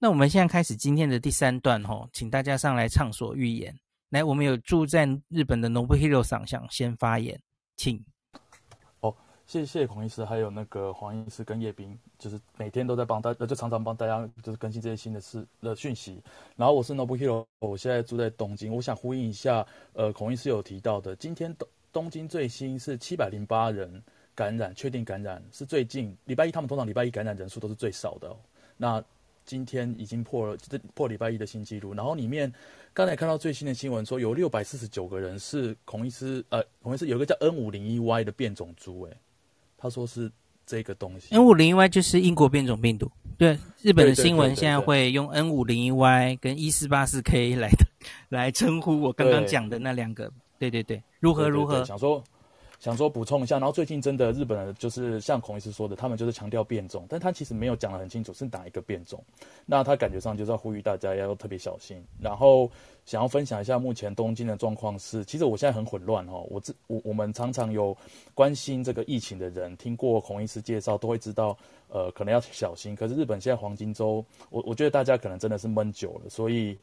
[0.00, 3.76] 那我们现在开始今天的第三段吼，请大家上来畅所欲言。
[4.10, 7.38] 来，我们有驻在日本的 Nobuhiro 桑想先发言，
[7.76, 8.00] 请。
[9.00, 9.12] 哦，
[9.44, 16.22] 谢谢孔医师，还有那个黄医师跟叶斌，就是每天都在帮大家，就常常帮大家就是更新这些新的事的讯息。
[16.54, 24.00] 然后我是 Nobuhiro，我现在住在东京，我想呼应一下，呃，孔医师有提到的，今天东东京最新是七百零八人
[24.32, 28.34] 感染，确定感染是最近礼拜一，他们通常礼拜一感染人数都是最少的。
[28.76, 29.02] 那
[29.48, 32.52] 今天已经破了这破礼拜一的新纪录，然后里面
[32.92, 39.16] 刚才看到最新的新闻说有六百四十九个人是孔医师，呃，孔医师有一个叫 N 五零一 Y 的变种株，哎，
[39.78, 40.30] 他说是
[40.66, 41.34] 这个东西。
[41.34, 47.86] N 五零一 Y 就是英国变种病毒，对，日本的新闻现在会用 N 五零一 Y 跟一四八四 K 来的
[48.28, 51.76] 来称呼我刚刚讲的那两个，对对对，如何如何？
[51.76, 52.22] 对对对想说。
[52.78, 59.22] 想说补充一下，然后最近真的日本人就是像孔医师说的，他们就是强调变种，但他其实没有讲得很清楚是哪一个变种。
[59.66, 62.00] 那他感觉上就是要呼吁大家要特别小心。
[62.20, 62.70] 然后
[63.04, 66.46] 想要分享一下目前东京的状况是，其实我现在很混乱哦。
[66.48, 67.96] 我这我我们常常有
[68.32, 72.94] 关心这个疫情的人，听过孔医师介绍都会知道，呃，可能要小心。
[72.94, 76.78] 可是日本现在黄金周，我我觉得大家可能真的是闷久了，所以。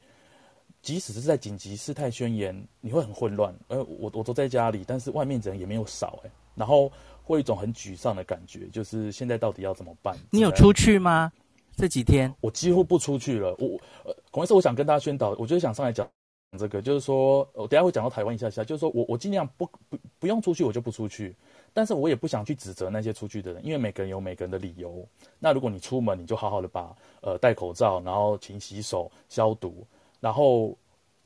[0.86, 3.52] 即使是在紧急事态宣言，你会很混乱。
[3.70, 6.92] 呃，我我都在家里，但是外面人也没有少哎，然后
[7.24, 10.16] 会有一种很沮丧的感觉，就是现在到底要怎么办？
[10.30, 11.32] 你有出去吗？
[11.76, 13.56] 这几天我几乎不出去了。
[13.58, 16.08] 我呃，孔医师，我想跟大家宣导，我就是想上来讲
[16.56, 21.36] 这个，就是说，我等下会讲到台湾一下下，就是说我我尽量不不不用出去，我就不出去。
[21.74, 25.04] 但是我也不想去指责那些出去的人，因为每个人有每个人的理由。
[25.40, 29.84] 那如果你出门，你就好好的把呃戴口罩，然后勤洗手消毒。
[30.26, 30.76] 然后，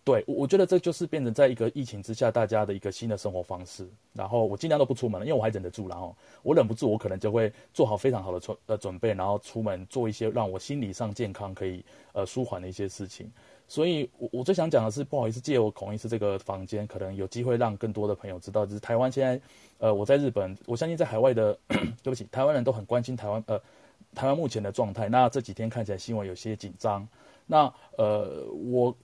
[0.04, 3.88] 对，我我觉得这就是变成在一个疫情之下，大家的一个新的生活方式。
[4.12, 5.88] 然后我尽量都不出门了，因为我还忍得住。
[5.88, 13.32] 然后我忍不住，我可能就会做好非常好的准呃准备，然后出门做一些让我心理上健康可以呃舒缓的一些事情。
[13.70, 19.40] 所以我我最想讲的是，不好意思，借我孔医师这个房间，可能有机会让更多的朋友知道，就是台湾现在
[19.78, 21.58] 呃我在日本，我相信在海外的
[22.04, 23.58] 对不起，台湾人都很关心台湾呃
[24.14, 25.08] 台湾目前的状态。
[25.08, 27.08] 那这几天看起来新闻有些紧张。
[27.52, 28.96] 那呃，我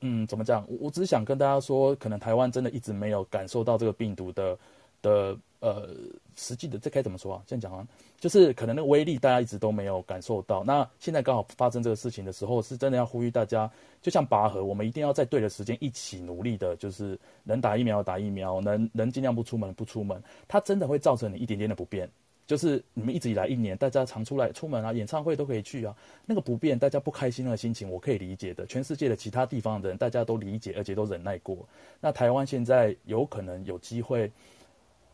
[0.00, 0.66] 嗯，怎么讲？
[0.80, 4.58] 我只是想跟大家说，可能台湾真的一直没有感受到这个病毒的
[5.00, 5.90] 的呃
[6.34, 7.42] 实际的，这该怎么说啊？
[7.46, 7.86] 这样讲啊，
[8.18, 10.64] 就是可能那个威力大家一直都没有感受到。
[10.64, 13.70] 那现在刚好发生这个事情的时候，是真的要呼吁大家，
[14.02, 22.10] 就像拔河，我们一定要在对的时间一起努力的，就是能打疫苗打疫苗，能能尽量不出门不出门，它真的会造成你一点点的不便。
[22.46, 25.96] 就是你们一直以来一年，大家常出来出门啊，演唱会都可以去啊。
[26.26, 28.66] 那个不便，大家不开心的心情，我可以理解的。
[28.66, 31.58] 全世界的其他地方的人，大家都理解，而且都忍耐过。
[32.00, 34.30] 那台湾现在有可能有机会，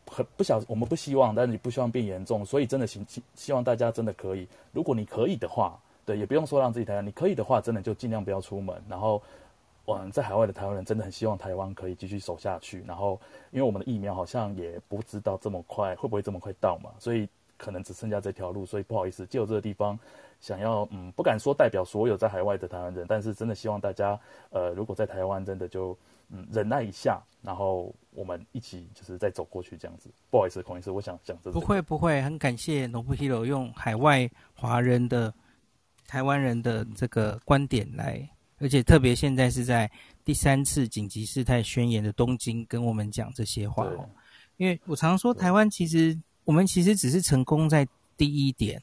[0.05, 3.05] 很不小，我们不希望，但是你不希望变严重，所以真的希
[3.35, 9.21] 希望大家真的可以，如果你可以的话，对，也不用说让自己台湾，你可以的话，真的就尽量不要出门，然后。
[9.87, 12.83] 嗯，在海外的台湾人真的很希望台湾可以继续守下去。
[12.87, 13.19] 然后，
[13.51, 17.27] 因为我们的疫苗好像也不知道这么快会不会这么快到嘛，所以
[17.57, 18.65] 可能只剩下这条路。
[18.65, 19.99] 所以不好意思，借由这个地方，
[20.39, 24.17] 想要嗯，不敢说代表所有在海外的台湾人，但是真的希望大家
[24.51, 25.97] 呃，如果在台湾真的就
[26.29, 30.09] 嗯忍耐一下，然后我们一起就是再走过去这样子。
[30.29, 31.59] 不好意思，孔医师，我想讲这个。
[31.59, 35.33] 不会不会，很感谢 Nobuhiro 用海外华人的
[36.07, 38.29] 台湾人的这个观点来。
[38.61, 39.89] 而且特别现在是在
[40.23, 44.07] 第三次紧急事态宣言的东京跟我们讲这些话哦，
[44.57, 48.81] 因为我常说台湾其实我们其实只是成功在第一点，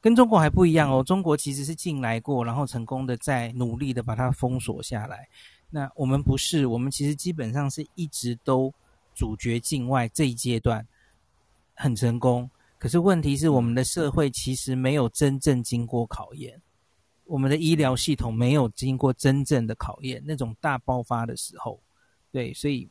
[0.00, 1.02] 跟中国还不一样哦。
[1.02, 5.26] 中国其实是进来过，然后成功的在努力的把它封锁下来。
[5.70, 8.72] 那我们不是，我们其实基本上是一直都
[9.14, 10.86] 阻绝境外这一阶段
[11.74, 12.48] 很成功。
[12.78, 16.60] 可是问题是我们的社会其实没有真正经过考验。
[17.28, 21.78] 我们的医疗系统没有经过真正的考验，那种大爆发的时候，
[22.32, 22.88] 对，所以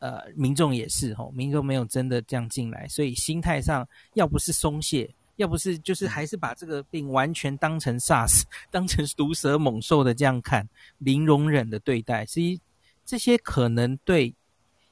[0.00, 10.68] 呃，民众也是吼，民众没有真的这样进来，所以心态上要不是松懈，要不是就是还是把这个病完全当成 SARS， 当成毒蛇猛兽的这样看，
[10.98, 12.60] 零容忍的对待，所以
[13.06, 14.34] 这些可能对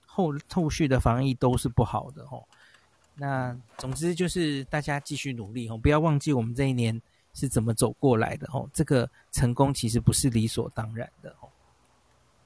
[0.06, 2.48] 后后续的防疫都是不好的吼。
[3.14, 6.98] 那总之就是大家继续努力吼，不要忘记我们这一年。
[7.34, 8.46] 是怎么走过来的？
[8.52, 11.30] 哦，这个成功其实不是理所当然的。
[11.40, 11.48] 哦，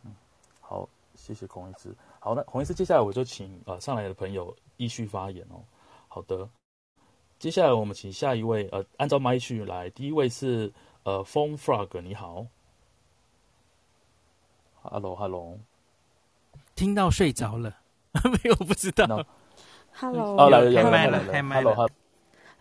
[0.05, 0.15] 嗯，
[0.61, 1.94] 好，谢谢孔医师。
[2.21, 5.62] 好，那孔医师，接下来我就请呃上来的朋友依序发言哦。
[6.09, 6.49] 好的，
[7.38, 9.91] 接下来我们请下一位呃，按照麦序来。
[9.91, 10.73] 第一位是
[11.03, 12.47] 呃风 frog，你好
[14.83, 15.59] ，Hello，Hello，
[16.75, 17.77] 听到睡着了，
[18.25, 19.27] 没有不知道。
[19.93, 21.91] Hello，哦，来了，开麦了，开麦了。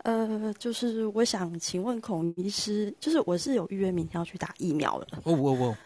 [0.06, 5.08] 呃，就是我想请问孔医师，就是我是有预约明天要去打疫苗的。
[5.24, 5.78] 哦哦哦，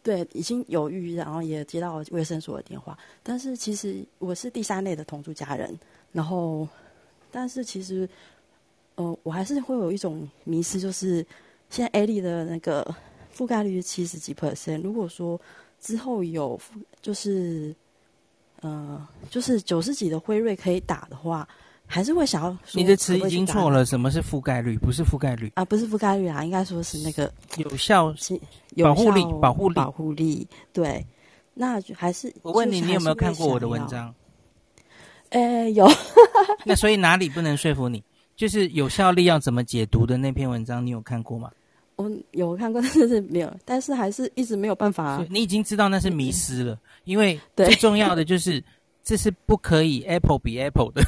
[0.00, 2.96] 对，已经有预约，然后也接到卫生所的电话。
[3.20, 5.76] 但是其实我是第三类的同住家人，
[6.12, 6.68] 然后，
[7.32, 8.08] 但是其实，
[8.94, 11.26] 呃，我还是会有一种迷失，就是
[11.68, 12.94] 现在 A 粒的那个
[13.34, 14.82] 覆盖率是七十几 percent。
[14.82, 15.40] 如果说
[15.80, 16.60] 之后有，
[17.00, 17.74] 就是，
[18.60, 21.48] 呃，就是九十几的辉瑞可以打的话。
[21.92, 22.56] 还是会想要。
[22.72, 24.78] 你的词已经错了，什么是覆盖率？
[24.78, 28.14] 不是覆盖率啊，不是覆盖率啊，应该说是那个有效
[28.82, 30.48] 保护力，保护力，保护力。
[30.72, 31.04] 对，
[31.52, 34.14] 那还是我问你，你有没有看过我的文章？
[35.30, 35.86] 诶，有。
[36.64, 38.02] 那所以哪里不能说服你？
[38.36, 41.50] 就是有效力要怎么解读的那篇文章，你有看过吗？
[41.96, 45.22] 我有看过，但是没有，但是还是一直没有办法。
[45.28, 48.64] 你已经知道那是迷失了，因为最重要的就是。
[49.04, 51.02] 这是不可以 Apple 比 Apple 的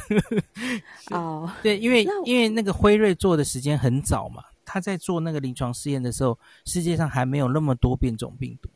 [1.15, 8.69] 哦，oh, 对，因为因为那个辉瑞做的时间很早嘛，他在做那个临床试验的时候，世界上还没有那么多变种病毒。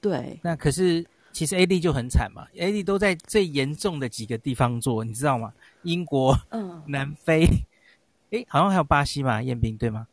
[0.00, 5.52] 对，那可是其实 AD 就很惨嘛，AD 都在最严重的几个地方做，你知道吗？
[5.82, 7.46] 英国、嗯，南非，
[8.30, 10.06] 诶，好像还有巴西嘛，验兵对吗？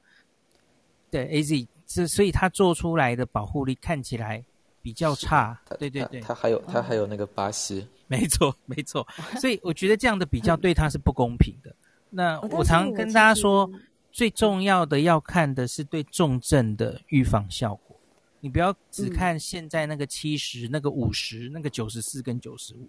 [1.10, 4.44] 对，AZ，这所以他做出来的保护力看起来
[4.81, 5.60] 比较差。
[5.80, 7.88] 对对对，他还有他还有那个巴西。
[8.07, 9.07] 没错，没错，
[9.39, 11.75] 所以我觉得这样的比较对他是不公平的。
[12.09, 13.69] 那我常跟大家说，
[14.11, 17.97] 最重要的要看的是对重症的预防效果。
[18.39, 22.88] 你不要只看现在那个七十、那个五十、那个九十四跟九十五。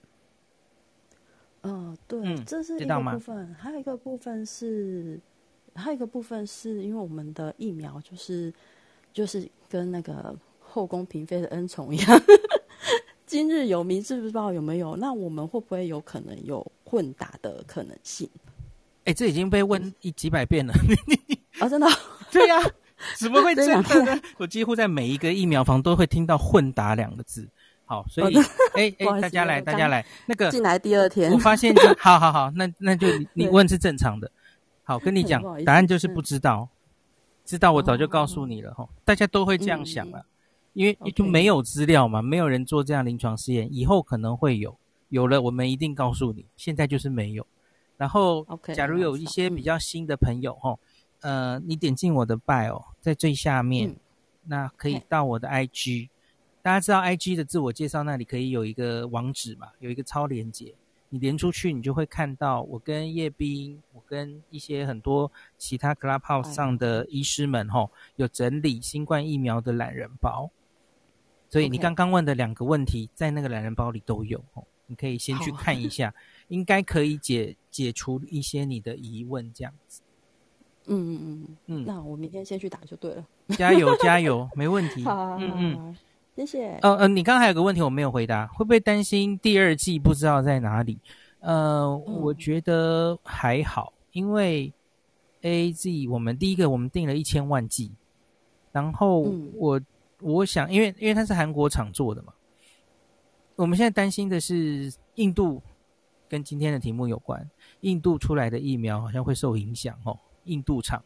[1.62, 3.54] 嗯，对，这是一个部分。
[3.54, 5.18] 还有一个部分是，
[5.74, 8.52] 还有一个部分是因为我们的疫苗就是
[9.12, 12.20] 就是跟那个后宫嫔妃的恩宠一样。
[13.26, 14.96] 今日有明知不知道有没有？
[14.96, 18.28] 那我们会不会有可能有混打的可能性？
[19.04, 20.72] 哎、欸，这已经被问一几百遍了。
[21.60, 21.86] 啊、哦，真的？
[22.30, 22.70] 对呀、啊，
[23.18, 24.20] 怎么会这样呢？
[24.38, 27.48] 我几乎在每一个疫苗房都会听到“混打”两个字。
[27.86, 28.36] 好，所以，
[28.74, 34.30] 哎哎、 哦欸，大家来，大家来，那个进来第二天，我发现就，好好好，那那就你问是正常的。
[34.82, 36.68] 好，跟你讲，答案就是不知道。
[37.44, 40.18] 知道我早就告诉你了哈、哦，大家都会这样想了。
[40.18, 40.24] 嗯
[40.74, 44.76] 因为就没有资料嘛，没有人做这样临床试验，以后可能会有，
[45.08, 46.44] 有了我们一定告诉你。
[46.56, 47.46] 现在就是没有。
[47.96, 48.44] 然后，
[48.74, 50.76] 假如有一些比较新的朋友哈，
[51.20, 53.94] 呃，你点进我的 bio，在最下面，
[54.44, 56.08] 那可以到我的 IG。
[56.60, 60.74] 大家知道 IG 的自我介绍那里可以有一个网址嘛，有一个超连接，
[61.08, 70.50] 你连出去，你就会看到我跟叶斌，我跟一些很多其他 Clubhouse 上的医师们哈，有整理新冠疫苗的懒人包。
[71.48, 76.12] 所以你刚刚问的两个问题，在那个懒人包里都有哦，你可以先去看一下，
[76.48, 80.00] 应该可以解解除一些你的疑问，这样子。
[80.86, 83.24] 嗯嗯嗯嗯，那我明天先去打就对了。
[83.56, 85.04] 加油 加油，没问题。
[85.04, 85.96] 好，嗯嗯，
[86.36, 86.78] 谢谢。
[86.82, 90.98] 呃呃，你刚刚还有个问题我没有回答，会不会担心第二季不知道在哪里？
[91.40, 94.72] 呃，嗯、我觉得还好，因为
[95.42, 97.92] AZ 我们第一个我们定了一千万季，
[98.72, 99.20] 然后
[99.54, 99.80] 我。
[100.24, 102.32] 我想，因为因为它是韩国厂做的嘛，
[103.56, 105.62] 我们现在担心的是印度，
[106.30, 107.50] 跟今天的题目有关，
[107.80, 110.18] 印度出来的疫苗好像会受影响哦。
[110.44, 111.04] 印度厂，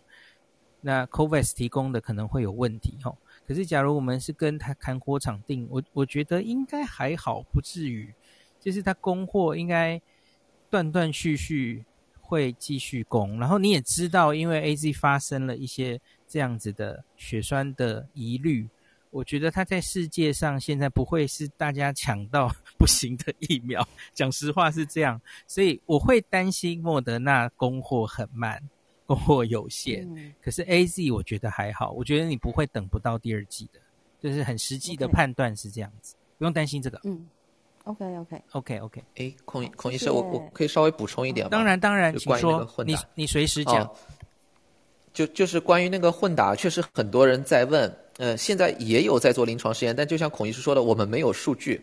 [0.81, 3.17] 那 COVAX 提供的可能会有问题哦。
[3.45, 8.15] 可是假如我们是跟他韩国厂订，我我觉得应该还好，不至于，
[8.61, 10.01] 就是他供货应该
[10.71, 11.85] 断断续续
[12.21, 13.41] 会继续供。
[13.41, 18.69] 然后你也知道，因为 AZ 发生了一些这样子的血栓的疑虑。
[19.11, 28.63] 我觉得它在世界上现在不会是大家抢到 不行的疫苗，讲实话是这样，所以我会担心莫德纳供货很慢，
[29.07, 30.07] 供货有限。
[30.15, 33.81] 嗯、可是 AZ 我觉得还好，我觉得你不会等不到第二季的，
[34.21, 37.01] 就是很实际的判断是这样子.不用担心这个。
[37.05, 37.27] 嗯
[37.85, 39.05] ，OK OK OK OK。
[39.17, 41.51] 哎，孔孔医生，我我可以稍微补充一点吗？
[41.51, 43.85] 当然当然，请说，你你随时讲。
[43.85, 43.97] 哦、
[45.13, 47.93] 就就是关于那个混打，确实很多人在问。
[48.19, 51.81] 呃，现在也有在做临床试验，但就像孔医师说的，我们没有数据。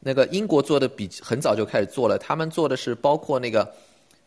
[0.00, 3.72] 那个英国做的比很早就开始做了，他们做的是包括那个，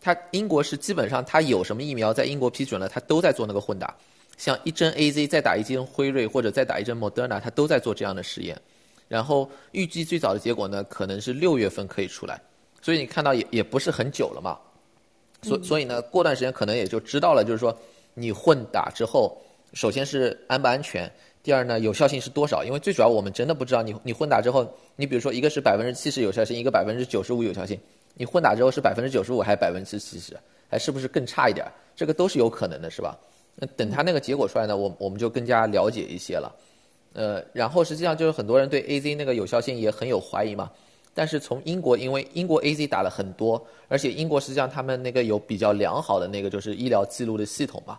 [0.01, 3.93] 他英国是基本上他有什么疫苗在英国批准了，他都在做那个混打，
[4.37, 8.59] 像一针 AZ 再打一针辉瑞或者再打一针 Moderna，他都在做这样的实验。
[9.07, 12.41] 然后预计最早的结果呢，可能是六月份可以出来，
[12.81, 14.57] 所以你看到也也不是很久了嘛。
[15.41, 17.77] 所所以呢，过段时间可能也就知道了，就是说
[18.13, 19.37] 你混打之后，
[19.73, 21.11] 首先是安不安全。
[21.49, 22.63] 第二呢，有效性是多少？
[22.63, 27.75] 因为最主要我们真的不知道你你混打之后，你比如说一个是百分之七十有效性，一个百分之九十五有效性，
[28.13, 30.37] 你混打之后是百分之九十五还是百分之七十，
[30.69, 31.65] 还是不是更差一点？
[31.95, 33.17] 这个都是有可能的，是吧？
[33.55, 36.55] 那等他那个结果出来呢，我我们就更加了解一些了。
[37.13, 40.69] 呃，然后实际上就是很多人对 AZ 那个有效性也很有怀疑嘛。
[41.15, 47.97] 但是从英国，因为英国 AZ 打了很多，而且英国实际上他们那个有比较良好的那个就是医疗记录的系统嘛，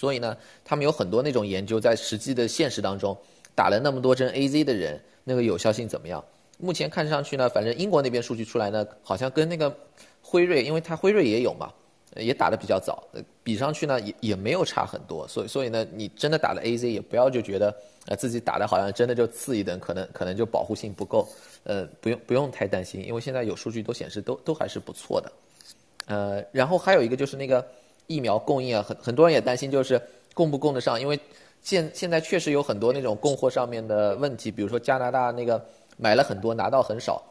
[0.00, 3.14] 所以呢，他们有很多那种研究在实际的现实当中
[3.54, 6.24] 打了那么多针 AZ 的人，那个有效性怎么样？
[6.58, 9.76] 目前看上去呢，反正英国那边数据出来呢，好像跟那个
[10.22, 11.70] 辉瑞，因为它辉瑞也有嘛。
[12.16, 13.06] 也打得比较早，
[13.44, 17.72] 比上去呢也也没有差很多，所以所以呢，你真的打了 AZ 也不要就觉得
[18.06, 21.28] 呃自己打的好像真的就次一等，可能可能就保护性不够，
[21.62, 25.32] 呃不用不用太担心，因为现在有数据都显示都都还是不错的，
[26.06, 27.64] 呃然后还有一个就是那个
[28.10, 30.02] 疫苗供应啊，很很多人也担心就是
[30.34, 31.18] 供不供得上，因为
[31.62, 35.64] 现现在确实有很多那种供货上面的问题，比如说加拿大那个
[35.96, 37.22] 买了很多拿到很少，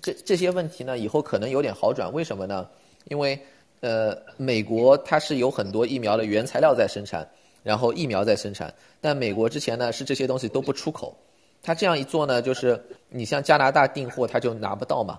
[0.00, 2.66] 这这些问题呢以后可能有点好转，为什么呢？
[3.04, 3.38] 因为
[3.80, 7.28] 呃，美国它是有很多疫苗的原材料在生产，
[7.62, 11.14] 然后疫苗在生产，但美国之前呢是这些东西都不出口，
[11.62, 15.18] 它这样一做呢，就是你像加拿大订货它就拿不到嘛，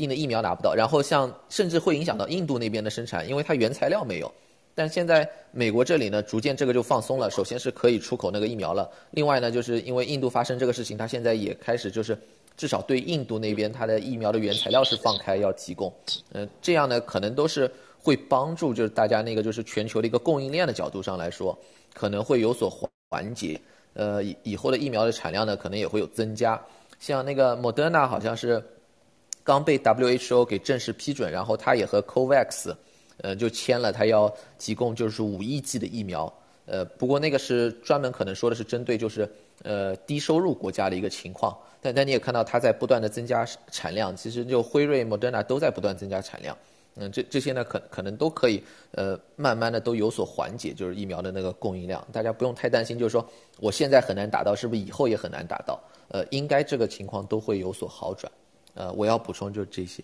[0.00, 4.32] 定的疫苗拿不到，然后像甚至会影响到印度那边的生产，因为它原材料没有，
[4.74, 12.18] 但现在美国这里呢，逐渐这个就放松了，首先是可以出口那个疫苗了，另外呢，就是因为印度发生这个事情，它现在也开始就是
[12.56, 15.92] 至少对印度那边它的疫苗的原材料是放开要提供，
[16.32, 17.70] 嗯、呃，这样呢可能都是。
[18.02, 21.54] 会帮助，就是大家那个就是全球的一个供应链的角度上来说，
[21.92, 22.70] 可能会有所
[23.10, 23.60] 缓解。
[23.92, 26.58] 呃，以以后的疫苗的产量呢，可能也会有增加。
[26.98, 28.64] 像那个莫德纳好像是
[29.42, 32.74] 刚被 WHO 给正式批准，然后他也和 COVAX，
[33.18, 36.32] 呃，就签了，他要提供就是五亿剂的疫苗。
[36.66, 39.28] 呃，不过那个是专门可能说的是针对就是
[39.64, 41.56] 呃低收入国家的一个情况。
[41.80, 46.56] 但但你也看到他在不断的增加产量，其实就辉瑞、莫德纳都在不断增加产量。
[46.96, 53.26] 嗯，这这些呢，可可能都可以，呃，慢慢的都有所缓解，就是疫苗的那个供应量，大家不用太担心，就是说
[53.58, 55.80] 我现在很难达到，是不是以后也很难达到？
[56.08, 58.30] 呃，应该这个情况都会有所好转。
[58.74, 60.02] 呃，我要补充就是这些。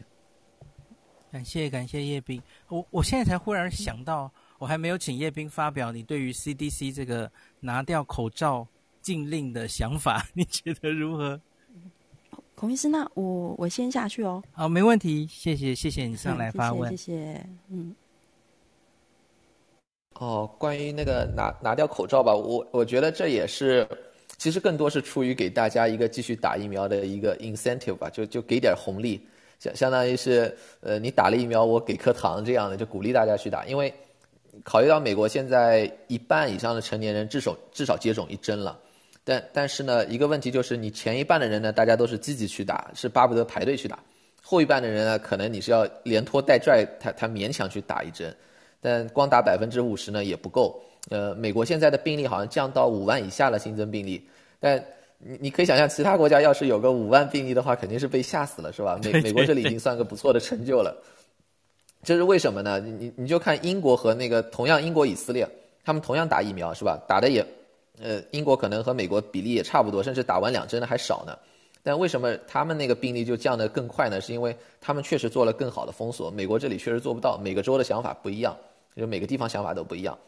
[1.33, 7.31] 感谢感谢叶斌，我我现在才忽然想到，我还没有请叶斌发表你对于 CDC 这个
[7.61, 8.67] 拿掉口罩
[9.03, 11.41] 禁令的想法， 你觉得如何？
[12.55, 14.43] 孔医师，那我我先下去哦。
[14.53, 17.95] 好，没问题，谢谢谢谢你上来发问，谢谢，谢谢，嗯。
[20.15, 23.87] 哦，关于那个拿拿掉口罩吧，我我觉得这也是，
[24.39, 29.21] 其实更多是出于给大家一个继续打疫苗的一个 incentive 吧，就就给点红利，
[29.59, 33.93] 相相当于是，呃，你打了疫苗，我给颗糖这样的，就鼓励大家去打，因为
[34.63, 38.79] 考虑到美国现在一半以上的成年人至少至少接种一针了。
[39.25, 43.97] 但但是呢，一个问题就是，你前一半的人呢，大家都是积极去打，是巴不得排队去打；
[44.43, 48.33] 后一半的人呢，可能你是要连拖带拽，他他勉强去打一针。
[48.81, 50.81] 但光打百分之五十呢也不够。
[51.09, 54.27] 呃，美国现在的病例好像降到五万以下了，新增病例。
[54.59, 54.83] 但
[55.19, 58.99] 你你可以想象，其他国家要是有个五万病例的话，肯定是被吓死了，是吧？
[59.03, 60.97] 美美国这里已经算个不错的成就了。
[62.03, 62.79] 这是为什么呢？
[62.81, 65.49] 你你就看英国和那个同样英国以色列，
[65.85, 66.99] 他们同样打疫苗是吧？
[67.09, 67.45] 打的也。
[68.03, 71.35] 呃，英国可能和美国比例也差不多，甚至打完两针的还少呢。
[71.83, 74.21] 但为什么他们那个病例就降得更快呢？
[74.21, 77.39] 是因为他们确实做了更好的封锁，美国这里确实做不到。
[77.39, 78.55] 每个州的想法不一样，
[78.95, 80.19] 就每个地方想法都不一样。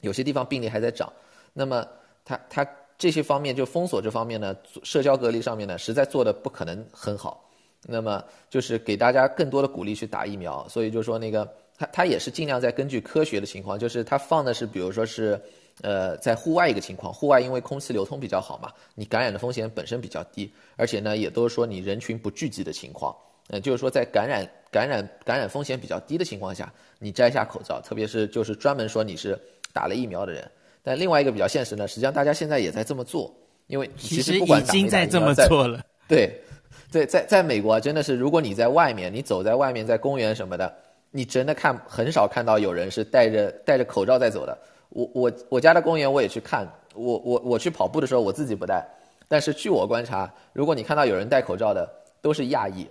[0.00, 1.12] 有些地方病例还在涨，
[1.52, 1.86] 那么
[2.24, 2.66] 他他
[2.98, 7.48] 这些方面就封锁这方面呢，社交隔离上面呢，实在做得不可能很好。
[7.88, 15.40] 那么就是给大家更多的鼓励去打疫苗，所以就说那个他他也是尽量在根据科学的情况，就是他放的是比如说是。
[15.82, 23.14] 呃，在户外一个情况，户外因为空气流通比较好嘛，你感染的风险本身比较低，而且呢，也都是说你人群不聚集的情况，
[23.48, 29.38] 呃，就是说在感染、感染、感染风险比较低的情况下，你摘下口罩，特别是就是专门说你是
[29.76, 30.50] 打了疫苗的人。
[30.82, 33.34] 但另外一个比较现实呢，实际上大家现在也在这么做，
[33.66, 35.84] 因为其实不管已经在这么做了。
[36.08, 36.40] 对，
[36.90, 40.72] 对，在在美国真的是，如果你在外面，你走在外面，在公园什么的，
[41.10, 44.56] 你真的看很少看到有人是戴着戴着口罩在走的。
[44.90, 48.86] 我我我家的公园我也去看，我我我去跑步的时候我自己不戴，
[49.28, 51.86] 但是据我观察，如果你看到有人戴口罩的，
[52.22, 52.86] 都是亚裔，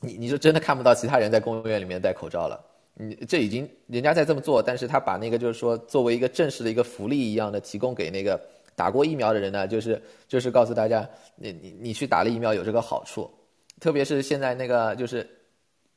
[0.00, 2.58] 你你就真的看不到其他人在公园里面戴口罩了。
[3.00, 8.40] 你这已经人家在这么做，但是他把那个就是说作为一个正式的一个福利一样的提供给那个
[8.76, 13.30] 打过疫苗的人呢，就是就是告诉大家，你你你去打了疫苗有这个好处，
[13.80, 15.28] 特别是现在那个就是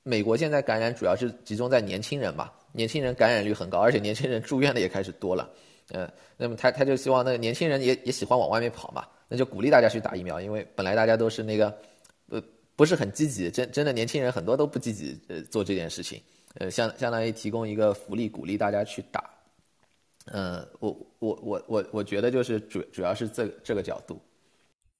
[0.03, 2.49] 美国现在感染主要是集中在年轻人嘛。
[2.75, 5.47] 年轻人感染率很高，而且年轻人住院的也开始多了，
[5.91, 11.71] 嗯，那么他他就希望那个年轻人也也喜欢往外面跑嘛，那就鼓励大家去打疫苗，因为本来大家都是那个，
[12.29, 12.41] 呃，
[12.75, 16.19] 不是很积极，真真的年轻人很多都不积极呃做这件事情，
[16.55, 19.29] 呃，相相当于提供一个福利，鼓励大家去打。
[20.25, 24.21] 呃，我我我我我觉得就是主主要是这这个角度。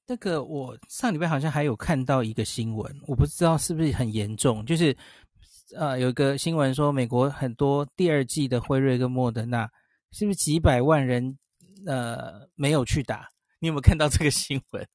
[0.06, 4.96] 这个我上礼拜好像还有看到一个新闻，我不知道是不是很严重，就是
[5.76, 9.70] 呃有一个新闻说美国很多第二季的辉瑞跟莫德纳
[10.12, 11.38] 是不是几百万人
[11.86, 13.30] 呃没有去打？
[13.60, 14.86] 你有没有看到这个新闻？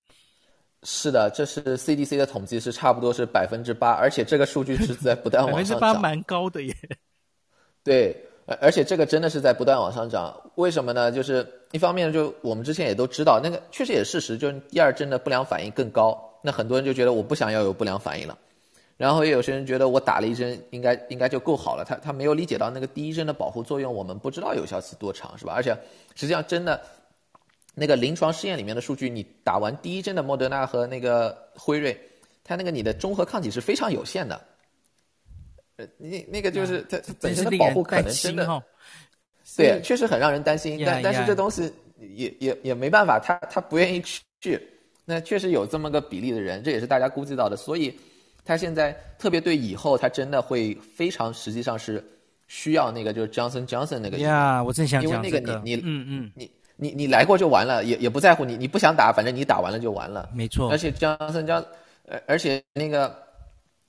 [0.85, 5.81] 是的，这是 CDC 的统计，是差不多是百分之八，而且这个数据 是在不断往上涨。
[5.81, 6.73] 百分之八蛮高的耶。
[7.83, 8.17] 对，
[8.47, 10.33] 而而且这个真的是在不断往上涨。
[10.55, 11.11] 为什么呢？
[11.11, 16.17] 就是一方面，就我们之前也都知道，那个确实也是事实，就是第二针的不良反应更高。
[16.43, 18.39] 那很多人就觉得我不想要有不良反应了，
[18.97, 21.85] 然后也有些人觉得我打了一针应该应该就够好了。
[21.85, 25.53] 他他没有理解到那个第一针的保护作用，我们不知道有效期多长，是吧？
[25.57, 25.77] 而且
[26.15, 26.81] 实际上真的。
[27.79, 31.99] 那个临床试验里面的数据，你打完第一针的莫德纳和那个辉瑞，
[32.43, 34.41] 它那个你的中和抗体是非常有限的。
[35.77, 38.63] 呃，那那个就是它本身的保护可能真的，
[39.57, 40.83] 对，确实很让人担心。
[40.85, 44.03] 但但是这东西也也也没办法，他他不愿意
[44.41, 44.61] 去。
[45.05, 47.57] 那确实有这么个比例的人，这也是大家估计到的。
[47.57, 47.97] 所以，
[48.45, 52.05] 他现在特别对以后，他真的会非常，实际上是
[52.47, 54.19] 需要那个就是 Johnson Johnson 那个。
[54.19, 56.51] 呀，我正想讲那个你你嗯嗯你。
[56.81, 60.31] 你你来过就完了，也也不在乎你，你不想打，反正你打完了就完了。
[60.33, 60.71] 没错。
[60.71, 61.61] 而且江森江，
[62.07, 63.13] 呃而且那个，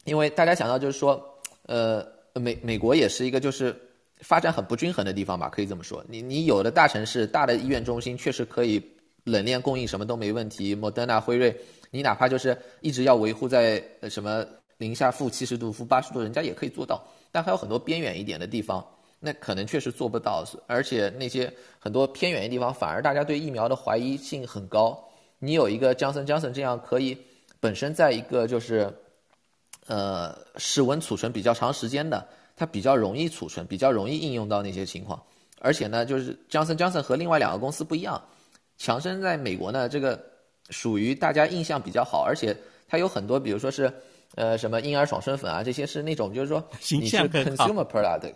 [0.05, 1.23] 因为大家想到就是说，
[1.67, 2.03] 呃，
[2.33, 3.79] 美美国也是一个就是
[4.21, 6.03] 发展很不均衡的地方吧，可以这么说。
[6.09, 8.83] 你你有的大城市、大的医院中心确实可以
[9.23, 10.73] 冷链供应，什么都没问题。
[10.73, 11.55] 莫德纳、辉瑞，
[11.91, 13.79] 你哪怕就是一直要维护在
[14.09, 14.43] 什么
[14.77, 17.05] 零下负七十度、负八十度，人家也可以做到。
[17.31, 18.83] 但还有很多边远一点的地方。
[19.19, 24.97] 那可能确实做不到，而且那些很多偏远的地方，反而大家对疫苗的怀疑性很高。
[25.39, 27.17] 你有一个 Johnson Johnson 这样可以
[27.59, 28.93] 本身在一个就是，
[29.87, 35.21] 呃，室温储存比较长时间的，它比较容易储存，比较容易应用到那些情况。
[35.59, 38.21] 而且呢，就是 Johnson Johnson 和另外两个公司不一样，
[38.77, 40.17] 强生在美国呢，这个
[40.69, 42.55] 属于大家印象比较好，而且
[42.87, 43.93] 它有很多，比如说是
[44.35, 48.33] 呃什么婴儿爽身粉啊，这些是那种就是说你是 consumer product。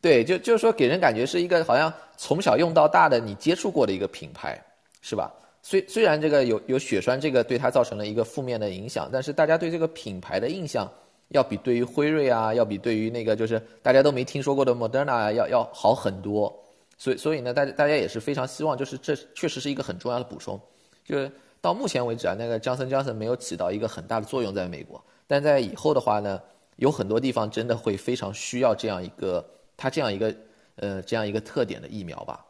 [0.00, 4.56] 对，就就是说，给人感觉是一个好像从小用到大的，你接触过的一个品牌，
[5.00, 5.32] 是吧？
[5.60, 10.88] 虽虽然这个有有血栓，这个对它造成了一个负面的影响，但是大家对这个品牌的印象，
[11.30, 16.56] 要比对于辉瑞啊，要比对于那个就是大家都没听说过的莫德纳要要好很多。
[16.96, 20.58] 所以所以呢，大家大家也是非常希望，就是这确实是一个很重要的补充。
[21.04, 21.30] 就是
[21.60, 26.40] 到目前为止啊，那个 Johnson Johnson 没有起到一个很大的作用在美国，但在以后的话呢，
[26.76, 29.44] 有很多地方真的会非常需要这样一个。
[29.78, 30.36] 它这样一个，
[30.74, 32.44] 呃，这样一个特点的疫苗吧。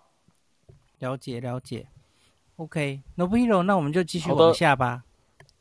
[1.01, 1.87] 了解了解
[2.57, 5.05] ，OK，Nobuhiro，那我们就继续往下吧。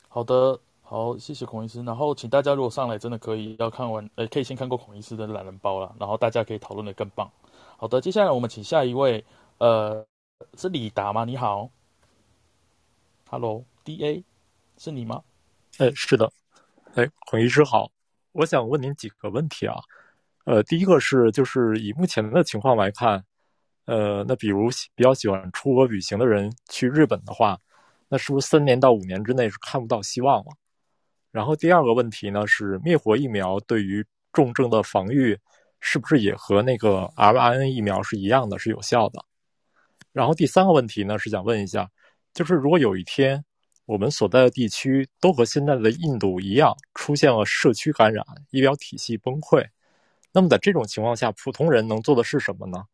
[0.08, 1.84] 好的，好，谢谢孔医师。
[1.84, 7.30] 然后请大家如果上来真的可以要看完，呃，可以先看过孔医师的懒人包了，然后大家可以讨论的更棒。
[7.76, 9.26] 好的，接下来我们请下一位，
[9.58, 10.08] 呃，
[10.58, 11.26] 是李达吗？
[11.26, 11.70] 你好
[13.30, 14.24] ，Hello，DA，
[14.78, 15.22] 是你吗？
[15.80, 16.32] 哎，是的，
[16.96, 17.92] 哎，孔医师好，
[18.32, 19.76] 我想问您几个问题啊。
[20.48, 23.22] 呃，第一个是，就是以目前的情况来看，
[23.84, 27.60] 呃，那比如比较喜欢出国旅行的人去日本的话，
[28.08, 30.56] 那是不是三年到五年之内是看不到希望了？
[31.32, 35.38] 然后第二个问题呢是，灭活疫苗对于重症的防御
[35.82, 39.22] 是不是也和那个 mRNA 疫苗是一样的，是有效的？
[40.14, 41.90] 然后第三个问题呢是想问一下，
[42.34, 43.44] 就是如果有一天
[43.86, 49.68] 我们所在的地区都和现在的印度一样出现了社区感染，医疗体系崩溃。
[50.38, 52.86] 那么在这种情况下，普通人能做的是什么呢？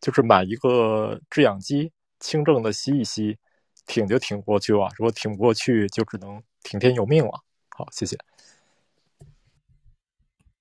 [0.00, 3.38] 就是买一个制氧机，轻症的吸一吸，
[3.86, 4.88] 挺就挺过去了。
[4.96, 7.30] 如果挺不过去，就只能听天由命了。
[7.68, 8.18] 好，谢谢。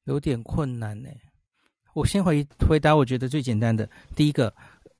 [0.03, 1.09] 有点困难呢。
[1.95, 4.53] 我先回回答，我觉得最简单的，第一个，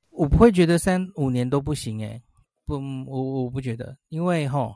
[0.10, 2.20] 我不会觉得三五年都不行诶。
[2.66, 2.74] 不，
[3.06, 4.76] 我我不觉得，因为哈。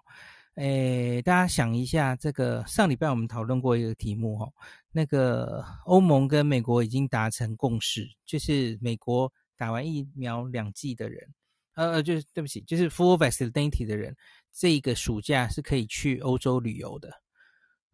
[0.55, 4.47] 诶，大家想一下，这个上礼拜我们讨论过一个题目哈，
[4.91, 11.27] 那个欧盟跟美国已经达成共识，就是美国打完疫苗两剂的人，
[11.73, 14.15] 呃，就是对不起，就是 full vaccinated 的人，
[14.51, 17.11] 这个暑假是可以去欧洲旅游的。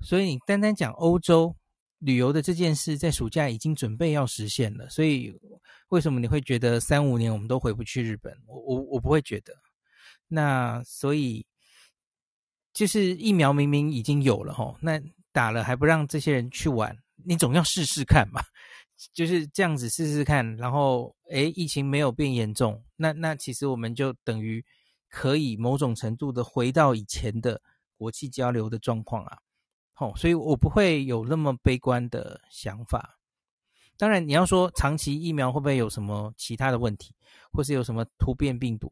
[0.02, 1.56] 所以你单单讲欧洲
[2.00, 4.90] 旅游的这件事，在暑假已经准备要实现了。
[4.90, 5.34] 所以
[5.88, 8.38] 为什么你会觉得三五年我们都回不去日本？
[8.46, 9.54] 我我我不会觉得。
[10.28, 11.46] 那所以。
[12.80, 14.98] 就是疫苗明明已经有了吼，那
[15.34, 18.42] 打了还不让这些人去玩，你总要试试看嘛。
[19.14, 24.64] 就是这样子试试看，然后诶，疫情没有变严重，那那其实我们就等于
[25.10, 27.62] 可以某种程度的回到以前的
[27.98, 29.38] 国际交流的状况啊。
[29.92, 33.20] 吼，所以我不会有那么悲观的想法。
[33.98, 37.14] 当然，你要说长期疫苗会不会有什么其他的问题，
[37.52, 38.90] 或是有什么突变病毒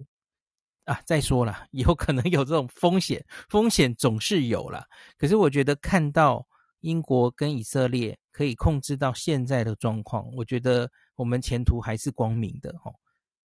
[0.87, 0.99] 啊？
[1.05, 4.83] 再说了， 有可能有这种风险，风险总是有啦。
[5.17, 6.47] 可是我觉得看到
[6.79, 12.93] 英国跟以色列可以控制到现在的状况，我觉得我们前途还是光明的齁。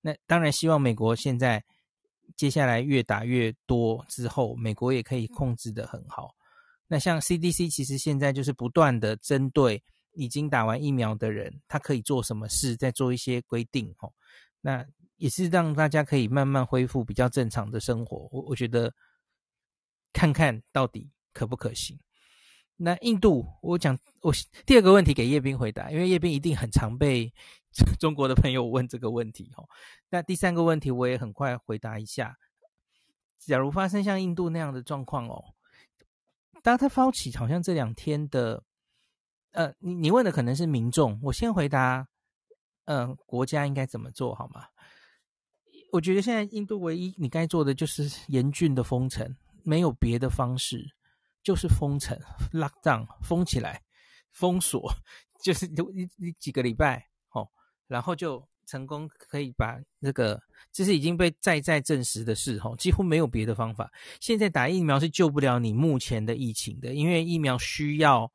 [0.00, 1.62] 那当然希望美国现在
[2.36, 6.30] 接下来越打越多之后，美国也可以控制得很好。
[6.86, 14.10] 那像 CDC 其实现在就是不断的针对已经打完疫苗的人，他可以做什么事，再做一些规定齁。
[14.60, 14.84] 那
[15.16, 18.28] 也是让大家可以慢慢恢复比较正常的生活。
[18.30, 18.92] 我我觉得
[20.12, 21.98] 看看到底可不可行。
[22.76, 24.32] 那印度，我讲我
[24.66, 27.32] 第二个问题给叶斌回答，因为叶斌一定很常被
[28.00, 29.64] 中国的朋友问这个问题齁。
[30.10, 32.36] 那第三个问题我也很快回答一下。
[33.38, 35.54] 假如发生像印度那样的状况哦。
[36.62, 36.88] Dr.
[36.88, 38.62] Fauci 好像这两天的，
[39.50, 42.06] 呃，你你问的可能是民众，我先回答，
[42.84, 44.66] 嗯、国家应该怎么做好吗？
[45.92, 50.84] 我觉得现在印度唯一你该做的就是 严峻的封城，没有别的方式，
[51.42, 52.18] 就是封城
[52.52, 53.80] ，lockdown，封起来，
[54.30, 54.92] 封锁，
[55.44, 57.46] 就是你你几个礼拜，哦，
[57.86, 58.42] 然后就。
[58.64, 63.92] 成功可以把这个，这是已经被再再证实的事吼，几乎没有别的方法。
[64.20, 68.32] 现在打疫苗是救不了你目前的疫情的，因为疫苗需要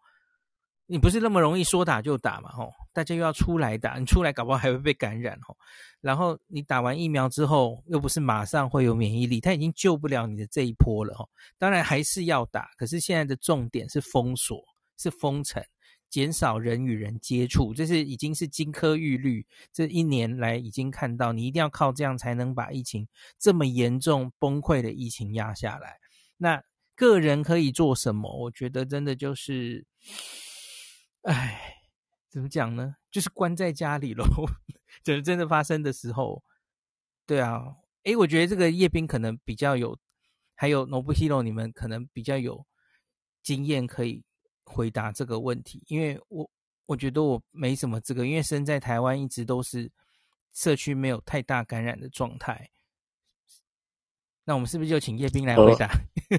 [0.87, 5.55] 你不是那么容易说打就打嘛吼，大家又要出来打，你出来搞不好还会被感染吼。
[6.01, 11.29] 然后你打完疫苗之后，又不是马上会有免疫力，它已经救不了你的这一波了吼。
[11.57, 14.63] 当然还是要打，可是现在的重点是封锁，
[14.97, 15.63] 是封城。
[16.09, 19.45] 减少人与人接触，这是已经是金科玉律。
[19.73, 23.05] 这一年来已经看到，你一定要靠这样才能把疫情
[23.37, 25.97] 这么严重崩溃的疫情压下来。
[26.37, 26.63] 那
[26.95, 28.33] 个人可以做什么？
[28.43, 29.85] 我觉得真的就是，
[31.31, 31.75] 哎，
[32.29, 32.95] 怎么讲呢？
[33.11, 34.25] 就是关在家里喽。
[35.03, 36.43] 等 真的发生的时候，
[37.25, 39.97] 对啊，诶，我觉得这个叶斌可能比较有，
[40.55, 42.65] 还有 Nobuhiro 你们可能比较有
[43.41, 44.23] 经验可以。
[44.69, 46.51] 回答这个问题，因为我
[46.87, 49.89] 我觉得我没什么资格，因为身在台湾一直都是
[50.51, 52.69] 社区没有太大感染的状态。
[54.43, 55.87] 那我们是不是就请叶斌来回答？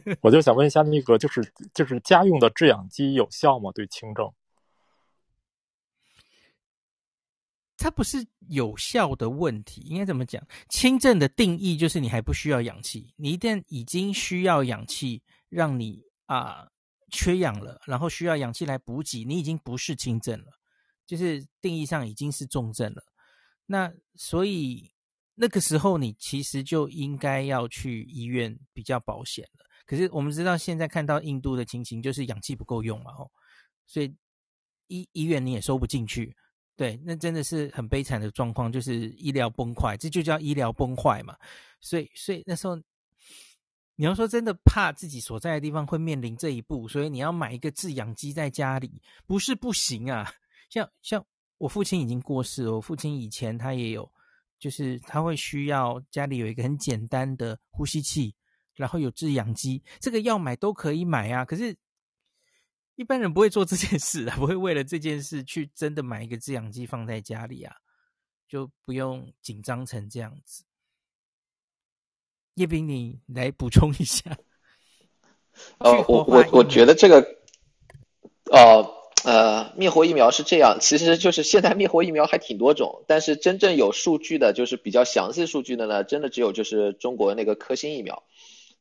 [0.05, 1.41] 呃、 我就想问一下，那个就是
[1.73, 3.73] 就是家用的制氧机有效吗？
[3.73, 4.31] 对轻症？
[7.79, 10.47] 它不是有效的问题，应该怎么讲？
[10.69, 16.69] 轻症的定义就是你还不需要氧气，你一旦已经需要氧气，让你啊。
[17.11, 20.53] 缺氧了，然后需要氧气来补给，你已经不是轻症了，
[21.07, 23.03] 就是定义上已经是重症了。
[23.65, 24.93] 那所以
[25.35, 29.65] 那个时候你其实就应该要去医院比较保险了。
[29.87, 33.31] 可是我们知道现在看到印度的情形，就是氧气不够用嘛，哦，
[33.87, 34.15] 所以
[34.89, 36.37] 医医院你也收不进去，
[36.79, 41.37] 对，那真的是很悲惨的状况，就是医疗崩坏，这就叫医疗崩坏嘛。
[41.83, 42.81] 所以所以那时候。
[44.01, 50.25] 你要说真的怕自己所在的地方会面临这一步，所以你要买一个制氧机在家里，不是不行啊。
[50.71, 54.09] 像像我父亲已经过世了，我父亲以前他也有，
[54.57, 58.33] 就是他会需要家里有一个很简单的呼吸器，
[58.77, 61.45] 然后有制氧机，这个要买都可以买啊。
[61.45, 61.77] 可是，
[62.99, 67.73] 一般人不会做这件事啊， 不会为了这件事去真的买一个制氧机放在家里啊，
[68.49, 70.65] 就不用紧张成这样子。
[72.55, 74.37] 叶斌，你来补充一下。
[75.79, 77.21] 呃，我我我觉得这个，
[78.51, 78.85] 呃
[79.25, 88.25] 呃，灭活疫苗是这样，其实就是现在灭活疫苗还挺多种，但是真正有数据的，就是比较详细数据的呢，真的只有就是中国那个科兴疫苗。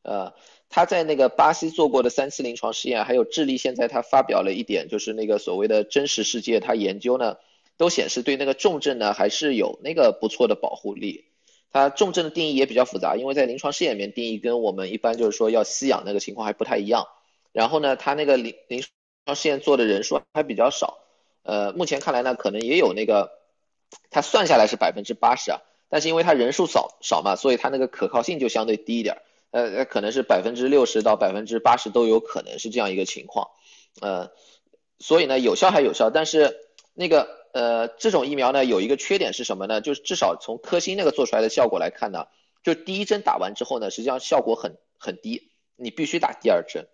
[0.01, 0.33] 呃，
[0.69, 7.37] 他在那个巴西做过的三次临床试验，还有智利现在他发表了一点，就是那个所谓的真实世界，他研究呢，
[7.77, 11.25] 都显示对那个重症呢还是有那个不错的保护力。
[11.69, 17.07] 它重症的定义也比较复杂，因为在临床试验里面定义跟我们一般就是说要吸氧那个情况还不太一样。
[17.51, 18.83] 然后呢，它那个临临
[19.25, 20.99] 床试验做的人数还比较少。
[21.43, 23.31] 呃，目前看来呢，可能也有那个，
[24.09, 29.21] 它算下来是百分之八十啊，但是因为它人数少少嘛，所以它那个可靠性就相对低一点。
[29.61, 33.49] 呃，可能是百分之六十到百分之八十都有可能是这样一个情况。
[34.01, 34.31] 呃，
[34.99, 36.55] 所以呢，有效还有效，但是
[36.93, 37.35] 那个。
[37.53, 39.81] 呃，这种疫苗呢，有一个缺点是什么呢？
[39.81, 42.27] 就是至少从科兴那个做出来的效果来看呢，
[42.61, 46.87] 就第一针打完之后呢，实际上效果很很低，你必须打第二针。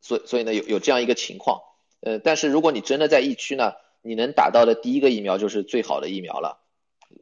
[0.00, 1.60] 所所以呢，有有这样一个情况。
[2.00, 6.59] 呃，但是如果你真的在疫区呢，你能打到的第一个疫苗就是最好的疫苗了。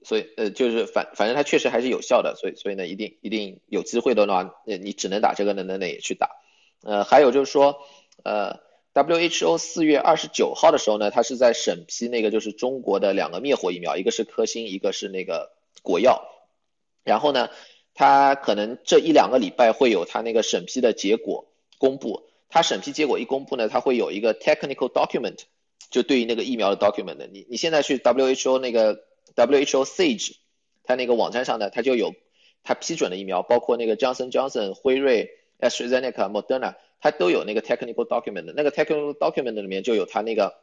[0.05, 2.35] 所以呃，就是反反正它确实还是有效的。
[2.37, 6.31] 所以所以呢，一定一定有机会的话，呃，你只能打这个呢，那那也去打。
[6.83, 7.79] 呃，还有就是说，
[8.24, 8.66] 呃。
[8.94, 16.24] WHO 四月二十九号的时候呢，它是在审批那个就是中国的两个灭活疫苗，一个是科兴，一个是那个国药。
[17.05, 17.48] 然后呢，
[17.94, 21.46] 它可能这一两个礼拜会有它那个审批的结果
[21.79, 22.24] 公布。
[22.48, 25.42] 它审批结果一公布呢，它会有一个 technical document，
[25.92, 27.29] 就对于那个疫苗的 document。
[27.31, 28.98] 你你现在去 WHO 那个
[29.35, 30.37] WHO Sage，
[30.85, 32.14] 它那个网站上呢，它就有
[32.62, 36.75] 它批准的疫苗，包括那个 Johnson Johnson、辉瑞、AstraZeneca、Moderna。
[37.01, 40.57] 它都有那个 technical document，那个 technical document 里面就有它那个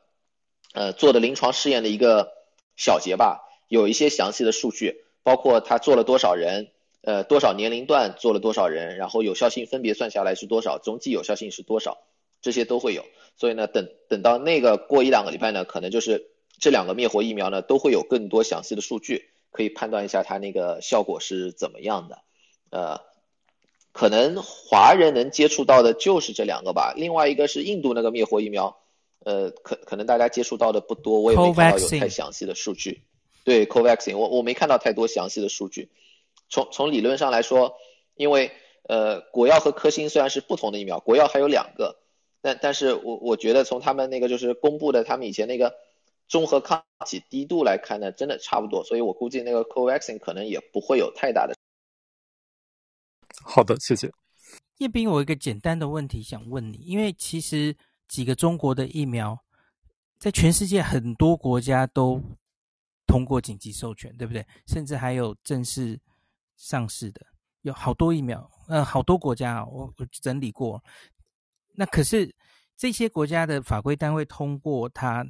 [0.73, 2.33] 呃做的临床试验的一个
[2.75, 6.71] 小节吧，有一些详细的数据，包括他做了多少人，
[7.03, 11.99] 呃多少年龄段做了多少人，然后有效性分别算下来是多少，总计有效性是多少，
[12.41, 13.05] 这些都会有。
[13.37, 22.19] 所以呢，等等到那个过一两个礼拜呢，可能就是这两个灭活疫苗呢都会有更多详细的数据，可以判断一下它那个效果是怎么样的，
[22.69, 23.01] 呃。
[23.97, 28.75] 可能华人能接触到的就是这两个吧，另外一个是印度那个灭活疫苗，
[29.23, 33.03] 呃，可可能大家接触到的不多，我也没看到有太详细的数据。
[33.45, 35.87] 对，Covaxin，我我没看到太多详细的数据。
[36.49, 37.77] 从从理论上来说，
[38.15, 38.51] 因为
[38.83, 41.95] 呃，国药和科兴虽然是不同的疫苗，国药还有两个，
[42.41, 45.73] 但但是我我觉得从他们那个就是公布的他们以前那个
[46.27, 51.55] 综合抗体低度来看呢，真的差不多，所以我估计那个 Covaxin 可能也不会有太大的。
[53.43, 54.11] 好的，谢谢。
[54.77, 57.75] 叶斌，我有一个简单的问题想问你，因为其实
[58.07, 59.37] 几个中国的疫苗，
[60.17, 62.21] 在全世界很多国家都
[63.05, 64.45] 通过紧急授权，对不对？
[64.67, 65.99] 甚至还有正式
[66.57, 67.25] 上市的，
[67.61, 70.83] 有好多疫苗，呃，好多国家啊，我我整理过。
[71.73, 72.33] 那可是
[72.75, 75.25] 这些国家的法规单位通过它，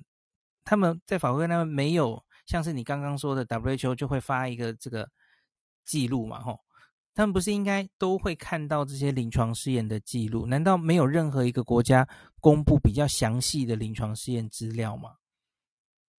[0.66, 5.08] 他们在法规单位没有像是你刚刚说的 WHO 就会发一个这个
[5.86, 6.60] 记录嘛，吼。
[7.14, 10.46] 他们不是应该都会看到这些临床试验的记录？
[10.46, 12.06] 难道没有任何一个国家
[12.42, 15.12] 公布比较详细的临床试验资料吗？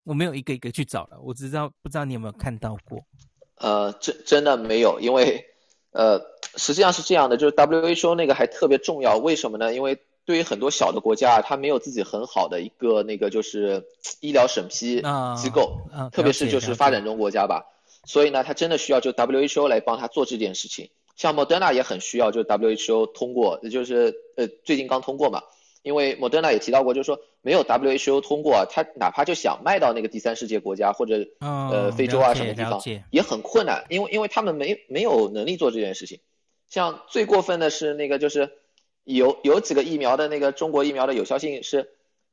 [0.04, 3.04] 我没有一个一个去找了，我只知道不知道你有没有看到过？
[3.56, 5.44] 呃，真真的没有，因为
[5.90, 6.18] 呃，
[6.56, 9.74] 实际上是这样的，就是 WHO 那个还特别重要，为什么呢？
[9.74, 13.84] 因为对于很多小的国家，它没有自己很好的一个那个就是
[14.20, 15.78] 医疗审批机构，
[16.12, 17.64] 特别是就是发展中国家吧。
[18.04, 20.90] 所以呢，他真的需要就 WHO 来帮他做这件事情。
[21.16, 25.42] 像 Moderna 也很需要就 WHO 通过，也就是呃最近刚通过嘛。
[25.82, 36.18] 因为 Moderna 也提到过，就是说没有 WHO 通过，他哪怕就想卖到那个第三世界国家或者呃非洲啊什么地方，也很困难，因为因为他们没没有能力做这件事情。
[36.68, 38.50] 像最过分的是那个就是
[39.07, 41.90] 有有几个疫苗的那个中国疫苗的有效性是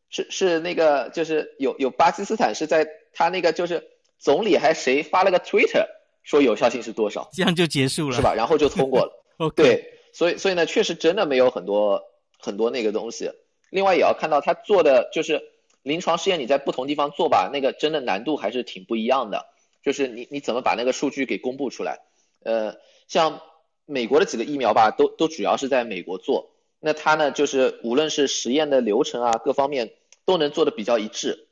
[0.10, 3.90] 是是那个就是有有巴基斯坦是在他那个就是。
[4.20, 5.86] 总理还谁发了个 Twitter
[6.24, 7.30] 说有效性是多少？
[7.34, 8.34] 这样就结束了，是吧？
[8.34, 9.12] 然后就通过了。
[9.38, 9.54] Okay.
[9.56, 12.02] 对，所以所以呢，确实真的没有很多
[12.40, 13.30] 很多那个东西。
[13.70, 15.42] 另外也要看到他做的就是
[15.82, 19.46] 临床试验，你在不同地方做吧，那个真的难度还是挺不一样的。
[19.84, 22.00] 就是你你怎么把那个数据给公布出来？
[22.46, 22.78] 呃，
[23.10, 23.42] 像
[23.86, 26.53] 美国的几个疫苗吧，都都主要是在美国做，
[26.86, 29.94] 那他呢，就是无论是实验的流程啊，各方面
[30.26, 31.48] 都能做的比较一致。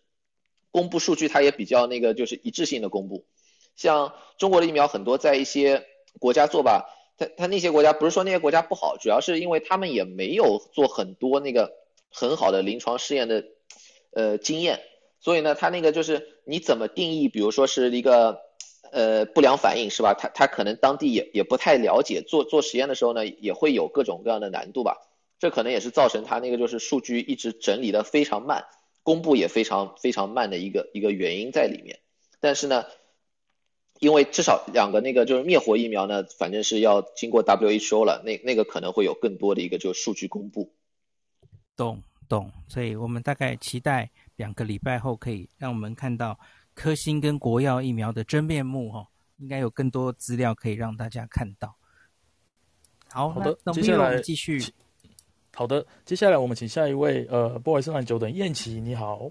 [0.72, 3.24] 公布数据，它也比较那个，就是一致性的公布。
[3.78, 5.86] 像中国的疫苗很多在一些
[6.20, 11.72] 国家做吧，它它那些国家不是说那些国家不好，主要是因为他们也没有做很多那个
[12.10, 13.46] 很好的临床试验的
[14.12, 14.82] 呃经验，
[15.22, 18.42] 所以呢，它那个就是你怎么定义，比如说是一个
[18.92, 20.14] 呃不良反应是吧？
[20.14, 24.98] 它它可能当地也也不太了解，做做实验的时候呢，也会有各种各样的难度吧。
[25.42, 28.64] 这可能也是造成它那个就是数据一直整理的非常慢。
[29.04, 31.98] 公布也非常非常慢的一个一个原因在里面，
[32.40, 32.86] 但是呢，
[34.00, 40.72] 因为至少两个那个就是灭活疫苗呢，反正是要经过 WHO 了，那那个可能会有更多的一个就是数据公布。
[41.76, 42.00] 懂
[42.30, 46.40] 懂，所以我们大概期待两个礼拜后可以让我们看到
[46.76, 51.76] 科兴跟国药疫苗的真面目哈，应该有更多资料可以让大家看到。
[53.10, 54.62] 好，好的，那接下来我们继续。
[55.54, 59.30] 好的，接下来我们请下一位，呃，不好意思让你久等，燕琪你好。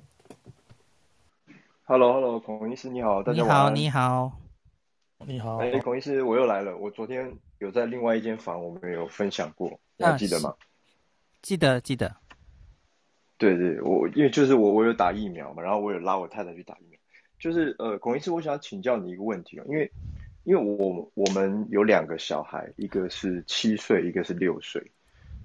[1.85, 4.31] Hello，Hello，孔医师你好，大家好，你好，
[5.27, 10.55] 你好，哎，孔医师我又来了，我昨天有在另外一间房，我们有分享过，你还记得吗？
[11.41, 12.15] 记得，记得。
[13.39, 17.01] 对对，我因为就是我我有打疫苗嘛，然后我有拉我太太去打疫苗，
[17.39, 19.91] 就是呃，孔医师，我想请教你一个问题啊，因为
[20.45, 24.81] 因为我我们有两个小孩，一个是七岁，一个是六岁。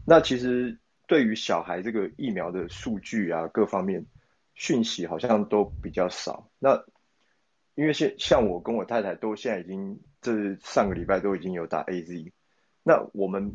[0.05, 4.05] 那其实对于小孩这个疫苗的数据啊，各方面
[4.53, 6.49] 讯息好像都比较少。
[6.59, 6.85] 那
[7.73, 12.31] 因为现像我跟我太太都现在已经这上个礼拜都已经有打 AZ，
[12.83, 13.53] 那我们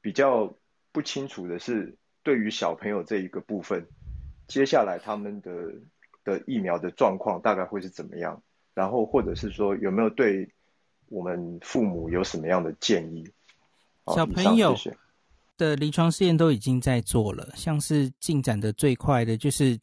[0.00, 0.54] 比较
[0.92, 3.86] 不清楚的是，对于小朋友这一个部分，
[4.46, 5.72] 接下来他们的
[6.24, 8.42] 的疫苗的状况大概会是怎么样？
[8.74, 10.52] 然后或者是说有没有对
[11.08, 13.28] 我们父母有什么样的建议？
[14.06, 14.74] 小朋友
[15.60, 19.78] 的临床试验都已经在做了，像是进展的最快的就是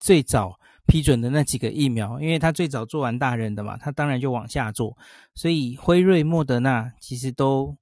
[0.00, 4.98] 最早批准的那几个疫苗，因为他最早做完大人的嘛，他当然就往下做，
[5.36, 7.76] 所以辉瑞、莫德纳其实都。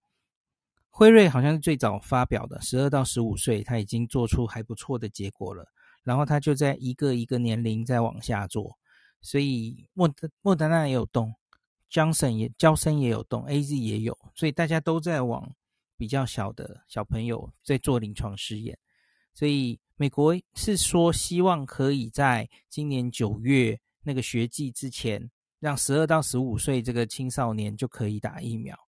[0.91, 5.65] 辉瑞好像是最早发表的，十二到十五岁，他已经做出还不错的结果了。
[6.03, 8.77] 然后他就在一个一个年龄再往下做，
[9.21, 11.33] 所以莫德莫德纳也有动
[11.89, 15.53] ，Johnson 也娇生也有动，AZ 也有，所以大家都在往
[15.99, 18.79] 比较小的小朋友在做临床试验。
[19.35, 25.31] 所以美国是说希望可以在今年九月那个学季之前，
[25.61, 28.79] 让十二到十五岁这个青少年就可以打疫苗。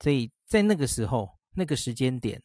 [0.00, 2.40] 所以在那个时候，那个时间点，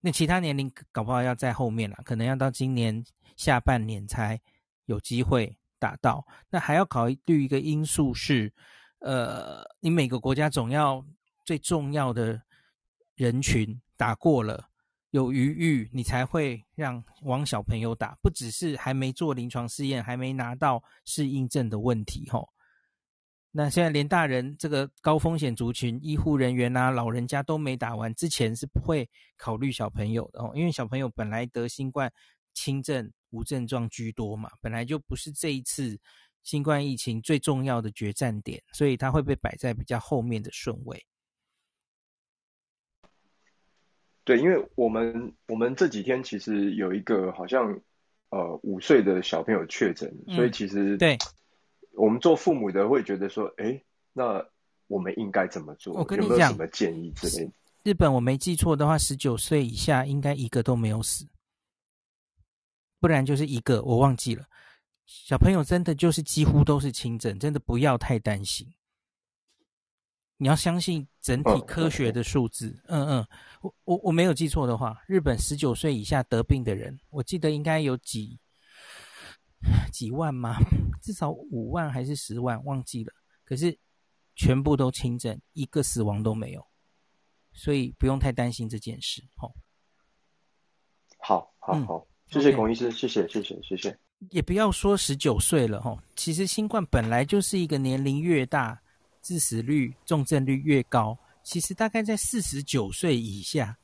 [0.00, 3.04] 那其他年龄搞不好要在后面了，可能要到今年
[3.36, 4.40] 下半年才
[4.84, 6.24] 有机会打到。
[6.48, 8.52] 那还要考虑一个因素是，
[9.00, 11.04] 呃，你每个国家总要
[11.44, 12.40] 最重要的
[13.14, 14.68] 人群打过了，
[15.10, 22.48] 有余裕，你才会让往小朋友打，不只是还没做临床试验，还没拿到适应症的问题，吼。
[23.54, 32.10] 那现在连大人这个高风险族群、医护人员啊、老人家都没打完，之前是不会考虑小朋友的哦，因为小朋友本来得新冠
[32.54, 36.00] 轻症无症状居多嘛，本来就不是这一次
[36.42, 40.98] 新冠疫情最重要的决战点，所以它会被摆在比较后面的顺位。
[44.24, 47.80] 对，因为我们我们这几天其实有一个好像
[48.30, 51.18] 呃五岁的小朋友确诊，嗯，所以其实对。
[51.94, 53.78] 我们做父母的会觉得说，哎，
[54.14, 54.42] 那
[54.86, 55.92] 我们应该怎么做？
[55.92, 57.52] 我跟你讲，有没有什么建议之类的？
[57.82, 61.26] 日本我没记错的话，十九岁以下应该一个都没有死，
[62.98, 64.46] 不然就是一个我忘记了。
[65.04, 68.66] 小朋友真的就是几乎都是轻症，真的不要太担心。
[70.42, 72.76] 你要相信整体科学的数字。
[72.88, 73.26] 嗯嗯，
[73.60, 78.40] 我我我没有记错的话，日本十九岁以下得病的人，我记得应该有几。
[79.92, 80.56] 几万吗？
[81.00, 82.60] 至少五万还是十万？
[82.64, 83.12] 忘记了。
[83.44, 83.78] 可是
[84.34, 86.66] 全部都轻症，一个死亡都没有，
[87.52, 89.22] 所以不用太担心这件事。
[89.40, 89.46] 哦，
[91.18, 93.96] 好，好，好，好，谢谢孔医师，谢谢，谢谢，谢谢。
[94.30, 98.81] 也不要说十九岁了，哈，其实新冠本来就是一个年龄越大，
[99.22, 101.16] 致死率、重症率越高。
[101.42, 103.78] 其实大概在四十九岁以下，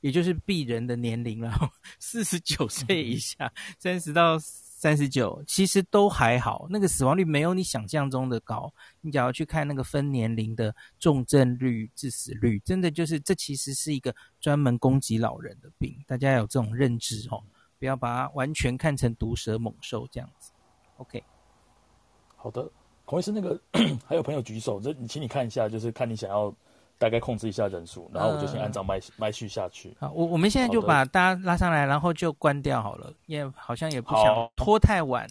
[0.00, 1.72] 也就是病人的年龄了。
[1.98, 4.38] 四十九岁以下，三十到。
[4.76, 8.70] 三十九，其实都还好，那个死亡率没有你想象中的高。
[9.00, 17.42] 你只要去看那个分年龄的重症率、致死率，真的就是这其实是一个专门攻击老人的病，大家有这种认知哦，
[17.78, 20.52] 不要把它完全看成毒蛇猛兽这样子。
[20.98, 21.24] OK，
[22.36, 22.70] 好的，
[23.04, 23.58] 孔医师，那个
[24.06, 26.52] 还有朋友举手，这你请你看一下，就是看你想要。
[26.96, 29.94] 大概控制一下人数，然后我就先按照麦麦序下去。
[29.98, 35.28] 好，我我们现在就把大家拉上来，然后就关掉好了，因为好像也不想拖太晚，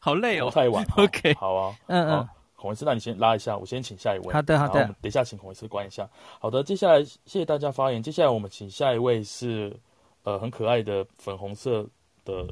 [0.00, 0.84] 好，好累哦，拖太晚。
[0.96, 4.32] OK，好啊，嗯嗯，孔医师，那你先拉一下，我先请下一位。
[4.32, 6.08] 好的好的，等一下请孔医师关一下。
[6.40, 8.02] 好的，接下来谢谢大家发言。
[8.02, 9.78] 接下来我们请下一位是
[10.24, 11.86] 呃很可爱的粉红色
[12.24, 12.46] 的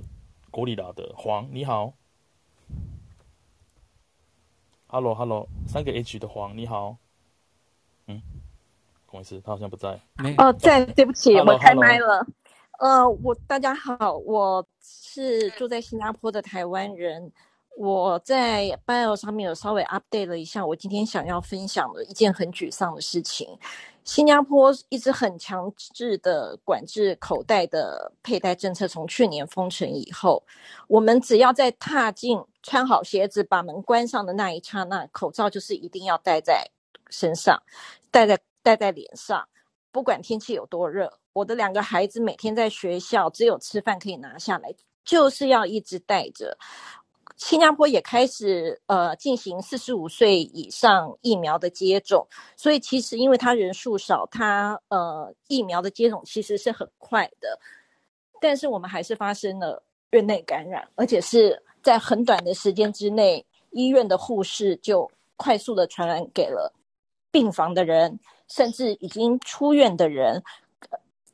[0.51, 1.91] 果里达的黄，你好。
[4.93, 6.97] Hello Hello，三个 H 的黄，你好。
[8.09, 8.21] 嗯。
[9.07, 10.01] 不好意思他好像不在。
[10.37, 12.27] 哦，在，对不起，Hello, 我开麦了。
[12.81, 17.31] 呃，我大家好，我是住在新加坡的台湾人。
[17.77, 23.49] 我在 Bio 上面有稍微 update 了一下，我今天想要分享的一件很沮丧的事情。
[24.03, 30.43] 新加坡一直很强制的管制口袋的佩戴政策，从去年封城以后，
[30.89, 36.71] 我们只要在踏进、穿好鞋子、把门关上的那一刹那，口罩就是一定要戴在
[37.11, 37.63] 身上，
[38.11, 38.39] 戴在。
[38.63, 39.49] 戴在脸上，
[39.91, 41.11] 不管天气有多热。
[41.33, 44.71] 我的两个孩子每天在学校，只有吃饭可以拿下来，
[45.03, 46.59] 就是要一直戴着。
[47.37, 57.59] 新加坡也开始呃进行四十五岁以上疫苗的接种，所以其实因为他人数少，他呃疫苗的接种其实是很快的。
[58.43, 66.73] 但是我们还是发生了院内感染，而且是在很短的时间之内，医院的护士就快速的传染给了
[67.31, 68.19] 病房的人。
[68.53, 70.43] 甚至已经出院的人，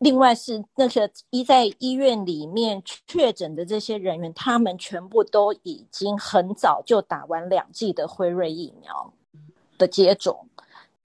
[0.01, 9.15] 另外是那些医在医院里面确诊的这些人员，他们全部都已经很早就打完两剂的辉瑞疫苗
[9.79, 10.47] 的接种，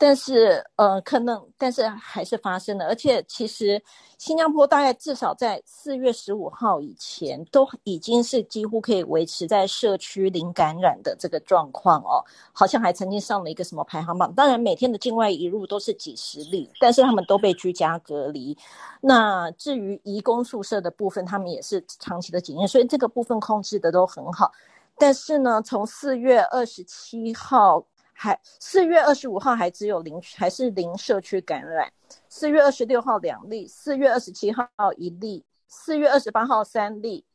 [0.04, 2.88] 但是，呃，可能，但是还是发生了。
[2.88, 3.80] 而且，其实
[4.18, 12.26] 新加坡大概至少在四月十五号以前，都已经是几乎可以维持在社区零感染的这个状况哦。
[12.52, 14.34] 好像还曾经上了一个什么排行榜。
[14.34, 18.58] 当然，每天的境外移入都是几十例，但是他们都被居家隔离。
[19.02, 24.52] 那至于移工宿舍的部分，他们也是长期的检验，所以这个部分控制的都很好。
[24.98, 27.86] 但是呢，从四月二十七号。
[28.22, 31.92] 还四月二十五号还只有零，还是零社区感染。
[32.30, 37.26] 四月二十六号两例，四月二十七号一例，四月二十八号三例，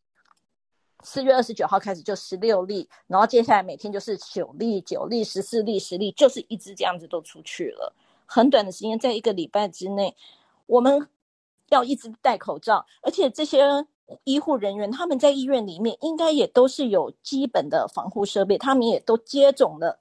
[1.02, 7.92] 四月二十九号开始就十六例，然后接下来每天就是九例、九例、十四例、十例，就是一直这样子都出去了。
[8.24, 10.16] 很短的时间，在一个礼拜之内，
[10.66, 11.08] 我们
[11.70, 13.84] 要一直戴口罩，而且这些
[14.22, 19.98] 医护人员他们在医院里面应该也都是有基本的防护设备，他们也都接种了。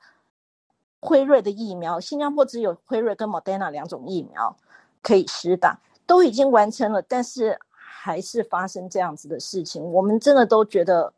[1.06, 4.58] 辉瑞的疫苗，新加坡只有辉瑞跟 Modena 两种疫苗
[5.02, 11.14] 可以施打，都已经完成了，但是还是发生这样子的事情，我们真的都觉得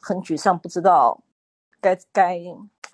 [0.00, 1.20] 很沮丧，不知道
[1.80, 2.40] 该该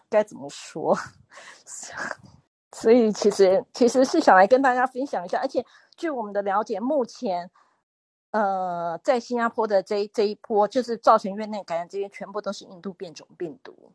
[0.08, 0.96] 该怎么说。
[2.72, 5.64] 所以其实其实是想来跟大家分享一下，而且
[5.96, 7.50] 据我们的了解，目前
[8.30, 13.92] 呃在新加坡的这这一波，就是造成院内感染这些，全部都是印度变种病毒。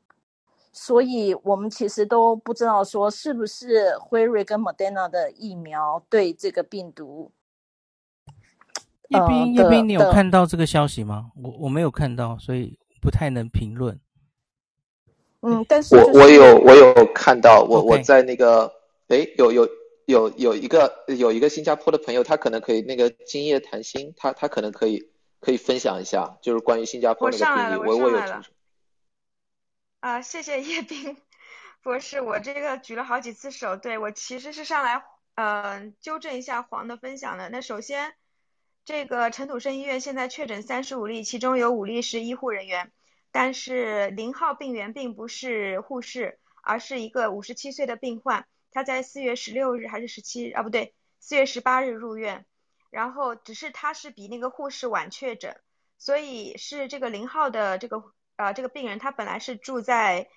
[0.77, 7.31] 所以我们其实都不知道说是不是辉瑞跟莫德纳的疫苗对这个病毒。
[9.07, 11.31] 叶斌，叶斌，你有看到这个消息吗？
[11.41, 13.97] 我我没有看到，所以不太能评论。
[15.41, 18.69] 嗯，但是、就是、我我有我有看到，我.我在那个
[19.07, 19.69] 诶有有
[20.07, 25.07] 有有一个有一个新加坡的朋友，他可能可以那个今夜谈心，他他可能可以
[25.39, 28.54] 可以分享一下，就是关于新加坡那个病例，我我，我有听说。
[30.05, 31.17] 啊，谢谢叶斌
[31.81, 35.03] 博士，我这个举了好几次手，对，我其实是上来，
[35.33, 37.49] 呃，纠正一下黄的分享的。
[37.49, 38.13] 那首先，
[38.83, 42.91] 这个陈土生医院现在确诊三十五例，其中有五例是医护人员，
[43.31, 50.61] 但是零号病源并不是护士，而是一个五十七岁的病患，他在四月十六日还是十七日啊？
[50.61, 52.45] 不对，四月十八日入院，
[52.91, 55.59] 然后只是他是比那个护士晚确诊，
[55.97, 58.13] 所以是这个零号的这个。
[58.37, 60.27] 呃，这个病人他本来是住在，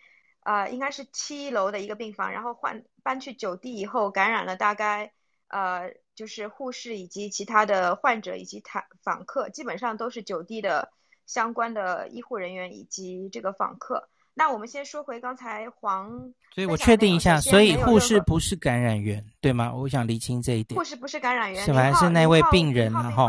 [0.45, 5.13] 呃，应该是七楼的一个病房，然后换搬去九 D 以后感染了，大概
[5.49, 10.93] 呃就是护士以及其他的患者以及他访客，基本上都是九 D 的
[11.27, 14.09] 相关的医护人员以及这个访客。
[14.35, 19.75] 那我们先说回刚才黄，所以我确定一下，所以护士不是感染源，对吗？
[19.75, 20.79] 我想厘清这一点。
[20.79, 23.29] 护士不是感染源，是还是那位病人，然后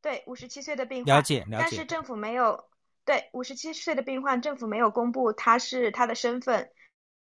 [0.00, 2.64] 对五十七岁的病患，了解了解，但是政府没有。
[3.06, 6.70] 对，五十七岁的病患，政府没有公布他是他的身份，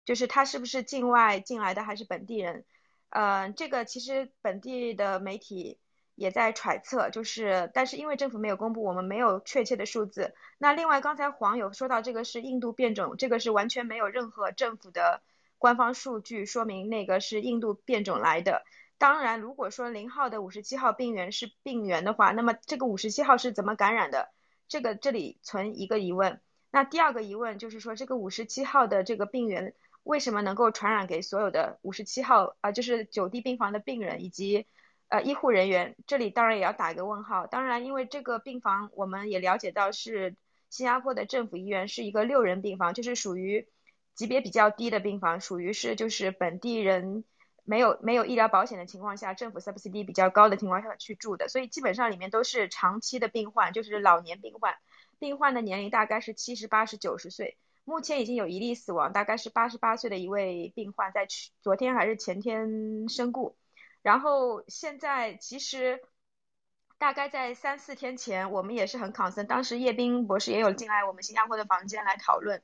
[0.06, 2.64] 就是他是不是境外进来的还是本地人，
[3.10, 5.78] 呃，这个其实本地的媒体
[6.14, 10.34] 也在揣测，就是但是因为政府没有公布，我们没有确切的数字。
[10.56, 15.22] 那另外刚才黄有说到这个是印度变种，这个是完全没有任何政府的
[15.58, 18.64] 官方数据说明那个是印度变种来的。
[18.96, 24.32] 当然，如果说零号的五十七号病源是病源的话，那么这个五十七号是怎么感染的？
[24.68, 26.40] 这个这里存一个疑问，
[26.70, 34.66] 那第二个疑问就是说，这个五十七号的这个病源为什么能够传染给所有的五十七号啊、就是九 D 病房的病人以及
[35.08, 35.96] 呃医护人员？
[36.06, 37.46] 这里当然也要打一个问号。
[37.46, 40.36] 当然，因为这个病房我们也了解到是
[40.70, 43.68] 新加坡的政府医院，是一个六人病房，就是属于
[44.14, 47.24] 级别比较低的病房，属于是就是本地人。
[47.64, 54.76] 没有没有医疗保险的情况下，政府 subsidy 比较高的情况下去住的，所以基本上里面都是长期的病患，就是老年病患，
[55.18, 63.56] 病患的年龄大概是七十八十九十岁，目前已经有一例死亡，大概是八十八岁的一位病患，在去昨天还是前天身故，
[64.02, 66.02] 然后现在其实
[66.98, 72.62] 大概在三四天前，我们也是很 concern，当时叶斌博士也有进来我们新加坡的房间来讨论。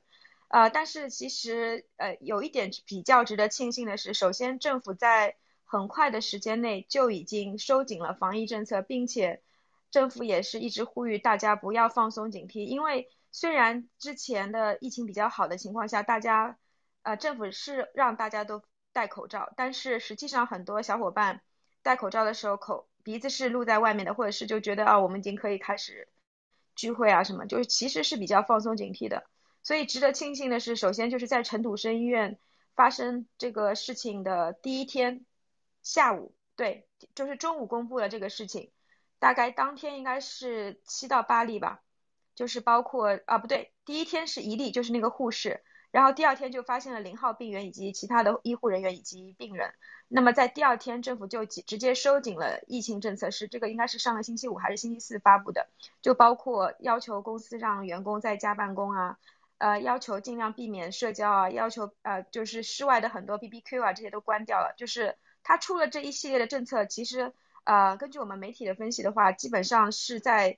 [0.51, 9.41] 呃，但是其实呃有一点比较值得庆幸的是，首先政府在很快的时间内就已经收紧了防疫政策，并且
[9.91, 16.57] 政府也是一直呼吁大家不要放松警惕，因为虽然之前的疫情比较好的情况下，大家
[17.03, 21.41] 呃政府是让大家都戴口罩，但是实际上很多小伙伴
[21.81, 26.09] 戴口罩的时候口鼻子是露在外面的，或者是就觉得啊我们已经可以开始
[26.75, 29.30] 聚会啊什么，就是其实是比较放松警惕的。
[29.63, 32.39] 所以值得庆幸的是，首先就是在陈土生医院
[32.75, 35.25] 发生这个事情的第一天
[35.83, 38.71] 下午，对，就是中午公布了这个事情，
[39.19, 41.81] 大概当天应该是七到八例吧，
[42.35, 49.73] 就是包括啊不对，第一天是一例，就是那个护士，然后第二天就发现了零号病源以及其他的医护人员以及病人。
[50.13, 55.69] 那么在第二天，政府就直接收紧了疫情政策，是这个应该是上个星期五还是星期四发布的，
[56.01, 59.17] 就包括要求公司让员工在家办公啊，
[59.61, 64.73] 呃，要求尽量避免社交啊，要求呃就是室外的很多 BBQ 啊这些都关掉了。
[64.77, 67.33] 就是他出了这一系列的政策，其实
[67.63, 70.57] 呃根据我们媒体的分析的话，基本上是在。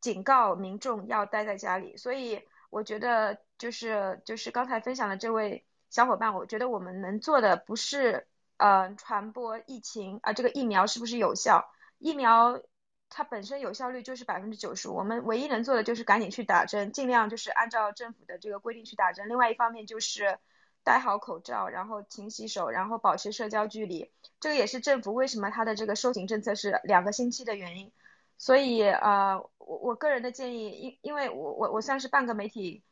[0.00, 8.26] 警告民众要待在家里，所以我觉得就是就是刚才分享的这位小伙伴，我觉得我们能做的不是
[8.56, 11.70] 呃传播疫情啊，这个疫苗是不是有效？
[11.98, 12.62] 疫苗
[13.10, 19.28] 它本身有效率就是百分之九十，我们唯一能做的就是赶紧去打针，尽量就是按照政府的这个规定去打针。
[19.28, 20.38] 另外一方面就是
[20.84, 24.10] 戴好口罩，然后勤洗手，然后保持社交距离。
[24.38, 27.92] 这个也是政府为什么它的这个收紧政策是两个星期的原因。
[28.38, 32.82] 所以呃，我我个人的建议，因因为我我我算是半个媒体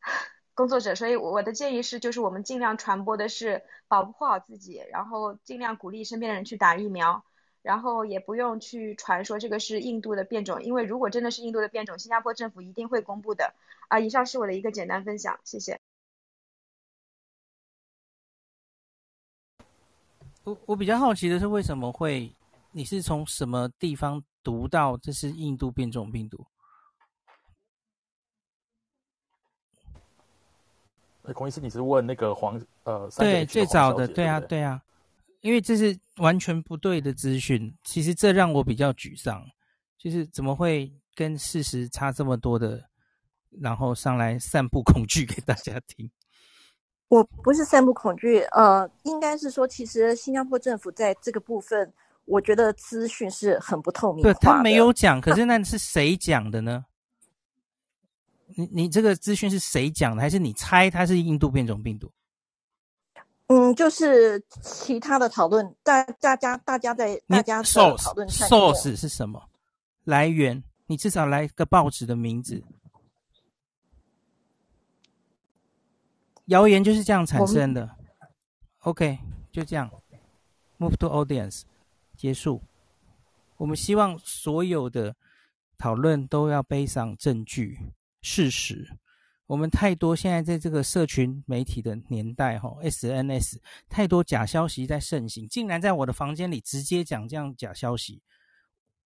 [0.54, 7.24] 工作者，所以我的建议是，就是我们尽量传播的是保护好自己，然后尽量鼓励身边的人去打疫苗，
[7.62, 13.54] 然后也不用去传说这个是印度的变种，因为如果真的是印度的变种，新加坡政府一定会公布的。
[13.88, 15.80] 啊，以上是我的一个简单分享，谢谢。
[20.44, 22.34] 我我比较好奇的是，为什么会
[22.72, 24.22] 你是从什么地方？
[24.44, 26.44] 读到这是印度变种病毒。
[31.22, 33.08] 哎，孔医师，你是问那个黄呃？
[33.18, 34.82] 对，最早的，对啊，对啊，
[35.42, 37.72] 因为这是完全不对的资讯。
[37.84, 39.44] 其实这让我比较沮丧，
[39.98, 42.82] 就是怎么会跟事实差这么多的，
[43.60, 46.10] 然后上来散布恐惧给大家听。
[47.08, 51.92] 我不是散布恐惧，呃，应该是说，其实新加坡政府在这个部分。
[52.24, 54.32] 我觉得资讯是很不透明的。
[54.32, 56.84] 对，他没有讲，可是那是谁讲的呢？
[58.56, 60.22] 你你这个资讯是谁讲的？
[60.22, 62.12] 还是你猜它是印度变种病毒？
[63.52, 69.46] 嗯，就是其他的讨论，大大家大家在大家讨论 source 是什么
[70.04, 70.64] 来源？
[70.86, 72.64] 你至少来个报纸的名字。
[76.46, 77.90] 谣言就是这样产生的。
[78.80, 79.18] OK，
[79.50, 79.90] 就这样。
[80.78, 81.64] Move to audience。
[82.16, 82.62] 结束。
[83.58, 85.14] 我们希望所有的
[85.76, 87.78] 讨论都要背上证据、
[88.22, 88.96] 事实。
[89.52, 98.22] 我们太多现在在这个社群媒体的年代，哈，SNS 太多假消息在盛行，竟然在我的房间里直接讲这样假消息。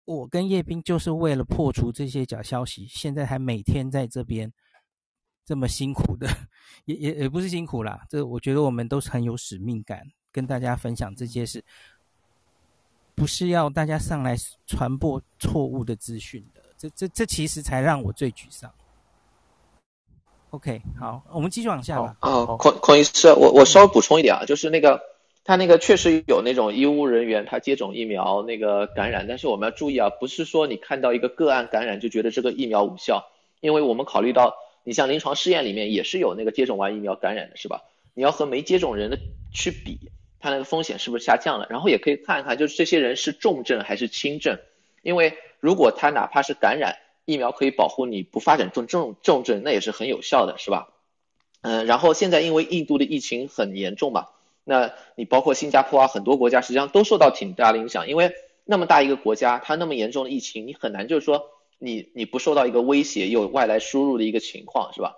[0.07, 4.51] 我跟叶斌就是为了破除这些假消息，现在还每天在这边
[5.45, 6.26] 这么辛苦的，
[6.86, 8.07] 也也也不是辛苦啦。
[8.09, 11.62] 这我觉得我们都是很有使命感，跟大家分享这些事。
[13.14, 14.34] 不是要大家上来
[14.66, 18.72] 传播错误的资讯的，这这这其实才让我最沮丧。
[20.51, 22.16] OK，好，我们继续往下吧。
[22.20, 25.01] 哦，孔孔医师，我我稍微补充一点啊，就是那个
[25.44, 33.30] 他那个确实有那种医务人员他接种疫苗那个感染，但是我们要注意啊，不是说你看到一个个案感染就觉得这个疫苗无效，
[33.61, 37.82] 因为我们考虑到你像临床试验里面也是有那个接种完疫苗感染的，是吧？
[38.14, 39.18] 你要和没接种人的
[39.55, 40.11] 去比。
[40.42, 41.66] 他那个风险是不是下降了？
[41.68, 44.59] 然后也可以看一看，就是这些人是重症还是轻症。
[45.03, 46.96] 因为如果他哪怕是感染，
[47.31, 50.89] 疫苗可以保护你不发展重重重症，那也是很有效的，是吧？
[51.62, 54.28] 嗯，然后现在因为印度的疫情很严重嘛，
[54.64, 58.09] 那你包括新加坡啊，很多国家实际上都受到挺大的影响。
[58.09, 58.33] 因为
[58.64, 65.16] 那么大一个国家，它那么严重的疫情，你很难就是说你你不受到一个威胁，有外来输入的一个情况，是吧？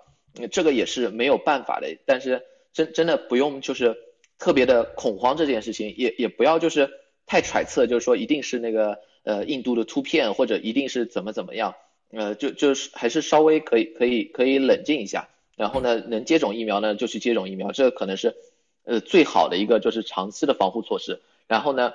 [0.51, 1.97] 这个也是没有办法的。
[2.05, 2.43] 但是
[2.73, 3.97] 真真的不用就是。
[4.39, 6.89] 特别的恐慌这件事情，也也不要就是
[7.25, 11.75] 太揣测，就是说一定是那个呃印度的突变，或者一定是怎么怎么样，
[12.13, 18.35] 呃就就是还是稍微可以可以可以冷静一下，然后呢能接种疫苗呢就去接种疫苗，这可能是
[18.83, 21.21] 呃最好的一个就是长期的防护措施。
[21.47, 21.93] 然后呢，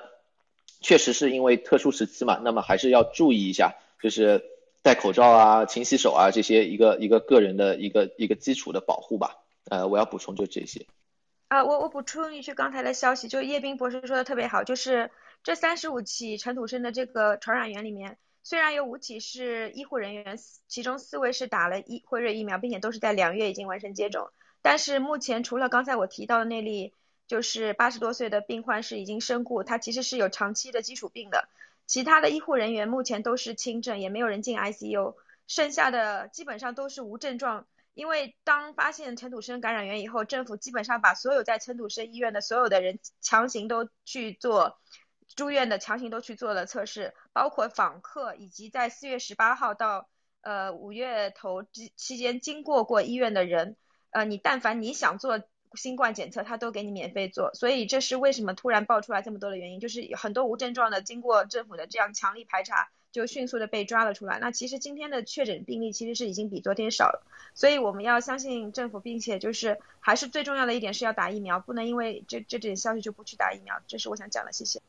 [0.81, 4.43] 确实是因为特殊时期嘛，那么还是要注意一下，就是
[4.81, 9.37] 戴口罩啊、勤洗手啊这些一个一个个人的一个一个基础的保护吧。
[9.69, 10.85] 呃，我要补充就这些。
[11.47, 15.09] 啊，我我补充一句刚才的消息，就叶斌博士说的特别好，就是
[15.43, 18.17] 这三十五起陈土生的这个传染源里面，
[18.49, 20.35] 虽然有五起是医护人员，
[20.67, 24.31] 其中四位是打了辉瑞疫苗，并且都是在两月已经完成接种，
[24.63, 26.95] 但是目前除了刚才我提到的那例，
[27.27, 31.47] 就是八十多岁的病患是已经身故，他其实是有长期的基础病的，
[31.85, 35.13] 其他的医护人员目前都是轻症，也没有人进 ICU，
[35.45, 37.67] 剩下的基本上都是无症状。
[37.93, 44.79] 因为当发现陈土生感染源以后，政府基本上把所有在陈土生医院的所有的人强行都去做
[45.35, 50.09] 住院的，强行都去做了测试，包括访客以及在四月十八号到
[50.41, 53.75] 呃五月头之期间经过过医院的人，
[54.11, 55.41] 呃，你但凡你想做
[55.75, 57.53] 新冠检测，他都给你免费做。
[57.53, 64.39] 所以这是为什么突然爆出来这么多的原因，就是很多无症状的经过政府的这样强力排查，就迅速的被抓了出来。
[64.39, 67.23] 那其实今天的确诊病例其实是已经比昨天少了，
[67.53, 73.79] 所以我们要相信政府，并且就是还是最重要的一点是要打疫苗，不能因为这这点消息就不去打疫苗。
[73.87, 74.81] 这是我想讲的，谢谢。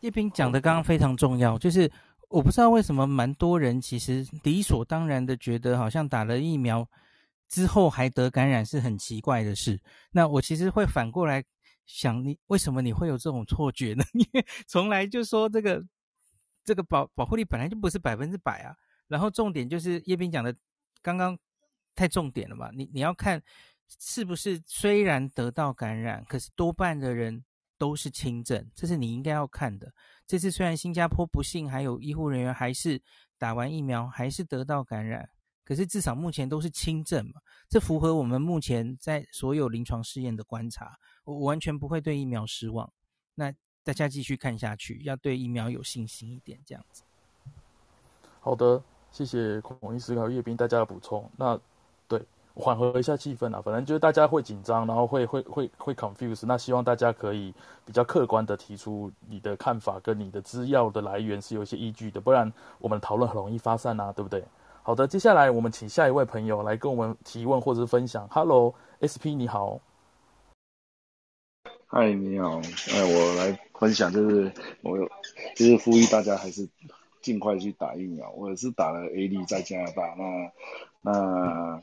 [0.00, 1.90] 叶斌讲的刚刚非常重要，就是
[2.28, 6.88] 我不知道为什么蛮多人其实理所当然的觉得好像打了疫苗。
[7.48, 9.80] 之后还得感染是很奇怪的事。
[10.10, 11.44] 那我其实会反过来
[11.86, 14.02] 想，你为什么你会有这种错觉呢？
[14.14, 15.80] 因为从来就说这个
[16.64, 18.74] 这个保保护力本来就不是百分之百啊。
[19.06, 20.52] 然后重点就是叶斌讲的，
[21.02, 21.38] 刚刚
[21.94, 22.68] 太重点了嘛。
[22.72, 23.40] 你你要看
[24.00, 27.44] 是不是虽然得到感染，可是多半的人
[27.78, 29.92] 都是轻症，这是你应该要看的。
[30.26, 33.00] 这次虽然新加坡不幸还有医护人员还是
[33.38, 35.28] 打完疫苗还是得到感染。
[35.64, 42.88] 可是至少目前都是轻症嘛，这符合我们目前在所有临床试验的观察，我完全不会对疫苗失望。
[43.34, 43.52] 那
[43.82, 47.02] 大家继续看下去，要对疫苗有信心一点，这样子。
[48.38, 51.28] 好的，谢谢孔医师还有叶斌大家的补充。
[51.36, 51.60] 那，
[52.56, 56.46] 缓和一下气氛啊，反正就是大家会紧张，然后会会会会 confuse。
[56.46, 57.52] 那希望大家可以
[57.84, 64.42] 比较客观的提出你的看法，跟你的资料的来源是有一些依据的，不然我们讨论很容易发散啊，对不对？
[64.82, 68.26] 好的，接下来我们请下一位朋友来跟我们提问或者是分享。
[68.30, 69.80] Hello，SP 你好。
[71.88, 72.60] 嗨，你好。
[72.94, 74.50] 哎，我来分享，就是
[74.82, 75.06] 我有，
[75.56, 76.68] 就是呼吁大家还是
[77.20, 78.30] 尽快去打疫苗。
[78.30, 80.52] 我是打了 A D 在加拿大，那
[81.02, 81.82] 那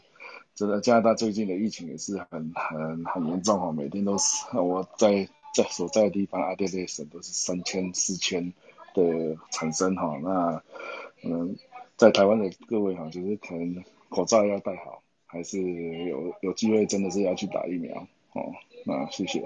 [0.56, 8.54] 这个加拿大最近的疫情也是很很很严重哦，每天都是我在在所在的地方阿德雷省都是三千四千
[8.94, 9.04] 的
[9.52, 10.64] 产生哈，那
[11.24, 11.56] 嗯。
[11.96, 17.96] 在台湾的各位哈，就是可能口罩要戴好，还是有有机会真的是要去打疫苗
[18.34, 18.52] 哦。
[18.84, 19.46] 那谢谢，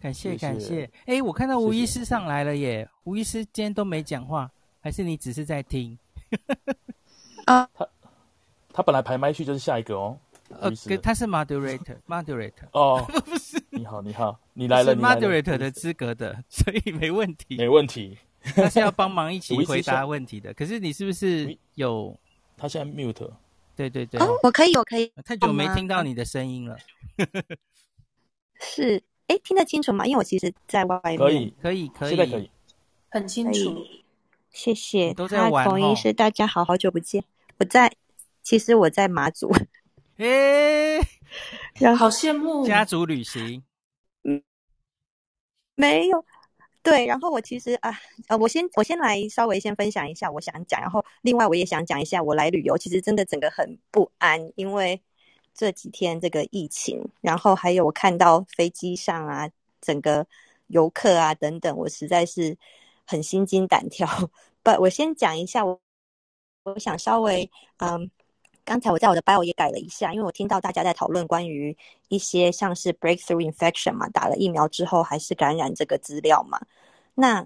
[0.00, 0.90] 感谢感谢。
[1.04, 5.96] 哎，我看到吴医师上来了耶，吴医师今天都没讲话，还是你只是在听？
[7.44, 7.68] 啊，
[8.80, 10.18] 他他本来排麦序就是下一个哦。
[10.58, 10.70] 呃，
[11.02, 12.66] 他是 moderator，moderator。
[12.72, 13.62] 哦，不是。
[13.68, 18.16] 你好，你好，你来了，是 moderator 的资格的， 所以没问题，没问题。
[18.42, 22.18] 他是要帮忙一起回答问题的， 可是你是不是有？
[22.56, 23.30] 他现在 mute。
[23.76, 24.18] 对对对。
[24.20, 25.12] 哦，我可以，我可以。
[25.24, 26.76] 太久没听到你的声音了。
[28.60, 30.06] 是，哎，听得清楚吗？
[30.06, 31.18] 因为我其实在外面。
[31.18, 32.50] 可以，可以，可以，现在可以。
[33.10, 33.84] 很清楚。
[34.50, 35.12] 谢谢。
[35.14, 35.70] 都在玩哦。
[35.70, 37.22] 孔医师，大家好，好久不见。
[37.58, 37.92] 我在，
[38.42, 39.50] 其实我在马祖。
[40.16, 41.00] 哎，
[41.96, 42.66] 好羡慕。
[42.66, 43.62] 家族旅行。
[44.22, 44.42] 嗯，
[45.74, 46.24] 没有。
[46.82, 55.00] 对，然后我其实啊，呃，我先我先来稍微先分享一下我想讲，然后另外我也想讲一下我来旅游，其实真的整个很不安，因为
[55.54, 59.48] 这几天这个疫情，然后还有我看到飞机上啊，
[59.80, 60.26] 整个
[60.66, 62.56] 游客啊等等，我实在是
[63.06, 64.06] 很心惊胆跳。
[64.62, 65.80] 不，我先讲一下，我
[66.64, 68.10] 我想稍微嗯。
[68.70, 76.60] 刚才我在我的 bio 也改了一下，因为我听到大家在讨论关于一些像是 breakthrough infection 嘛，打了疫苗之后还是感染这个资料嘛。
[77.16, 77.44] 那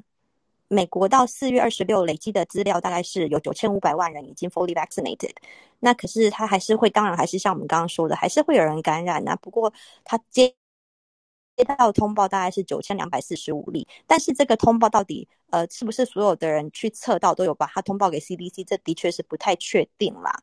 [0.68, 5.32] 美国到四月二十六累积的资料大概是有九千五百万人已经 fully vaccinated，
[5.80, 9.34] 那可是他还是会，当然还是像我们刚刚说的，还是会有人感染啊。
[9.36, 9.72] 不过
[10.04, 10.54] 他接
[11.56, 20.42] 接到通报大概是九千两百四十五例，但是这个通报到底呃是不是所有的人去测到都有把它通报给 CDC，这的确是不太确定啦。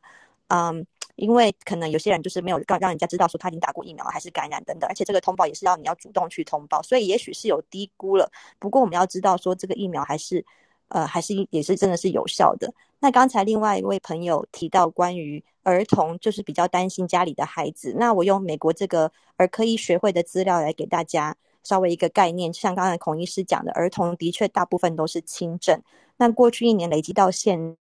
[0.54, 0.86] 嗯，
[1.16, 8.30] 因为可能有些人就是没有让让人家知道说他已经打过疫苗，还是感染等等，而且这个通报也是要你要主动去通报，所以也许是有低估了。
[8.58, 10.44] 不过我们要知道说这个疫苗还是
[10.88, 12.70] 呃还是也是真的是有效的。
[13.00, 17.94] 那刚才另外一位朋友提到关于儿童，就是比较担心家里的孩子。
[17.98, 21.34] 那我用美国这个儿科医学会的资料来给大家
[21.64, 25.80] 稍微一个概念，像刚才孔医师讲的，儿童的确大部分都是轻症。
[26.18, 27.76] 那过去一年累积到现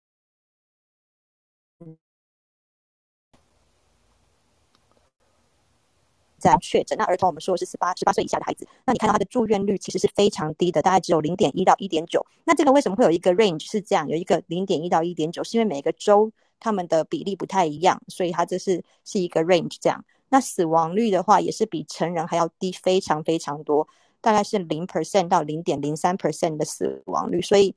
[6.39, 12.24] 在确诊，那儿童我们说的是十八十八岁以下的孩子，那你看到他的住院率其实是非常低的，大概只有零点一到一点九。
[12.45, 16.30] 那这个为什么会有一个 range 是这样，有一个零点一到一点九，是因为每个州
[16.61, 20.05] 他们的比例不太一样，所以它这是是一个 range 这样。
[20.28, 23.87] 那死亡率的话也是比成人还要低非常非常多，
[24.20, 27.74] 大概是零 percent 到零点零三 percent 的死亡率，所以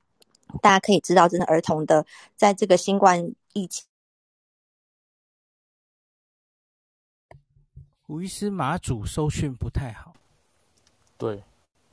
[0.62, 2.05] 大家可以知道，真的儿童的
[2.36, 3.86] 在这个新冠疫情。
[8.10, 10.16] 吴医师，马祖收讯不太好，
[11.16, 11.43] 对，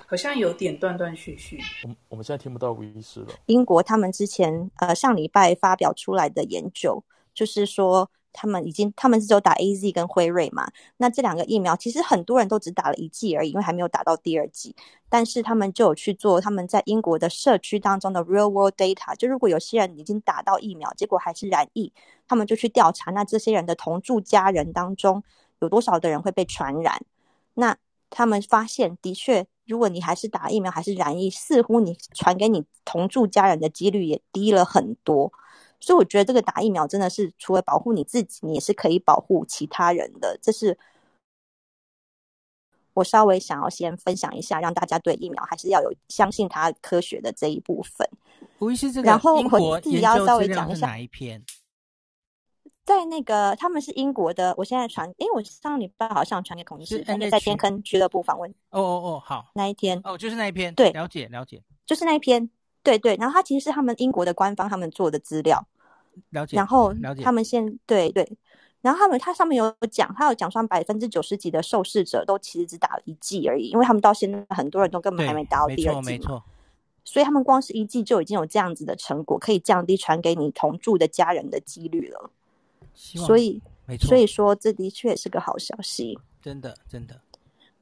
[0.06, 1.60] 好像有点断断续续。
[1.82, 3.26] 我们我们现在听不到吴医师了。
[3.44, 7.04] 英国他们之前呃上礼拜发表出来的研究，
[7.34, 14.74] 就是说他们已经他们是只有打 AZ 跟辉瑞嘛，那这两个疫苗其实很多人都只打了一剂而已，因为还没有打到第二剂。
[15.10, 21.92] 但是他们就有去做他们在英国的社区当中的 real world data，就如果有些人已经打到疫苗，结果还是染疫，
[22.26, 25.22] 他们就去调查，那这些人的同住家人当中
[25.66, 27.04] 有多少的人会被传染？
[27.54, 27.76] 那
[28.08, 35.32] 他们发现，的确，如果你还是打疫苗还是染疫，似乎你传给你同住家人的几率也低了很多。
[35.80, 40.38] 所以我觉得这个打疫苗真的是除了保护你自己，你也是可以保护其他人的。
[40.40, 40.78] 这是
[42.94, 48.08] 我稍微想要先分享一下，让大家对疫苗还是要有相信它科学的这一部分。
[48.60, 50.96] 吴医师，这个然后我自己要稍微讲一下？
[52.86, 58.48] 在那个他们是英国的，我现在传，因为我上礼拜好像传给孔医师，是那个在天坑俱乐部访问。
[58.70, 61.60] 哦哦哦，好，那一天，哦，就是那一篇，对了解了解。
[61.84, 62.48] 就是那一篇，
[62.84, 65.66] 对对，然后他其实是他们英国的官方他们做的资料，
[66.30, 68.24] 了解，然后了解他们现对对，
[68.82, 76.40] 然后他们他上面有讲，他有讲说百分之九十几的受试者都其实只打了一剂而已，因为他们到现在很多人都根本还没打到第二剂嘛，没错，
[77.04, 82.30] 所以他们光是一剂就已经有这样子的成果，可以降低传给你同住的家人的几率了。
[82.96, 86.18] 所以，没错，所以说这的确是个好消息。
[86.42, 87.20] 真的真的，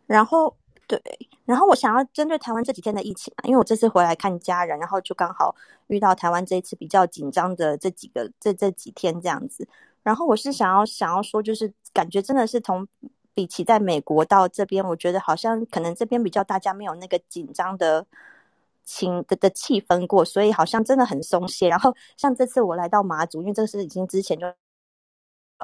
[0.06, 0.56] 然后，
[0.86, 0.98] 对，
[1.44, 5.54] 然后我想要针对台湾这几天的疫情啊，因为我这次回来看家人，然后就刚好
[5.88, 9.68] 遇到台湾这一次比较紧张的这几个这这几天这样子。
[10.02, 12.88] 然后我是想要想要说，就是感觉真的是从
[13.34, 18.06] 比起在美国到这边，我觉得好像可能这边比较大家没有那个紧张的
[18.82, 21.68] 情的的气氛过，所以好像真的很松懈。
[21.68, 24.46] 然后像这次我来到马祖，因为这是已经之前就。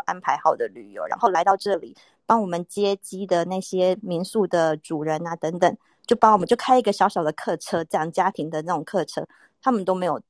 [0.07, 1.97] 安排好的旅游，然后来到这里
[2.27, 5.77] 帮我们接机的那些民宿的主人啊等等，
[6.07, 9.27] 就帮我们就开一个小小的客车，这样家庭的那种客车，
[9.61, 10.21] 他们都没有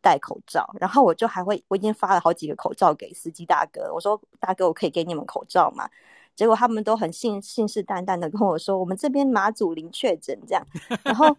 [0.00, 5.88] 戴口罩，然后我就还会我已经发了好几个口罩给司机大哥，我说大哥我可以给你们口罩吗？
[6.34, 10.66] 结果他们都很信信誓旦旦的跟我说，我们这边马祖零确诊这样，
[11.04, 11.36] 然后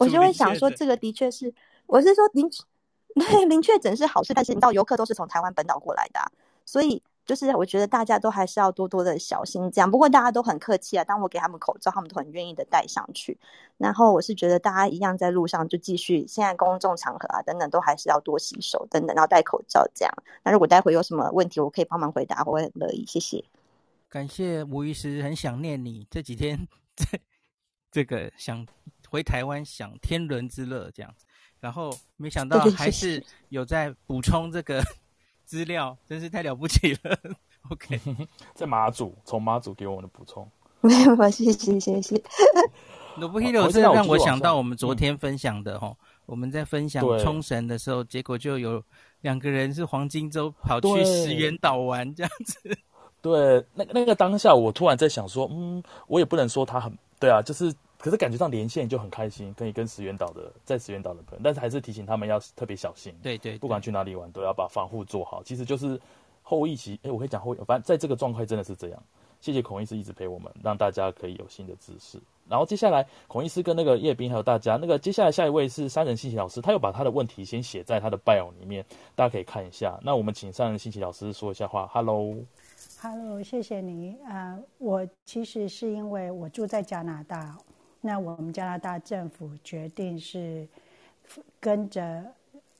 [0.00, 1.52] 我就会想说这个的确是，
[1.86, 2.48] 我是说零
[3.14, 6.30] 对零确诊是好事，但是你知道游客都是从台湾本岛过来的啊，
[6.64, 7.02] 所以。
[7.28, 9.90] 就是我觉得大家都还是要多多的小心，这样。
[9.90, 13.36] 不过大家都很客气啊，当我给他们口罩，他们都很愿意的戴上去。
[13.76, 20.14] 然后我是觉得大家一样在路上就继续，现在公众场合啊等等都还是要多洗手等等，然后戴口罩这样。
[20.42, 23.04] 那如果待会有什么问题，我可以帮忙回答，我会很乐意。
[23.06, 23.44] 谢谢。
[24.08, 26.66] 感谢吴医师，很想念你这几天
[26.96, 27.20] 在
[27.92, 28.66] 这个想
[29.10, 31.14] 回台湾享天伦之乐这样。
[31.60, 34.82] 然后没想到还是有在补充这个。
[35.48, 37.18] 资料真是太了不起了。
[37.72, 37.98] OK，
[38.54, 40.46] 在马祖，从马祖给我们的补充，
[40.82, 41.30] 没有吧？
[41.30, 42.22] 谢谢谢谢。
[43.18, 45.96] Nobuhiro 这让我想到我们昨天分享的哈，
[46.26, 48.82] 我们在分享冲绳的时候，结果就有
[49.22, 52.78] 两个人是黄金周跑去石原岛玩这样子。
[53.22, 57.74] 对，那那个当下我突然在想说，嗯，我也不能说他很对啊，就是。
[57.98, 63.12] 可是感觉上连线就很开心，可以跟石原岛的在石原岛的朋友，但是还是提醒他们要特别小心。
[63.22, 65.42] 对，对对，不管去哪里玩都要把防护做好。
[65.42, 66.00] 其实就是
[66.42, 69.02] 后疫情，哎，我可以讲后，反正在这个状态真的是这样。
[69.40, 72.20] 谢谢孔医师一直陪我们，让大家可以有新的知识。
[72.48, 78.84] 然后接下来孔医师跟那个叶斌还有大家，那个接下来下一位是三人信息老师，他又把他的问题先写在他的 bio 里面，
[79.14, 79.98] 大家可以看一下。
[80.02, 81.86] 那我们请三人信息老师说一下话。
[81.92, 84.16] Hello，Hello，谢谢你。
[84.24, 87.56] 啊、呃，我其实是因为我住在加拿大。
[88.00, 90.66] 那我们加拿大政府决定是
[91.58, 92.24] 跟着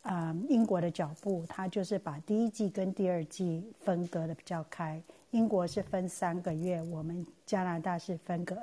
[0.03, 5.03] 啊、英国的脚步，他就是把第一季跟第二季分隔的比较开。
[5.33, 8.57] 英国是分三个月，我们加拿大是分隔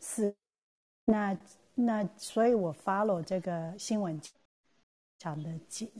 [0.00, 0.32] 四。
[1.04, 1.36] 那
[1.74, 4.30] 那所以我 follow 这个新闻非
[5.18, 5.90] 常的紧。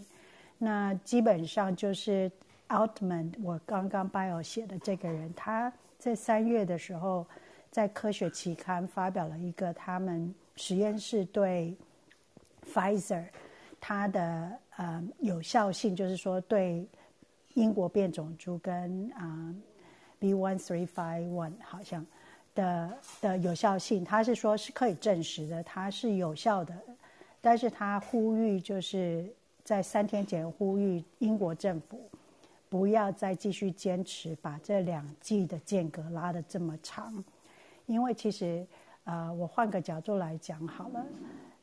[0.57, 2.31] 那基本上就是
[2.69, 7.27] Altman，我刚刚 bio 写的这个人，他在三月的时候。
[7.77, 11.77] 在科学期刊发表了一个他们实验室对
[12.72, 13.27] Pfizer
[13.79, 16.89] 它的呃有效性，就是说对
[17.53, 19.55] 英国变种株跟啊
[20.18, 22.07] B one three five one 好像
[22.55, 26.74] 的的有效性，他是说是可以证实的，它是有效的。
[27.43, 29.31] 但是他呼吁就是
[29.64, 32.01] 在三天前呼吁英国政府
[32.70, 37.22] 不要再继续坚持把这两剂的间隔拉得这么长。
[37.87, 38.66] 因为其实，
[39.05, 41.05] 呃，我换个角度来讲好了，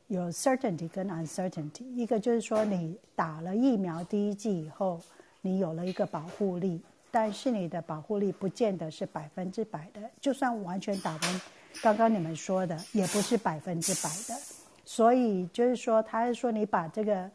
[0.08, 1.84] 有 certainty 跟 uncertainty。
[1.94, 5.00] 一个就是说，你打了疫苗第一剂以后，
[5.42, 10.00] 你有了一个保护力，但是你的保护力不见得是百分之百的。
[10.20, 11.40] 就算完全打完，
[11.82, 14.40] 刚刚你们说的也不是百分之百的。
[14.86, 17.30] 所以就是说，他是说你把这个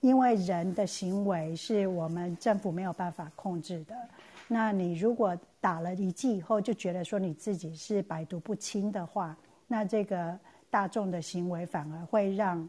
[0.00, 3.96] 因为人的行为是我们政府没有办法控制的。
[4.52, 9.34] 那你如果打了一剂以后就觉得说你自己是百毒不侵的话，
[9.66, 10.38] 那这个
[10.68, 12.68] 大众的行为反而会让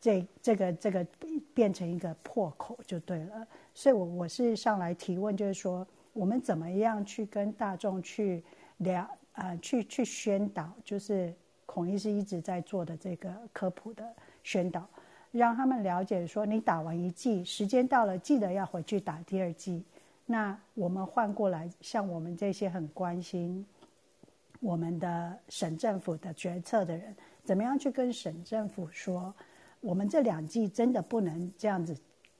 [0.00, 1.06] 这这个这个
[1.54, 3.46] 变成一个破口就对了。
[3.72, 8.42] 所以我我是上来提问，就是说我们怎么样去跟大众去
[8.78, 11.32] 聊，呃，去去宣导，就是
[11.66, 14.04] 孔医师一直在做的这个科普的
[14.42, 14.84] 宣导。
[15.30, 19.84] 让他们了解说，你打完一剂，时间到了，记得要回去打第二剂。
[20.32, 23.66] 那我们换过来，像我们这些很关心
[24.60, 27.14] 我们的省政府的决策的人，
[27.44, 29.34] 怎么样去跟省政府说，
[29.82, 31.94] 我们这两季真的不能这样子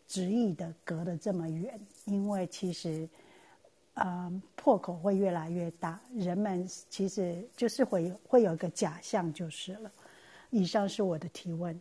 [0.07, 3.07] 执意的隔得这么远，因为其实，
[3.93, 9.93] 呃，破口会越来越大，人们其实就是会会有一个假象就是了。
[10.49, 11.79] 以上是我的提问。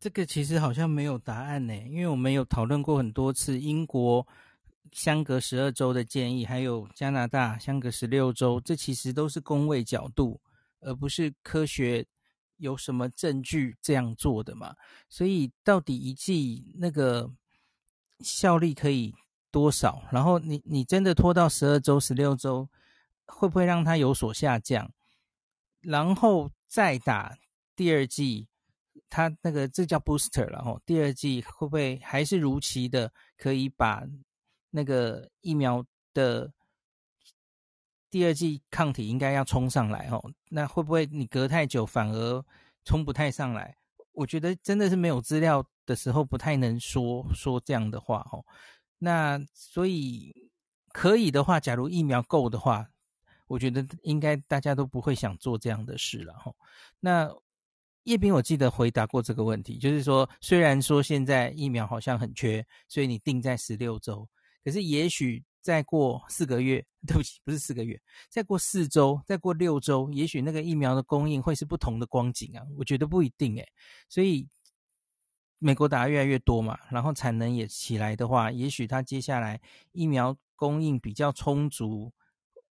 [0.00, 4.26] 这个其实好像没有答案呢，因为我们有讨论过很多次，英国
[4.92, 10.40] 相隔十二周的建议，还有加拿大相隔十六周，这其实都是公卫角度，
[10.80, 12.02] 而不是科学
[12.56, 14.74] 有什么证据这样做的嘛。
[15.10, 17.30] 所以到底一剂那个
[18.20, 19.14] 效力可以
[19.50, 20.02] 多少？
[20.10, 22.66] 然后你你真的拖到十二周、十六周，
[23.26, 24.90] 会不会让它有所下降？
[25.82, 27.36] 然后再打
[27.76, 28.46] 第二剂？
[29.10, 34.04] 他那个这叫 booster 了吼，第二剂会不会还是如期的可以把
[34.70, 35.84] 那个疫苗
[36.14, 36.52] 的
[38.08, 40.30] 第二剂抗体应该要冲上来吼？
[40.48, 42.44] 那会不会你隔太久反而
[42.84, 43.76] 冲不太上来？
[44.12, 48.46] 我觉得真的是没有资料的时候不太能说说这样的话吼。
[48.98, 50.32] 那所以
[50.92, 52.88] 可以的话，假如疫苗够的话，
[53.48, 56.54] 我觉得应该大家都不会想做这样的事了吼。
[57.00, 57.28] 那。
[58.04, 64.26] 叶斌，我记得回答过这个问题，就是说，虽然说现在疫苗好像很缺，所以你定在十六周，
[64.64, 72.64] 可是也许再过四个月， 对不起，不是四个月，再过四周，再过六周，也许那个疫苗的供应会是不同的光景啊。
[72.78, 73.68] 我觉得不一定诶，
[74.08, 74.48] 所以
[75.58, 79.60] 美国打越来越多嘛，然后产能也起来的话，也许他接下来
[79.92, 82.10] 疫苗供应比较充足，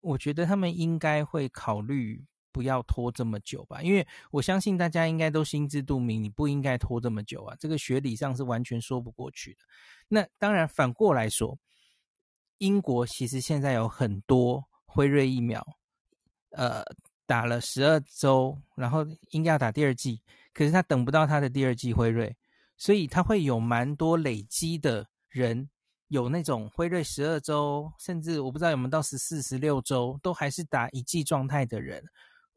[0.01, 2.23] 我觉得他们应该会考虑。
[2.55, 9.59] 不要拖这么久吧，因为我相信大家应该都心知肚明，你不应该拖这么久啊，这个学理上是完全说不过去的。
[10.07, 11.59] 那当然反过来说，
[12.59, 15.67] 英国其实现在有很多辉瑞疫苗，
[16.51, 16.85] 呃，
[17.27, 22.37] 打了十二周，然后应该要打第二剂，可是他等不到他的第二剂辉瑞，
[22.77, 25.69] 所以他会有蛮多累积的人。
[26.09, 32.05] 有那种辉瑞十二周，甚至我不知道有没有到十四、十六周，都还是打一剂状态的人。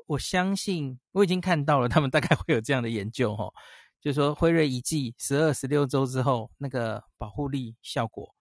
[0.07, 3.51] 我相信我已经看到了，他们大概会有这样的研究，哈，
[4.01, 8.33] 就是说辉瑞一剂十二、十六周之后，那个保护力效果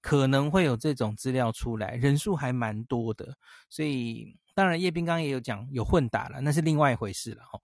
[0.00, 3.36] 可能会有这种资料出来，人数还蛮多的，
[3.68, 7.60] 所以当然叶斌刚也有讲有混打了，那是另外一回事了，哈，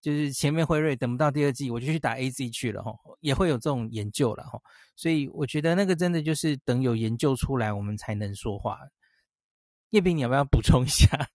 [0.00, 4.58] 就是前面辉瑞等不到第二季，我就去打 AZ 去了，哈，也会有这种研究了，哈，
[4.96, 8.78] 所以我觉得那个真的就是等有研究出来，我们才能说话。
[9.90, 11.28] 叶斌，你要不要补充一下？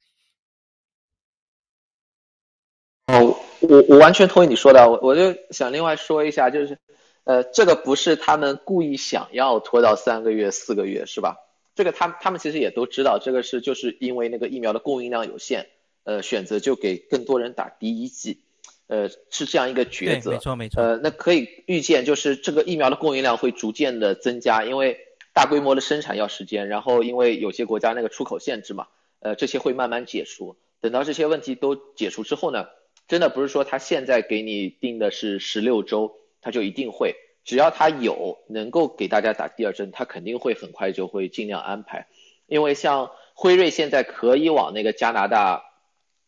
[3.71, 6.77] 我我完全同意你说的，我我就想另外说一下，就是，
[7.23, 11.37] 呃，这个不是他们故意想要拖到三个月、四个月，是吧？
[11.73, 15.67] 这个他他们其实也都知道，这个是就是因为那个疫苗的供应量有限，
[16.03, 18.39] 呃，选择就给更多人打第一剂，
[18.87, 20.31] 呃，是这样一个抉择。
[20.31, 20.83] 没错没错。
[20.83, 24.99] 呃，那可以预见，就是这个疫苗的供应量会逐渐的增加，因为
[25.31, 28.87] 大规模的生产要时间，然后因为有些国家那个出口限制嘛，
[29.21, 30.57] 呃，这些会慢慢解除。
[30.81, 32.65] 等到这些问题都解除之后呢，
[33.11, 37.17] 真的不是说他现在给你定的是十六周，他就一定会。
[37.43, 42.07] 只要他有能够给大家打第二针，他肯定会很快就会尽量安排。
[42.47, 45.65] 因为像辉瑞现在可以往那个加拿大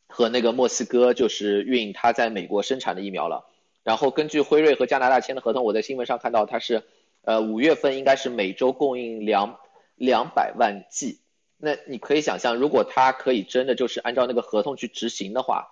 [0.10, 3.46] 和那个墨西哥就是运他在美国生产的疫苗了。
[3.86, 6.84] 然后根据辉瑞和加拿大签的合同，我在新闻上看到他是，
[7.22, 9.58] 呃，五月份应该是每周供应两
[9.96, 11.22] 两百万剂。
[11.56, 15.70] 那你可以想象，如果他可以真的就是按照那个合同去执行的话。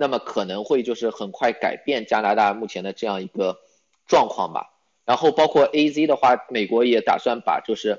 [0.00, 3.58] 那么可能会就是很快改变加拿大目前的这样一个
[4.06, 4.70] 状况吧。
[5.04, 7.98] 然后包括 AZ 的话，美国也打算把就是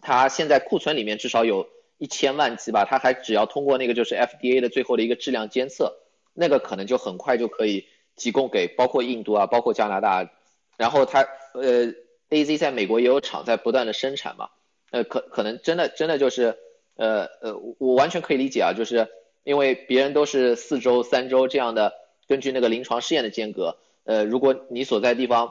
[0.00, 1.66] 它现在库存里面至少有
[1.98, 5.96] 一千万剂吧，它还只要通过那个就是 FDA 的最后的一个质量监测，
[6.32, 10.30] 那个可能就很快就可以提供给包括印度啊，包括加拿大。
[10.76, 11.92] 然后它呃
[12.28, 14.50] AZ 在美国也有厂在不断的生产嘛，
[14.92, 16.56] 呃可可能真的真的就是
[16.94, 19.08] 呃呃我完全可以理解啊，就是。
[19.44, 21.92] 因为别人都是四周、三周这样的，
[22.28, 25.50] 根据那个临床试验的间隔，呃，如果你所在地方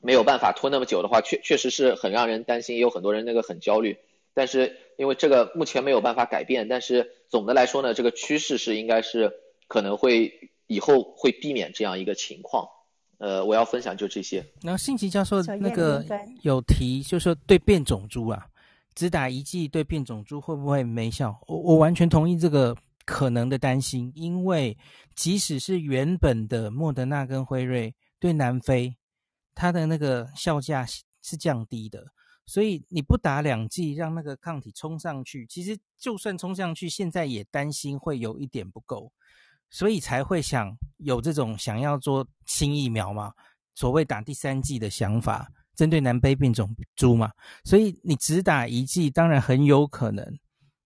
[0.00, 3.98] 没有办法拖那么久的话，确确实是很让人担心，也有很多人那个很焦虑。
[4.34, 9.30] 但是因为这个目前没有办法改变，但是总的来说呢，这个趋势是应该是
[9.68, 12.66] 可能会以后会避免这样一个情况。
[13.18, 14.44] 呃，我要分享就这些。
[14.62, 16.04] 然后信奇教授那个
[16.40, 18.46] 有提，就是说对变种株啊，
[18.94, 21.38] 只打一剂对变种株会不会没效？
[21.46, 24.76] 我我完全同意这个可能的担心，因为
[25.14, 28.96] 即使是原本的莫德纳跟辉瑞对南非，
[29.54, 32.04] 它的那个效价是降低的。
[32.44, 39.10] 所以你不打两剂，让那个抗体冲上去，其实就算冲上去，现在也担心会有一点不够，
[39.70, 43.32] 所以才会想有这种想要做新疫苗嘛，
[43.76, 47.30] 所谓打第三剂的想法，针对南非变种株嘛。
[47.64, 50.26] 所以你只打一剂，当然很有可能，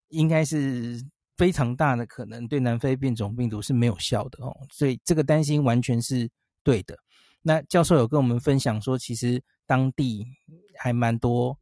[0.08, 1.02] 应该是
[1.37, 4.57] 非常大的可能对南非变种病毒是没有效的哦。
[4.70, 6.28] 所以这个担心完全是
[6.62, 6.99] 对的。
[7.43, 10.26] 那教授有跟我们分享说，其实当地
[10.76, 11.57] 还蛮多，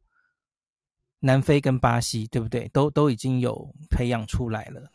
[1.19, 2.67] 南非跟巴西，对不对？
[2.69, 4.91] 都都已经有培养出来了。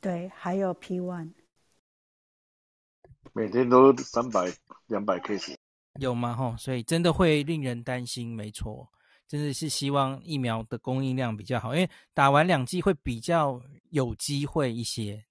[0.00, 1.32] 对，还有 P one，
[3.32, 4.52] 每天都三百、
[4.88, 5.54] 两百 case，
[5.98, 6.34] 有吗？
[6.34, 8.92] 吼，所以真的会令人担心，没错，
[9.26, 13.60] 真的是希望疫苗的供应量比较好，因为打完两剂会比较
[13.90, 15.24] 有机会一些。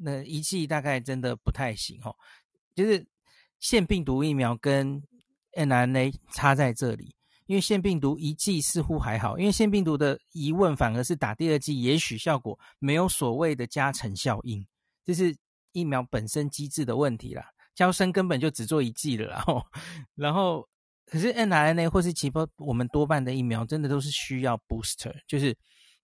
[0.00, 2.14] 那一剂大概真的不太行哦，
[2.74, 3.04] 就是
[3.58, 5.02] 腺病毒疫苗跟
[5.54, 7.12] mRNA 差在这里，
[7.46, 14.64] 因为腺病毒一剂似乎还好，因为腺病毒的疑问反而是打第二剂，也许效果没有所谓的加成效应，
[15.04, 15.36] 这是
[15.72, 17.44] 疫苗本身机制的问题啦。
[17.74, 19.66] 娇生根本就只做一剂了， 然后，
[20.14, 20.68] 然后
[21.10, 25.56] 可是 mRNA 或是其他我们多半的疫苗真的都是需要 booster，就是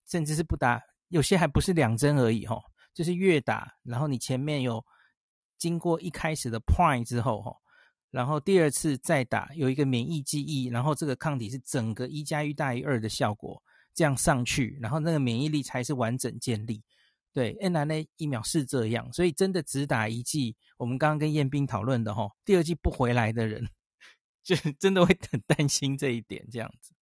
[0.09, 2.61] 甚至是不打，有些还不是两针而已吼。
[2.95, 4.81] 就是越打，然后你前面有
[5.59, 7.57] 经过一开始的 prime 之后，吼，
[8.13, 13.61] 然后第二次再打，有一个免疫记忆，然后这个抗体是整个一加一大于二的效果，
[13.93, 16.81] 这样上去，然后那个免疫力才是完整建立。
[17.33, 23.69] 对，mRNA 疫苗是这样，所以真的只打一剂，我们刚刚跟彦斌讨论的，吼，第二剂不回来的人，
[24.45, 26.93] 就真的会很担心这一点，这样子。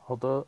[0.00, 0.44] 好的。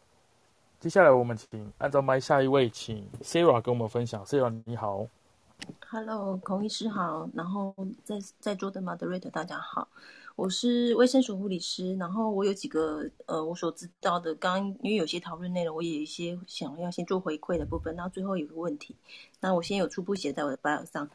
[0.81, 4.23] 接下来我们请按照麦下一位，请 Sarah 跟我们分享。
[4.27, 5.07] Sarah 你好
[5.89, 9.89] ，Hello，孔医师好，然后在在座的 Moderator 大家好，
[10.37, 18.95] 我是卫生署护理师，然后我有几个呃我所知道的，刚刚因为有些讨论内容，我也有一些想要先做回馈的部分，然后最后有个问题，
[19.41, 21.09] 那我先有初步写在我的 bio 上。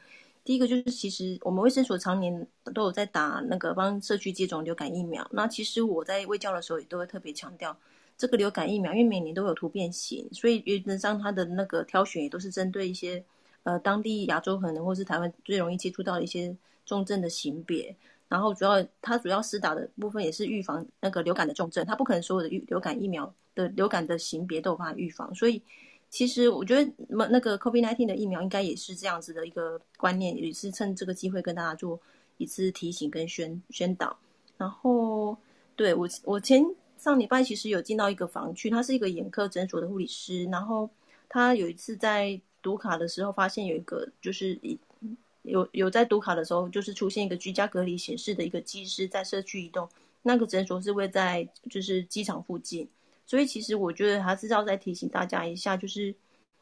[0.50, 7.78] 第一个就是其实我们卫生所常年都有在打那个帮社区接种流感疫苗，那其实我在卫教的时候也都会特别强调。
[8.18, 13.24] 这个流感疫苗，因为每年都有突变型，所以原则上它的那个挑选也都是针对一些
[13.62, 17.96] 呃当地亚洲可能或是台湾最容易接触到的一些重症的型别。
[18.28, 25.36] 然后主要它主要施打的部分也是预防那个流感的重症，它不可能所有的流感疫苗的流感的型别都有办法预防。
[25.36, 25.62] 所以
[26.10, 32.00] 其实我觉得那那个 COVID-19 的疫苗应该也是这样子的一个观念，也是趁这个机会跟大家做
[32.38, 34.18] 一次提醒跟宣宣导。
[34.58, 35.38] 然后
[35.76, 36.64] 对我我前。
[37.02, 40.44] 上礼拜其实有进到一个房区，他是一个眼科诊所的护理师。
[40.52, 40.90] 然后
[41.30, 44.78] 他有一次在读卡的时候，发现有一个就是一
[45.44, 49.88] 有有在读卡的时候，就是出现一个居家隔离显示的一个机师在社区移动。
[50.24, 52.86] 那个诊所是位在就是机场附近，
[53.30, 56.16] 所以其实我觉得还是要再提醒大家一下，就是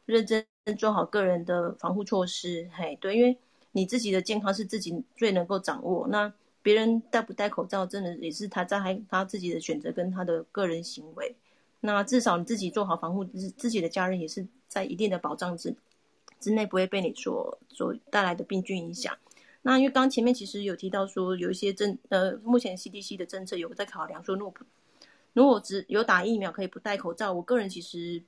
[0.04, 0.44] 认真
[0.76, 2.68] 做好个人的防护措施。
[2.74, 3.38] 嘿，对，因为
[3.72, 6.06] 你自己的健康是自己最能够掌握。
[6.08, 11.34] 那别人戴不戴口罩，真的也是他在他自己的选择跟他的个人行为。
[11.80, 15.74] 那至少你自己做好防护，自自己的家人也是在一定的保障之
[16.38, 19.16] 之内，不会被你所所带来的病菌影响。
[19.62, 24.66] 那因为刚前面其实有提到说，有一些政呃，目前 CDC 的政策有在考量说，如果不
[25.38, 28.22] 如果只有打疫苗可以不戴口罩，我个人其实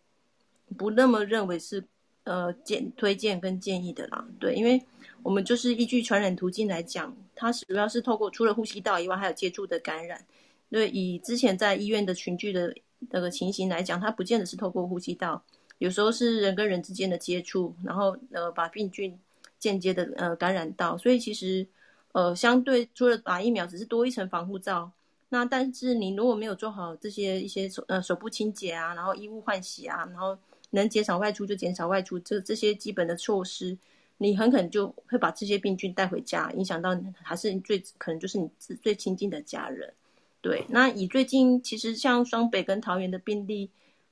[0.78, 1.84] 不那么认为是
[2.24, 4.24] 呃建推荐跟建议的啦。
[4.38, 4.80] 对，因为。
[5.22, 10.24] 我们就是依据传染途径来讲，它主要是透过除了呼吸道以外，还有接触的感染。
[10.70, 12.74] 对，以之前在医院的群聚的
[13.11, 15.44] 那个情形来讲，它不见得是透过呼吸道，
[15.76, 19.14] 有时候是人跟人之间的接触，然后呃把病菌
[19.58, 20.96] 间接的呃感染到。
[20.96, 21.66] 所以其实
[22.12, 24.90] 呃相对除了打疫苗，只是多一层防护罩。
[25.30, 30.36] 那但是你如果没有做好这些一些手呃手部清洁啊，然后衣物换洗啊，然后
[30.70, 33.78] 能减少外出就减少外出，这这些基本的措施。
[34.22, 36.90] 你很可能就会把这些病菌带回家，影响到
[37.22, 38.50] 还是最可能就是你
[38.82, 39.94] 最亲近的家人。
[40.42, 43.70] 对，那以最近其实像双北跟桃园的病例，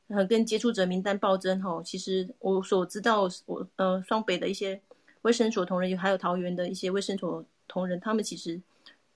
[0.08, 4.80] 呃跟接触者名单暴增吼，其实我所知道我呃双北的一些
[5.20, 8.58] 卫生所同仁，还有桃园的一些卫生所同仁，他们其实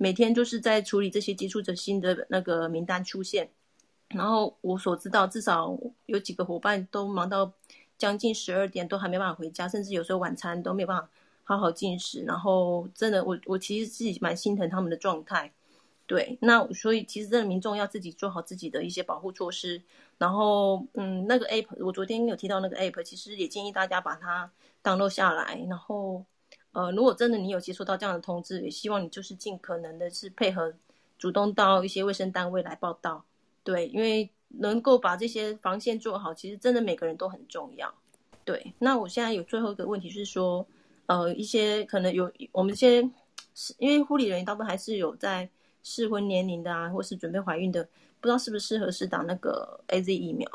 [0.02, 3.48] 每天就是在处理这些接触者新的那个名单出现。
[4.08, 7.52] 然后我所知道，至少有几个伙伴都忙到
[7.96, 11.08] 将近十二点，都还没办法回家，甚至有时候晚餐都没办法
[11.44, 12.24] 好好进食。
[12.24, 15.52] 然后真的，我我其实自己蛮心疼他们的状态。
[16.08, 19.80] 对，那所以其实这个民众要自己做好自己的一些保护措施。
[20.18, 24.50] 然后，嗯，那个 app 我昨天有提到那个 app，其实也建议大家把它
[24.82, 25.64] download 下来。
[25.70, 26.24] 然后，
[26.72, 30.74] 呃，如果真的你有接收到这样的通知，也希望你就是尽可能的是配合，
[31.18, 33.24] 主动到一些卫生单位来报道。
[33.62, 37.94] 对，因为能够把这些防线做好，其实真的每个人都很重要。
[38.44, 40.66] 对，那我现在有最后一个问题是说，
[41.06, 43.02] 呃，一些可能有我们一些，
[43.78, 45.48] 因为护理人员大部分还是有在
[45.82, 47.84] 适婚年龄的啊，或是准备怀孕的，
[48.20, 50.48] 不知道是不是适合是打那个 AZ 疫苗？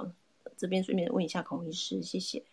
[0.58, 2.44] 这边顺便问一下孔医师，谢谢。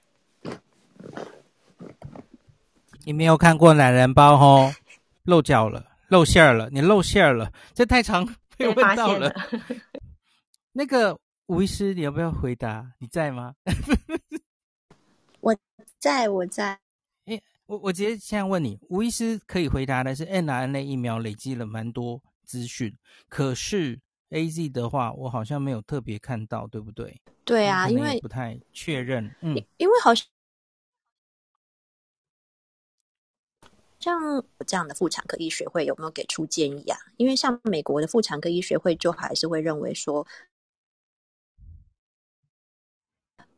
[3.04, 4.72] 你没有看过懒人包哦，
[5.24, 8.26] 露脚了，露馅了，你露馅了，这太长
[8.56, 9.32] 被问到了。
[10.72, 12.92] 那个吴医师，你要不要回答？
[12.98, 13.54] 你在吗？
[15.40, 15.56] 我
[15.98, 16.78] 在，我在。
[17.26, 22.92] 诶，我我直接现在问你，吴医师可以回答的是 n r n a 疫苗累积了蛮多资讯，
[23.28, 24.00] 可是
[24.30, 27.20] AZ 的话，我好像没有特别看到，对不对？
[27.44, 29.24] 对啊，因为不太确认。
[29.42, 30.26] 嗯，因为好像
[34.04, 36.98] 像这样的妇产科医学会有没有给出建议啊？
[37.16, 40.26] 因为像美国的妇产科医学会就还是会认为说。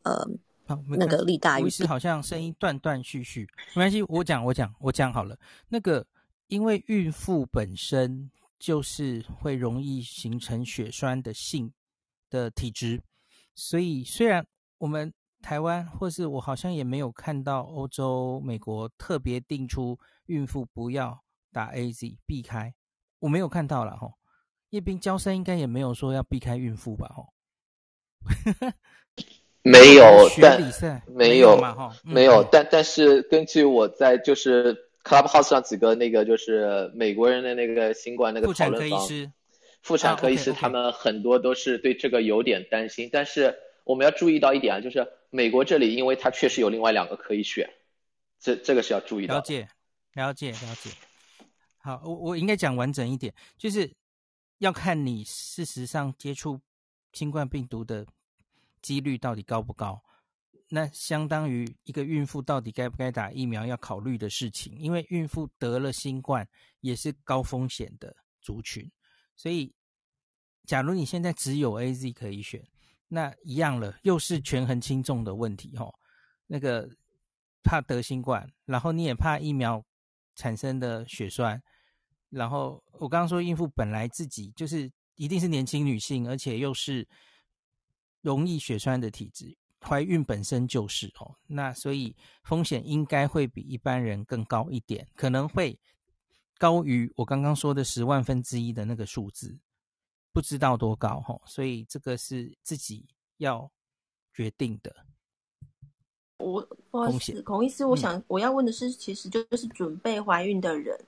[0.03, 0.25] 呃，
[0.65, 1.65] 好，那个利大于弊。
[1.65, 3.45] 吴医师好像声音断断续续，
[3.75, 5.37] 没关系，我讲，我讲，我讲好了。
[5.67, 6.07] 那个，
[6.47, 11.73] 因为孕妇本身就是会容易形成血栓的性
[12.29, 13.01] 的体质，
[13.53, 21.23] 所以虽然我们台湾或是我好像也没有看到欧洲、美国特别定出孕妇不要
[21.53, 22.73] 打 AZ，避开，
[23.19, 24.13] 我没有看到了吼。
[24.71, 27.33] 叶斌娇生应该也没有说要避开孕妇吧吼。
[29.63, 30.61] 没有，但
[31.07, 39.31] 没有，嗯、没有，但但是根据我在就是 Clubhouse 上几个那个就是美国人的那个新冠那个讨论方，
[39.81, 47.69] 妇产科医师他们很多都是对这个有点担心.但是我们要注意到一点啊，就是美国这里因为它确实有另外两个可以选，
[48.39, 49.33] 这这个是要注意的。
[49.33, 49.67] 了解，
[50.13, 50.89] 了解，了解。
[51.77, 53.93] 好，我我应该讲完整一点，就是
[54.57, 56.59] 要看你事实上接触
[57.13, 58.05] 新冠病毒的。
[58.79, 60.01] 几率到底高不高？
[60.69, 66.47] 那相当于一个孕妇到底该不该打疫苗要考虑的事情，因为孕妇得了新冠
[66.79, 68.89] 也是高风险的族群，
[69.35, 69.73] 所以
[70.63, 72.63] 假如你现在只有 AZ 可以选，
[73.07, 75.93] 那一样了，又是权衡轻重的问题哦。
[76.45, 76.89] 那个
[77.63, 79.83] 怕得新冠，然后你也怕疫苗
[80.35, 81.61] 产生的血栓，
[82.29, 87.07] 然后我刚刚说孕妇本来自己就是一定是年轻女性，而且又是。
[88.21, 95.79] 容易血栓的体质，怀孕本身就是哦，那所以风险应该会比一般人更高一点，可能会
[96.57, 99.57] 高于我刚刚说的十万分之一的那个数字，
[100.31, 103.05] 不知道多高哦，所以这个是自己
[103.37, 103.69] 要
[104.33, 104.95] 决定的。
[106.37, 106.61] 我
[106.91, 110.99] 不好意思，孔医师，我想、嗯、我要问的是，其实就是准备怀孕的人，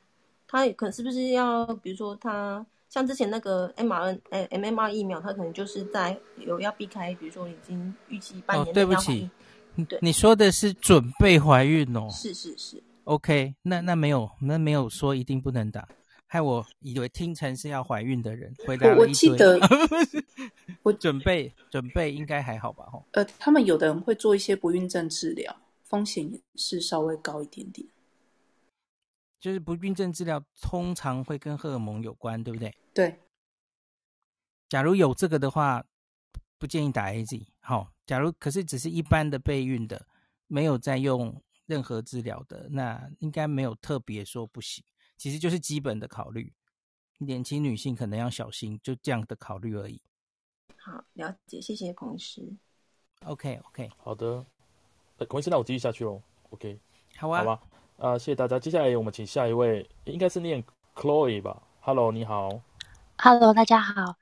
[0.48, 2.66] 他可能是不是要，比如说他。
[2.90, 8.68] 像之前那个 mRNA、欸、MMR 疫苗，他可能就是在有要避开，比如说已经预期半年。
[8.68, 9.30] 哦，对不起，
[9.88, 12.10] 对，你说的是准备怀孕哦。
[12.10, 12.82] 是是是。
[13.04, 15.88] OK，那那没有，那没有说一定不能打，
[16.32, 19.60] 害我以为听成是要怀孕的人回答了一记得，
[20.84, 22.86] 我准备准备应该还好吧？
[22.86, 23.04] 吼。
[23.14, 27.88] 呃，他们有的人会做一些不孕症治疗，风险也是稍微高一点点。
[29.40, 32.78] 就是不孕症治疗通常会跟荷尔蒙有关，对不对？
[32.94, 33.20] 对。
[34.68, 35.84] 假如有这个的话，
[36.60, 37.44] 不建议打 AZ。
[37.62, 40.06] 好，假如可是只是一般的备孕的，
[40.46, 44.84] 没有在用任何治疗的，那应该没有特别说不行。
[45.20, 46.54] 其实就是基本的考虑，
[47.18, 50.02] 年轻女性可能要小心，就这样的考虑而已。
[50.78, 52.56] 好，了解，谢谢孔医师。
[53.26, 53.92] OK，OK，、okay, okay.
[53.98, 54.46] 好的。
[55.18, 56.22] 呃，孔医师，那我继续下去喽。
[56.52, 56.80] OK，
[57.18, 57.62] 好啊，好吧。
[57.98, 58.58] 啊，谢谢大家。
[58.58, 60.64] 接下来我们请下一位，应该是念
[60.96, 62.62] Chloe 吧？Hello，你好。
[63.18, 64.16] Hello，大家好。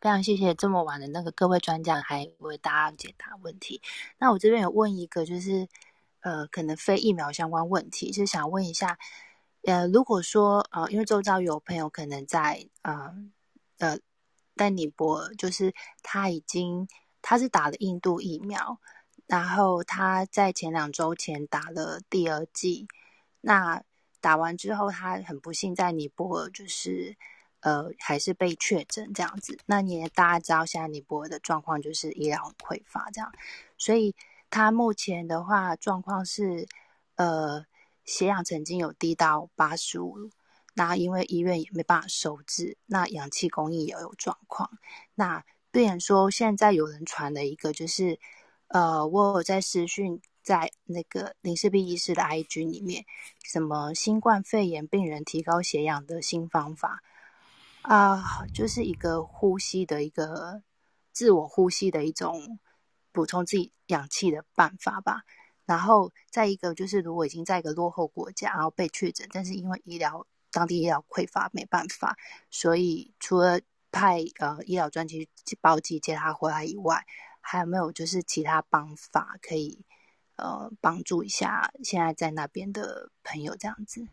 [0.00, 3.80] 非常谢谢这么晚的那个各位专家还为大家解答问题。
[4.18, 5.68] 那我这边有问一个，就是
[6.22, 8.98] 呃，可能非疫苗相关问题，就是想问一下，
[9.62, 13.14] 呃，如果说呃，因为周遭有朋友可能在呃
[13.78, 13.98] 呃
[14.56, 16.88] 丹尼博，就是他已经
[17.20, 18.78] 他是打了印度疫苗，
[19.26, 22.88] 然后他在前两周前打了第二剂。
[23.42, 23.82] 那
[24.20, 27.16] 打完之后，他很不幸在尼泊尔就是
[27.60, 29.58] 呃还是被确诊这样子。
[29.66, 33.32] 那你也大家知道，现在尼泊尔的状况就是医疗匮乏这样，
[33.78, 34.14] 所以
[34.50, 36.66] 他目前的话状况是
[37.16, 37.64] 呃
[38.04, 40.30] 血氧曾经有低到八十五。
[40.74, 44.70] 那因为医院也没办法收治，那氧气供应也有状况。
[45.14, 48.18] 那病人说现在有人传了一个，就是
[48.68, 53.04] 呃，我有在私讯在那个林氏璧医师的 IG 里面，
[53.42, 57.02] 什么新冠肺炎病人提高血氧的新方法
[57.82, 60.62] 啊、就是一个呼吸的一个
[61.12, 62.60] 自我呼吸的一种
[63.10, 65.24] 补充自己氧气的办法吧。
[65.70, 72.16] 然后再一个就是，如果已经在一个落后国家，然后被确诊，但是因为医疗当地医疗匮乏，没办法，
[72.50, 73.60] 所以除了
[73.92, 75.28] 派呃医疗专机
[75.60, 77.06] 包机接他回来以外，
[77.40, 79.84] 还有没有就是其他方法可以
[80.34, 84.08] 呃帮助一下现在在那边的朋友这样子？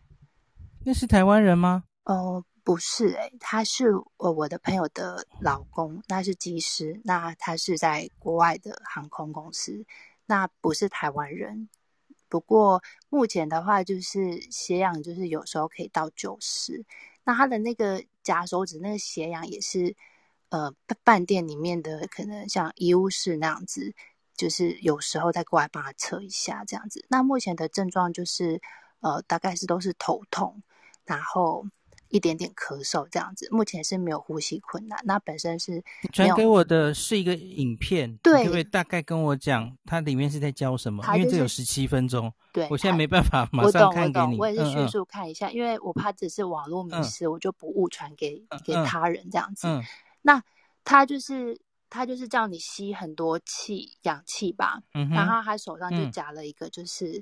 [0.86, 1.86] 那是台湾人吗？
[2.04, 9.84] 哦、呃，不是、欸，诶，他是我我的朋友的老公，那是机师，那他是在国外的航空公司，
[10.28, 11.68] 那不是台湾人。
[12.30, 16.86] 不过目前的话，就是血氧就是有时候可以到九十，
[17.24, 19.96] 那他的那个夹手指那个血氧也是，
[20.50, 20.72] 呃，
[21.04, 23.96] 饭店里面的可能像医务室那样子，
[24.36, 27.04] 就是有时候再过来帮他测一下这样子。
[27.10, 28.62] 那目前的症状就是，
[29.00, 30.62] 呃，大概是都是头痛，
[31.06, 31.66] 然后。
[32.10, 35.00] 一点点咳嗽这样子，目前是没有呼吸困难。
[35.04, 41.04] 那本身是传给我的是一个影片，对，可不可以大概跟我讲它里面是在教什么？
[41.04, 44.38] 就是、因为这有十七分钟，对，我现在没办法马上看给你。
[44.38, 49.68] 我，我，我也是迅速看一下，嗯嗯，因为我怕只是网络迷失，嗯、我就不误传给给他人这样子。
[50.22, 50.42] 那
[50.84, 51.60] 他就是
[51.90, 57.18] 他就是叫你吸很多气氧气吧，嗯、然后他手上就夹了一个就是、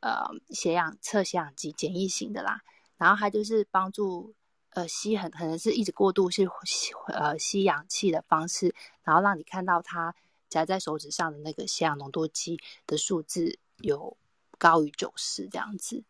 [0.00, 2.60] 嗯、呃血氧测血氧机简易型的啦。
[2.96, 4.34] 然后它就是帮助
[4.70, 10.14] 呃吸很可能是一直过度去吸呃吸氧气的方式，然后让你看到它
[10.48, 14.16] 夹在手指上的那个血氧浓度计的数字有
[14.58, 16.02] 高于九十这样子。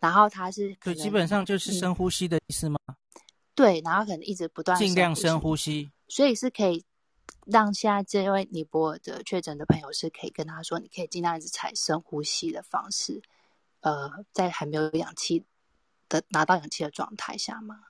[0.00, 2.78] 然后它是可基本上就是深呼吸的意思吗？
[2.88, 2.94] 嗯、
[3.54, 6.84] 对，然后可能一直不断尽量深呼吸，所以是可以
[7.46, 13.22] 让现在这位尼泊尔的确诊的朋友是可以跟他说，你可以尽量一直采深呼吸的方式，
[13.80, 15.44] 呃，在还没有氧气。
[16.20, 17.80] 的拿到氧气的状态下吗？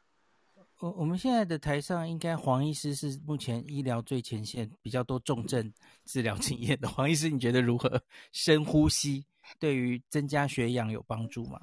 [0.81, 5.73] 我我们现在的台上应该黄医师是目前医疗最前线，比较多重症
[6.05, 8.03] 治疗经验的黄医师，你觉得如何？
[8.33, 9.25] 深呼吸
[9.59, 11.61] 对于增加血氧有帮助吗？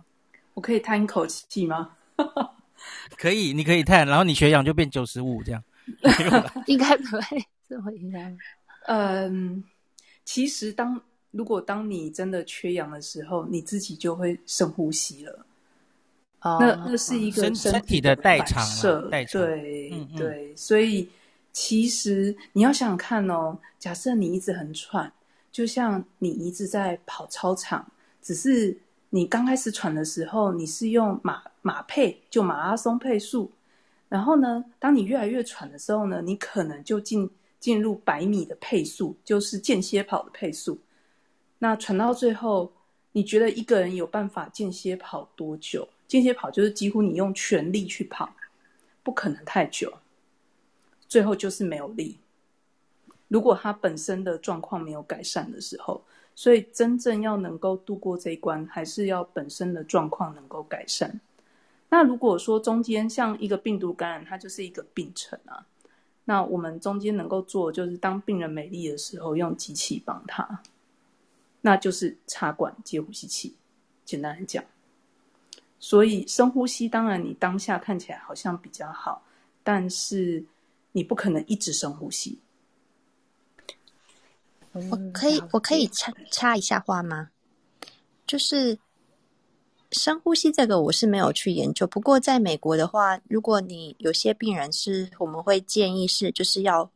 [0.54, 1.96] 我可以叹一口气吗？
[3.18, 5.64] 可以，你可以叹，然后你血氧就变九十五这样。
[6.68, 8.36] 应该不会这会应该。
[8.88, 9.64] 嗯，
[10.24, 11.00] 其实当
[11.32, 15.46] 如果当你真的缺氧的时候，你自己就会深呼吸了。
[16.44, 18.66] Oh, 那那是一个身体的代偿，
[19.12, 21.08] 代偿对嗯嗯对，所以
[21.54, 25.14] 其实你要想想看哦，假设你一直很喘，
[25.52, 27.86] 就像你一直在跑操场，
[28.24, 28.76] 只是
[29.12, 33.52] 你刚开始喘的时候，你是用马马配，就马拉松配速，
[34.10, 40.80] 然后呢，当你越来越喘的时候呢，你可能就进进入百米的配速，就是间歇跑的配速。
[41.60, 42.74] 那喘到最后，
[43.12, 45.88] 你觉得一个人有办法间歇跑多久？
[46.12, 48.36] 间歇跑就是几乎你用全力去跑，
[49.02, 49.94] 不可能太久，
[51.08, 52.18] 最后就是没有力。
[53.30, 56.04] 如果他本身的状况没有改善的时候，
[56.36, 61.18] 所以真正要能够度过这一关，还是要本身的状况能够改善。
[61.88, 65.66] 那如果说中间像一个病毒感染，它就是一个病程啊，
[66.26, 70.62] 那我们中间能够做，就是当病人没力的时候，用机器帮他，
[71.62, 73.56] 那就是插管接呼吸器。
[74.04, 74.62] 简单来讲。
[75.82, 79.22] 所以深呼吸，当然你当下看起来好像比较好，
[79.64, 80.46] 但是
[80.94, 82.40] 你不可能一直深呼吸。
[84.72, 87.32] 我可以，我可以插插一下话吗？
[88.26, 88.80] 就是
[89.92, 91.86] 深呼吸这个，我是没有去研究。
[91.86, 96.90] 不过在美国的话，如果你有些病人是，我们会建议是，就是要。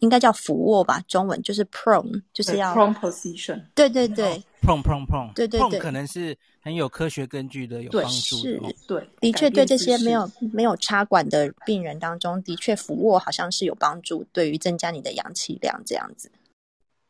[0.00, 3.62] 应该叫俯卧吧，中文就是 prone，就是要 prone position。
[3.74, 8.36] 对对对，prone prone prone，对对对，可能是很有科学根据的，有帮助。
[8.36, 16.30] 是，哦、对，的确对这些没有没有插管的病人当中，的确俯卧好像是有帮助，对于增加你的氧气量这样子。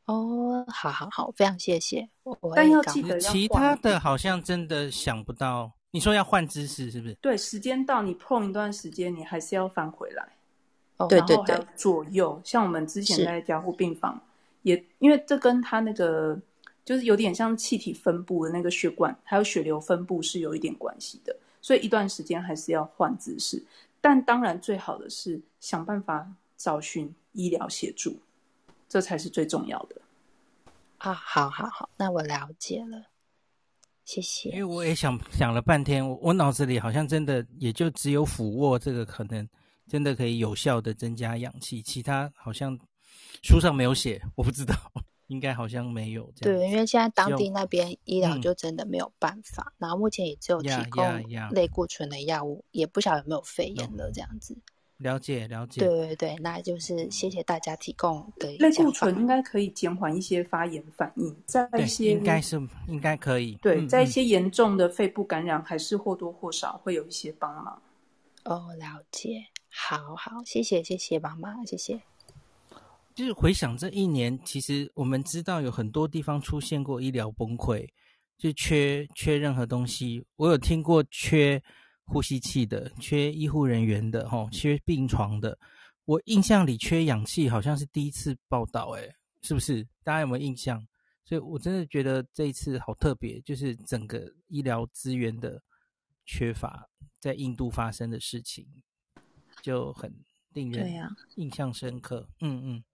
[0.07, 2.09] 哦，好好好，非常谢谢。
[2.55, 5.71] 但要记得要，其他的好像真的想不到。
[5.93, 7.15] 你说要换姿势是不是？
[7.15, 10.29] 对，时间到，你 prone 一段时间，你还是要翻回来。
[11.09, 14.21] 对对对，左右，像我们之前在加护病房，
[14.63, 16.39] 也因为这跟他那个
[16.91, 23.65] 就是有点像气体分布的那个血管，还有血流分布是有一点关系的，所以一段时间还是要换姿势。
[24.01, 28.19] 但当然，最好的是想办法找寻医疗协助，
[28.89, 30.03] 这才是最重要的。
[30.99, 33.05] 啊，好好好，那我了解了，
[34.05, 34.51] 谢谢。
[34.51, 39.49] 因为我也想想了半天，我我脑子里好像真的也就只有俯卧这个可能
[39.87, 42.77] 真的可以有效的增加氧气，其他好像
[43.45, 44.75] 书上没有写，我不知道。
[45.31, 46.59] 应该好像没有这样。
[46.59, 51.03] 对，因为现在当地那边医疗就真的没有办法，嗯、然后目前也只有提供
[51.53, 54.57] 类固醇的药物，也不晓得有没有肺炎了这样子。
[54.97, 55.81] 了解了解。
[55.81, 63.55] 对对对，那就是谢谢大家提供的类固醇，应该可以减缓一些发炎反应，在一些应该是应该可以。
[63.63, 67.81] 对，在一些严重的肺部感染，还是或多或少会有一些帮忙。
[68.45, 72.01] 哦，了解，好好，谢谢谢谢妈妈，谢谢。
[73.15, 77.87] 就是回想这一年，其实我们知道有很多地方出现过医疗崩溃，
[78.39, 80.25] 就缺缺任何东西。
[80.37, 81.63] 我有听过缺
[82.05, 85.59] 呼吸器的、缺医护人员的、吼缺病床的。
[86.07, 89.13] 我印象里缺氧气好像是第一次报道，诶，
[89.43, 89.87] 是不是？
[90.03, 90.85] 大家有没有印象？
[91.25, 95.61] 所以我真的觉得这一次好特别，就是整个医疗资源的
[96.25, 96.89] 缺乏，
[97.19, 98.67] 在印度发生的事情
[99.63, 100.13] 就很
[100.53, 100.91] 令人
[101.37, 102.29] 印象深刻。
[102.41, 102.85] 嗯嗯。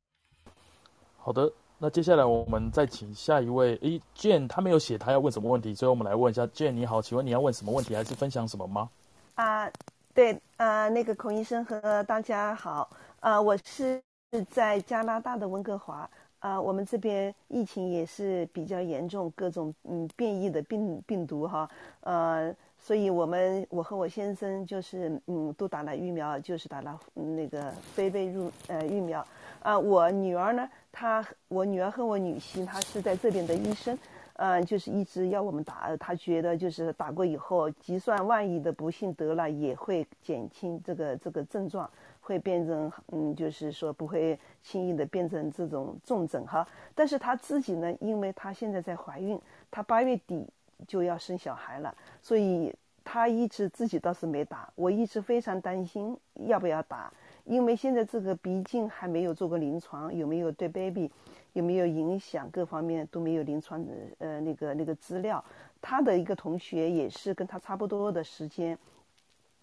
[1.26, 3.74] 好的，那接下来我们再请下一位。
[3.82, 8.88] 诶，Jane，他没有写他要问什么问题，所以我们来问一下 Jane，你好，请问你要问什么问题，还是分享什么吗？
[9.34, 9.68] 啊、
[10.14, 12.88] 对，啊、那个孔医生和大家好，
[13.18, 14.00] 啊、我是
[14.48, 16.08] 在加拿大的温哥华，
[16.38, 21.68] 啊、我们这边疫情也是比较严重，各种嗯变异的病病毒哈，
[22.02, 29.26] 呃，所以我们我和我先生就是嗯都打了疫苗，就是打了那个非贝入呃疫苗。
[29.62, 30.68] 啊、我女儿呢，
[30.98, 33.94] 她我女儿和我女婿，她是在这边的医生，
[34.36, 41.88] 嗯、呃，就是一直要我们打，她觉得就是打过以后，就算万一的不幸得了，也会减轻这个这个症状，
[42.22, 46.66] 会变成嗯，就是说不会轻易的变成这种重症哈。
[46.94, 49.38] 但是她自己呢，因为她现在在怀孕，
[49.70, 50.48] 她八月底
[50.88, 52.74] 就要生小孩了，所以
[53.04, 56.16] 她一直自己倒是没打，我一直非常担心
[56.46, 57.12] 要不要打。
[57.46, 61.10] 因为现在这个毕竟还没有做过临床，有没有对 baby
[61.52, 65.42] 有没有影响，各方面都没有临床的呃那个那个资料。
[65.80, 68.76] 他的一个同学也是跟他差不多的时间，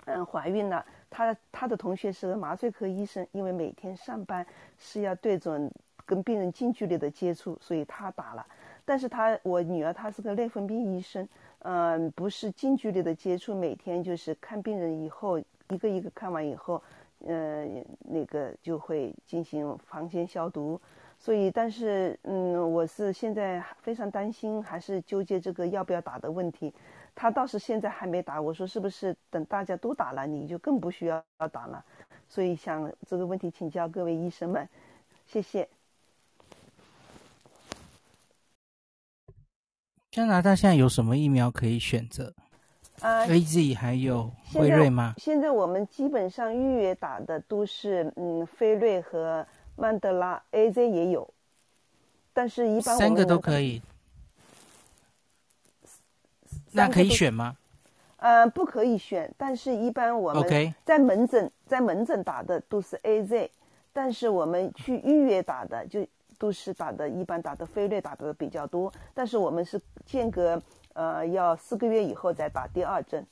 [0.06, 0.86] 嗯，怀孕了。
[1.10, 4.46] 他他的同学是个麻醉科医生，因为每天上班
[4.80, 5.70] 是要对准
[6.06, 8.46] 跟病人近距离的接触，所以他打了。
[8.86, 11.28] 但是他我女儿她是个内分泌医生，
[11.60, 15.38] 嗯，不是近距离的接触，每天就是看病人以后
[15.70, 16.82] 一个一个看完以后。
[17.24, 17.66] 呃，
[18.00, 20.80] 那个就会进行房间消毒，
[21.18, 26.74] 所以，但是，嗯，我是现在非常担心，还是纠结这个要不要打的问题。
[27.16, 31.84] 他倒是现在还没打，我说是不是等大家都打了，你就更不需要打了？
[32.28, 34.68] 所以想这个问题请教各位医生们，
[35.26, 35.70] 谢谢。
[40.12, 42.34] 加拿大现在有什么疫苗可以选择？
[43.02, 45.16] 啊，A Z 还有辉瑞吗？
[45.18, 49.46] 现在我们基本上预约打的都是嗯，辉瑞和
[49.76, 51.28] 曼德拉，A Z 也有，
[52.32, 53.82] 但是一般我们三个都可以。
[56.72, 57.58] 那可以选吗？
[58.18, 63.52] 呃，不可以选，但是一般我们在门诊在门诊打的都是 A Z，
[63.92, 66.08] 但是我们去预约打的就
[66.38, 70.62] 都是打的，一般打的飞瑞打的比较多，但是我们是间隔。
[70.94, 73.26] 呃，要四个月以后再打第二针，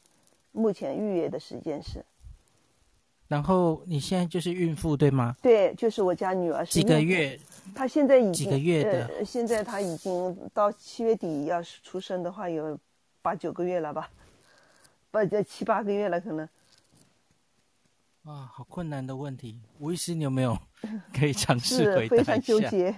[0.51, 2.03] 目前预约的时间是。
[3.27, 5.35] 然后你现在就是孕妇对吗？
[5.41, 6.73] 对，就是我家女儿是。
[6.73, 7.39] 几个月？
[7.73, 9.05] 她现在已经几个月的？
[9.07, 12.77] 呃，现在她已经到七月底要出生的话，有
[13.21, 14.09] 八九个月了吧？
[15.11, 16.47] 不，就七八个月了可能。
[18.23, 20.57] 哇，好困难的问题，吴医师，你有没有
[21.13, 22.23] 可以尝试回答一下？
[22.23, 22.93] 非常纠结。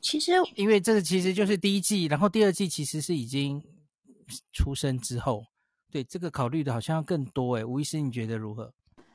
[0.00, 3.62] 其实，因为这个其实就是第一季，然后第二季其实是已经
[4.52, 5.44] 出生之后，
[5.90, 7.64] 对这个考虑的好像要更多诶。
[7.64, 8.72] 吴医师，你觉得如何？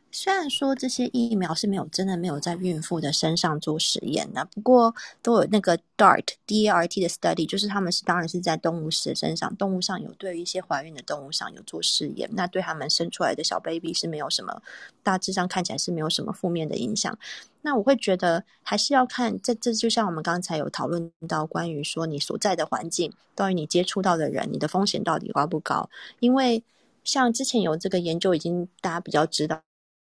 [0.10, 14.62] 虽然说这些疫苗是没有真的没有在孕妇的身上做实验的，不过都有那个 DART D A R T 的 study，就是他们是当然是在动物的身上，动物上有对于一些怀孕的动物上有做试验，那对他们生出来的小 baby 是没有什么，
[15.04, 17.16] 大致上看起来是没有什么负面的影响。
[17.62, 25.90] 那我会觉得还是要看这这就像我们刚才有讨论到关于说你所在的环境，关于你接触到的人，你的风险到底高不高？
[26.22, 26.64] 因为
[27.04, 29.62] 像之前有这个研究，已经大家比较知道。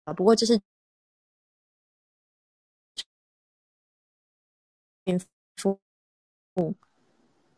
[0.07, 0.61] 啊，不过这是
[5.07, 5.79] 孕妇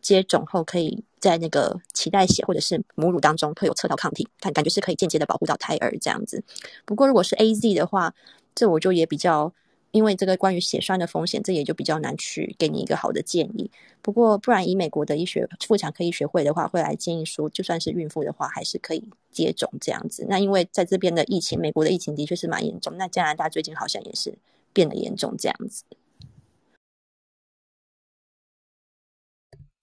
[0.01, 6.45] 接种后可以在那个脐带血或者是母乳当中会有测到抗体，感感觉是可以间接的保护到胎儿这样子。
[6.85, 8.15] 不过如果是 AZ 的话，
[8.55, 9.53] 这我就也比较。
[9.95, 13.71] 因为这个关于血栓的风险，这也就比较难去给你一个好的建议。
[14.03, 20.27] 不过，不然以美国的医学妇产科医学会的话，会来建议说，就算是孕妇的话，还是可以接种这样子。
[20.29, 22.97] 那因为在这边的疫情，美国的疫情的确是蛮严重。
[22.97, 24.37] 那加拿大最近好像也是
[24.73, 25.85] 变得严重这样子。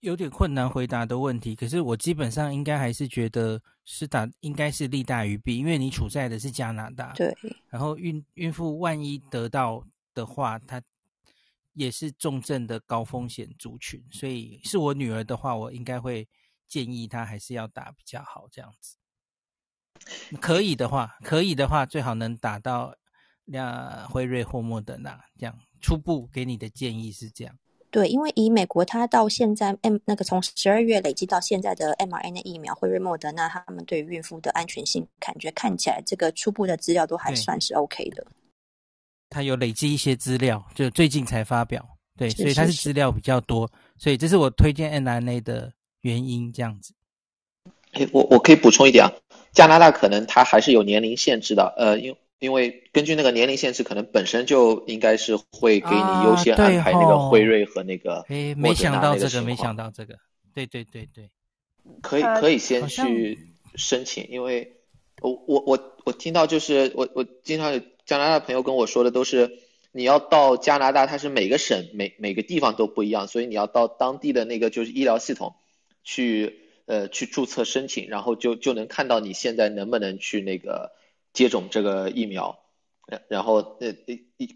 [0.01, 7.33] 有点困难回答的问题，可是我基本上应该还是觉得是打应该是利大于弊，因为你处在的是加拿大，对。
[7.69, 9.81] 然后孕孕妇万一得到。
[10.13, 10.81] 的话，他
[11.73, 16.27] 也是重症的高风险族群，所以是我女儿的话，我应该会
[16.67, 18.97] 建议她还是要打比较好，这样子。
[20.39, 22.95] 可以的话，可以的话，最好能打到
[23.45, 27.57] 那辉瑞或莫德纳，这样初步给你的建议是这样。
[27.89, 38.25] 对，因为以美国它到现在 M 那个从十二月累积到现在的 mRNA 疫苗辉瑞、莫德纳，他们对于孕妇的安全性感觉看起来，这个初步的资料都还算是 OK 的。
[39.31, 41.83] 他有累积一些资料，就最近才发表，
[42.17, 45.71] 对，所以他是资料比较多，所以这是我推荐 N R N A 的
[46.01, 46.93] 原因，这样子。
[47.93, 49.11] 诶，我我可以补充一点啊，
[49.53, 58.23] 加拿大可能它还是有年龄限制的，呃，因因为根据那个年龄限制，可能本身就应该是会给你优先安排那个辉瑞和那个、啊。
[58.27, 60.13] 诶，没想到这个，没想到这个，
[60.53, 61.29] 对对对对，
[62.01, 64.73] 可以可以先去申请，因为
[65.21, 67.81] 我我我我听到就是我我经常有。
[68.11, 69.59] 加拿大朋友跟我说的都是，
[69.93, 75.55] 你要到加拿大，它是每个省每每个地方都不一样，所以你要到当地的那个就是医疗系统
[76.03, 80.91] 去呃去注册申请，然后就就能看到你现在能不能去那个
[81.31, 82.59] 接种这个疫苗，
[83.29, 83.95] 然后呃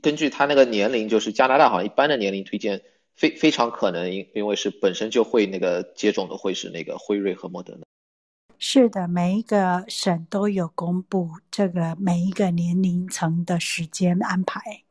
[0.01, 2.81] 根据他那个年龄，就是加拿大好像一般的年龄推荐
[3.15, 7.84] 非非常可能因因为是本身就会那个接种的会是那个辉瑞和莫德纳。
[8.57, 14.83] 是的，每一个省都有公布这个每一个年龄层的时间安排。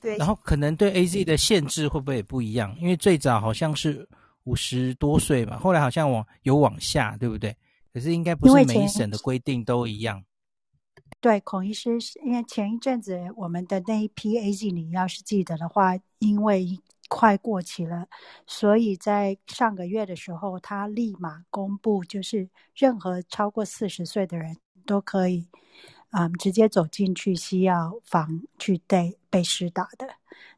[0.00, 2.76] 对，然后可能对 AZ 的限制会不会也不一样？
[2.78, 4.06] 因为最早好像是
[4.42, 7.56] 五十多岁嘛，后来好像往有往下，对不对？
[7.92, 10.22] 可是应该不是每一省的规定都一样。
[11.20, 11.90] 对，孔医师，
[12.24, 16.78] 因为前一阵子我们的那一批 AZ，你要是记得的话，因为。
[17.08, 18.06] 快过期了，
[18.46, 24.56] 所以在上个月的时候，他立马公布，就是任何超过四十岁的人
[24.86, 25.48] 都可以，
[26.10, 30.08] 嗯，直接走进去西药房去被被施打的，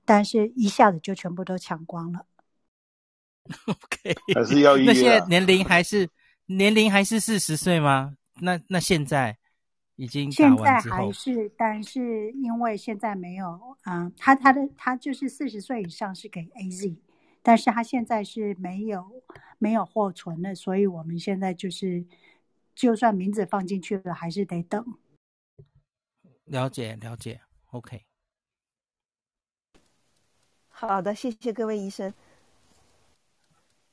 [0.04, 2.26] 但是一下子就全部都抢光了。
[3.66, 4.86] OK， 还是要 预约。
[4.86, 6.08] 那现在年龄还是
[6.46, 8.16] 年龄还是四十岁吗？
[8.40, 9.38] 那那现在？
[9.96, 16.96] 已经现在还是，但是因为现在没有啊，他他的他就是四十岁以上是给 AZ，
[17.42, 19.22] 但是他现在是没有
[19.58, 22.04] 没有货存的，所以我们现在就是
[22.74, 24.84] 就算名字放进去了，还是得等。
[26.44, 27.40] 了解了解
[27.70, 28.04] ，OK。
[30.68, 32.12] 好的，谢谢各位医生。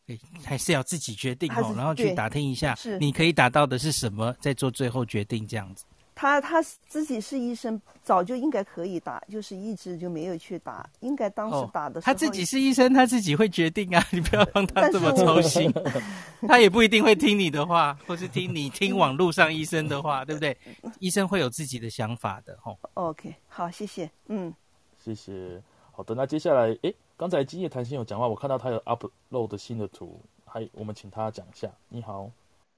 [0.06, 5.86] 对，还是要自己决定哦，然后去打听一下，你可以打到的是什么，再做最后决定这样子。
[6.24, 10.90] 他他自己是医生，早就应该可以打，就是一直就没有去打。
[11.02, 15.70] 应该当时打的时候，哦，他自己是医生，他自己会决定啊， 你不要让他这么操心。
[16.48, 20.58] 他也不一定会听你的话，或是听你听网络上医生的话，对不对？
[21.00, 23.10] 医生会有自己的想法的，吼，哦。
[23.10, 24.54] OK，好，谢谢，嗯，
[24.98, 25.62] 谢谢。
[25.91, 31.70] 好的，那接下来，诶，刚才今夜谈心有讲话，我看到他有 upload 新的图，还我们请他讲一下。
[31.90, 32.32] 你好。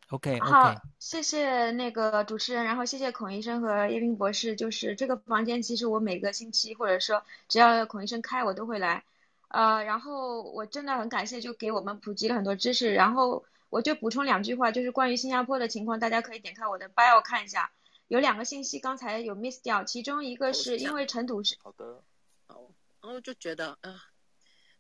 [0.10, 4.56] OK，好，谢谢那个主持人，然后谢谢孔医生和叶斌博士。
[4.56, 9.04] 就是这个房间，其实我每个星期或者说只要孔医生开，我都会来。
[9.48, 12.94] 呃，然后我真的很感谢，就给我们普及了很多知识。
[12.94, 17.72] 然后我就补充两句话，就是关于新加坡的情况，大家可以点开我的 bio 看一下，
[18.08, 22.04] 有两个信息刚才有 miss 掉，其中一个是因为尘土是好的，
[22.48, 22.70] 好，
[23.02, 24.02] 然后就觉得啊、呃，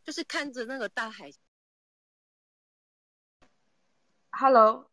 [0.04, 1.32] 就是看着那个大海。
[4.30, 4.92] Hello。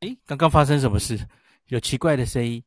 [0.00, 1.18] 诶，刚刚发生什么事？
[1.66, 2.64] 有奇怪的声音。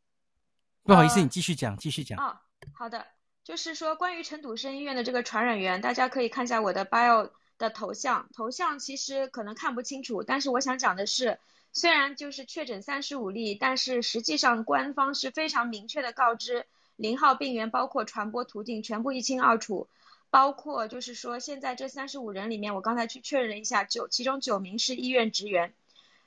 [0.84, 2.20] 不好意思，你继续讲，继续讲。
[2.20, 2.38] 哦，
[2.76, 3.08] 好的，
[3.44, 8.30] 就是说关于陈笃生医院的这个传染源，大家可以看一下我的 bio 的头像。
[8.34, 11.40] 头像其实可能看不清楚，但是我想讲的是，
[11.72, 19.88] 虽然就是确诊三十五例，但是实际上官方是非常明确的告知，零号病源包括传播途径全部一清二楚，
[20.30, 25.74] 包括就是说现在这三十五人里面，我刚才去确认了一下，九其中九名是医院职员。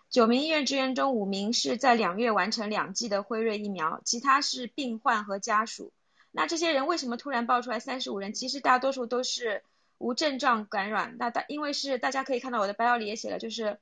[0.09, 5.93] 九名医院职员中，五名是在两月完成两剂的辉瑞疫苗，其他是病患和家属。
[6.31, 8.33] 那这些人为什么突然爆出来三十五人？
[8.33, 9.63] 其实大多数都是
[9.99, 11.17] 无症状感染。
[11.19, 13.79] 那大因为是大家可以看到我的 bio 里也写了，就是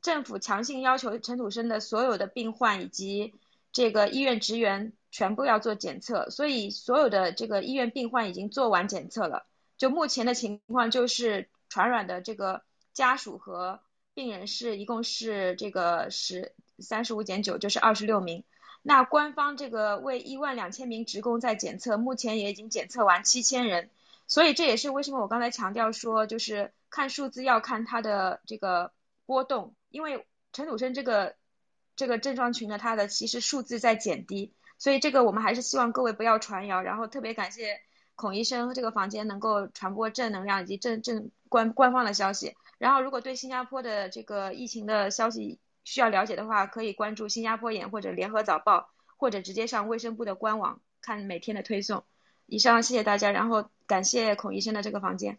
[0.00, 3.34] 政府强行要求陈土生的所有的病患以及
[3.72, 9.46] 这个医院职员全部要做检测，所以所有的这个医院病患已经做完检测了。
[9.76, 12.62] 就目前的情况就是传染的这个
[12.92, 13.80] 家属和
[14.20, 18.44] 病人是一共是这个十三十五减九就是二十六名。
[18.82, 23.88] 那官方这个为一万两千名职工在检测，目前也已经检测完七千人。
[24.26, 28.92] 所以这也是为什么我刚才强调说，就是看数字要看它的这个
[29.24, 31.34] 波动，因为陈土生这个
[31.96, 37.80] 这个症状群呢，它的其实数字在减低，所以这个我们还是希望各位不要传谣，然后特别感谢
[38.16, 42.54] 孔医生这个房间能够传播正能量以及正正官官方的消息。
[42.80, 48.88] 然后如果对新加坡的这个疫情的消息需要了解的话，可以关注新加坡眼或者联合早报，
[49.18, 52.02] 或者直接上卫生部的官网看每天的推送。
[52.46, 55.38] 以上，谢谢大家，然后感谢孔医生的这个房间。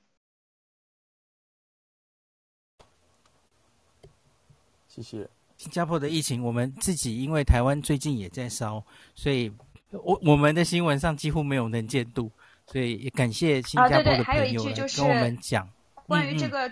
[4.88, 5.28] 谢谢。
[5.58, 8.84] 新加坡的疫情，我们自己因为台湾最近也在烧，
[9.16, 9.52] 所以
[9.90, 12.32] 我我们的新闻上几乎没有能见度，
[12.68, 15.64] 所以也感谢新加坡的朋友跟我们讲。
[15.64, 15.74] 啊，
[16.08, 16.72] 对对，还有一句就是关于这个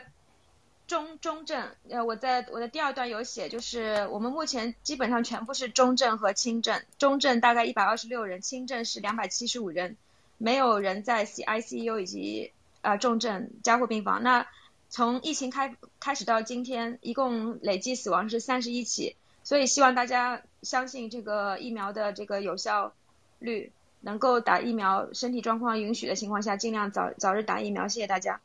[0.89, 9.95] 中中症，呃，我在我的第二段有写，就是我们目前基本上全部是中症和轻症，中症大概一百二十六人，轻症是两百七十五人。
[10.39, 12.51] 没有人在 C I C U 以及
[12.81, 14.23] 呃重症加护病房。
[14.23, 14.47] 那
[14.89, 19.15] 从疫情开开始到今天，一共累计死亡是三十一起。
[19.43, 22.93] 所以希望大家相信这个疫苗的这个有效
[23.37, 23.71] 率，
[24.01, 27.87] 能够打疫苗，身体状况允许的情况下，尽量早早日打疫苗。
[27.87, 28.41] 谢谢大家。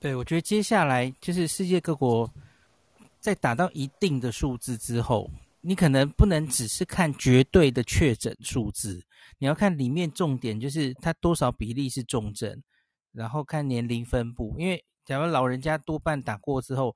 [0.00, 2.32] 对，我觉得接下来就是世界各国
[3.18, 5.28] 在达到一定的数字之后，
[5.60, 9.04] 你可能不能只是看绝对的确诊数字。
[9.38, 12.62] 你要看里面重点，就是它多少比例是重症，
[13.12, 14.54] 然后看年龄分布。
[14.56, 16.94] 因为假如老人家多半打过之后，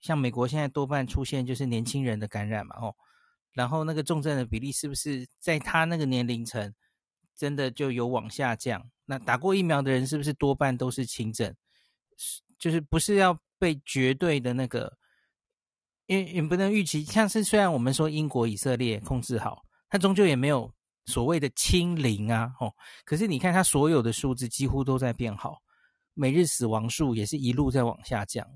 [0.00, 2.92] 像美国现在多半出现就是年轻人的感染嘛，哦，
[3.52, 6.74] 然后那个重症的比例是不是在他那个年龄层
[7.36, 8.90] 真的就有往下降？
[9.06, 11.54] 那打过疫苗的人是不是多半都是轻症？
[12.58, 14.96] 就是不是要被绝对的那个，
[16.06, 17.04] 因也不能预期。
[17.04, 20.72] 像是虽然我们说英国、以色列控制好，它终究也没有。
[21.06, 22.72] 所谓的清零啊，哦，
[23.04, 25.60] 可是你看它所有的数字几乎都在变好，
[26.14, 28.46] 每日死亡数也是一路在往下降。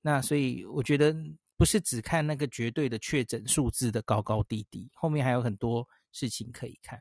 [0.00, 1.14] 那所以我觉得
[1.56, 7.00] 不是只看那个绝对的确诊数字的高高低低，后面还有很多事情可以看。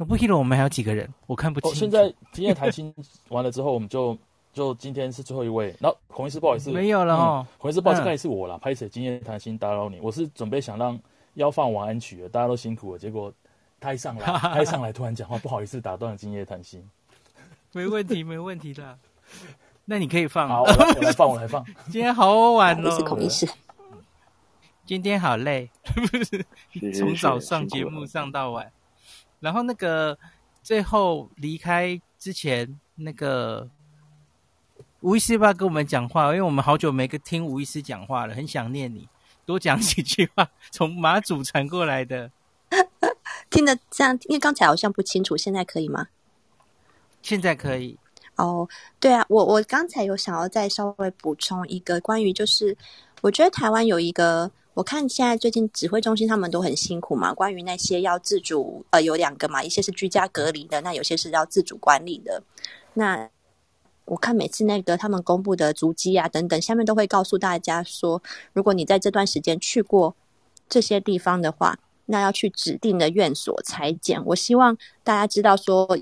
[0.00, 1.70] 那不记得我们还有几个人，我看不清。
[1.70, 2.90] 哦，现在今天谈心
[3.28, 4.16] 完了之后，我们就
[4.50, 5.76] 就今天是最后一位。
[5.78, 7.46] 然后孔医师不好意思，没有了哦。
[7.46, 8.56] 嗯、孔医师不好意思，该、嗯、是我了。
[8.56, 10.98] 拍摄今天谈心打扰你，我是准备想让。
[11.34, 12.98] 要放晚安曲了，大家都辛苦了。
[12.98, 13.32] 结果
[13.78, 16.82] 他一上来， 他一上来突然讲话，不好意思打断了今夜谈心。
[17.72, 18.98] 没问题，没问题的。
[19.84, 20.48] 那你可以放。
[20.48, 21.64] 好，我来，我来放，我来放。
[21.88, 22.90] 今天好晚哦。
[22.90, 23.46] 是孔医师。
[24.84, 25.70] 今天好累，
[26.98, 28.72] 从早上节目上到晚。
[29.40, 30.16] 然后那个
[30.62, 33.68] 最后离开之前，那个
[35.00, 36.26] 吴医师要不要跟我们讲话？
[36.26, 39.08] 因为我们好久没跟听吴医师讲话了，很想念你。
[39.46, 42.30] 多讲几句话，从马祖传过来的，
[43.50, 46.06] 听得这样，因为刚才好像不清楚，现在可以吗？
[47.20, 47.98] 现在可以。
[48.36, 48.68] 哦，
[49.00, 52.76] 对啊，我我刚才有想要再稍微补充一个关于，就是
[53.22, 54.50] 我觉得台湾有一个，
[54.80, 62.42] 我看现在最近指挥中心他们都很辛苦嘛，关于那些要自主，呃，有两个嘛，一些是居家隔离的，那有些是要自主管理的，
[62.94, 63.28] 那。
[64.06, 68.20] 我看每次那个他们公布的足迹啊等等，下面都会告诉大家说，
[68.52, 70.16] 如果你在这段时间去过
[70.68, 74.20] 这些地方的话，那要去指定的院所裁剪。
[74.26, 75.96] 我希望大家知道说，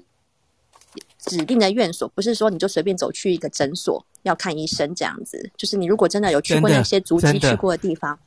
[1.19, 8.19] 指定的院所不是说你就随便走去一个诊所要看医生这样子，就是你如果真的有去过那些足迹去过的地方，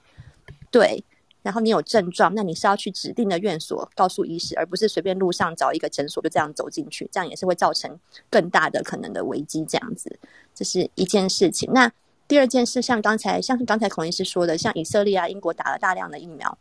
[0.72, 1.04] 对。
[1.44, 8.00] 然后你有症状，那你是要去指定的院所告诉医师，而不是随便路上找一个诊所就这样走进去，这样也是会造成
[8.30, 9.66] 更大的可能的危机。
[9.66, 10.20] 这样子，
[10.54, 11.68] 这是一件事情。
[11.74, 11.92] 那
[12.28, 16.56] 第二件事，像刚才像刚才孔医师说的，像以色列啊、英国打了大量的疫苗。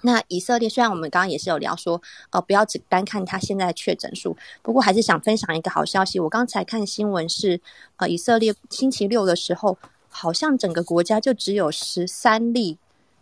[0.00, 2.00] 那以色列虽然我们刚刚也是有聊说，
[2.30, 6.18] 呃，不要只单看他现在的确诊数，不过还是想分享一个好消息。
[6.18, 7.60] 我刚才看新闻是，
[7.98, 9.76] 呃，以色列星期六的时候，
[10.08, 12.78] 好像整个国家就只有十三例。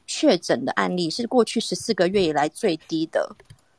[0.06, 3.28] 确诊的案例是过去十四个月以来最低的，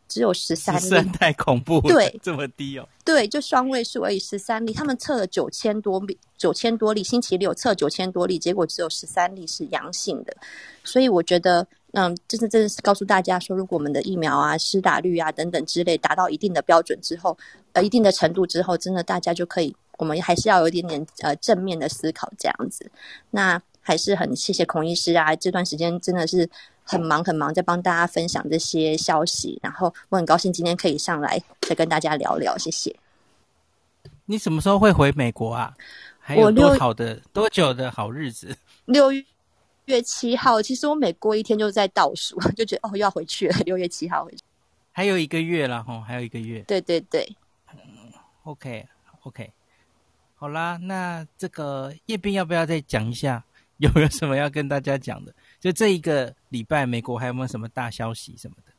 [0.08, 4.74] 只有十三例，太恐怖了，对，这么低哦，对，就双位数而已，十三例。
[4.74, 10.36] 他们测了九千多例，九千多例，星期六测九千多例，结果只有十三例是阳性的。
[10.84, 17.38] 所以我觉得嗯，就是真的是告诉大家说，如果我们的疫苗啊、施打率啊等等之类达到一定的标准之后，
[17.74, 22.90] 呃，一定的程度之后，真的大家就可以，我们还是要有一点点呃正面的思考这样子。
[23.32, 26.50] 那还是很谢谢孔医师啊，这段时间真的是
[26.84, 29.58] 很忙很忙，在帮大家分享这些消息。
[29.64, 32.94] 然后我很高兴今天可以上来再跟大家聊聊，谢谢。
[34.26, 35.74] 你什么时候会回美国啊？
[36.20, 38.54] 还有多好的多久的好日子？
[38.84, 39.10] 六
[39.86, 43.58] 月七号，其实我每过一天就在倒数， 就觉得哦又要回去了。
[43.64, 44.44] 六月七号回去，
[44.92, 46.60] 还有一个月了哈，还有一个月。
[46.68, 47.26] 对对对，
[47.72, 47.80] 嗯
[48.44, 48.86] ，OK
[49.22, 49.50] OK，
[50.36, 53.46] 好啦，那这个叶斌要不要再讲一下？
[53.80, 55.34] 有没有什么要跟大家讲的？
[55.60, 58.72] 就这一个礼拜，美国还有没有什么大消息什么的？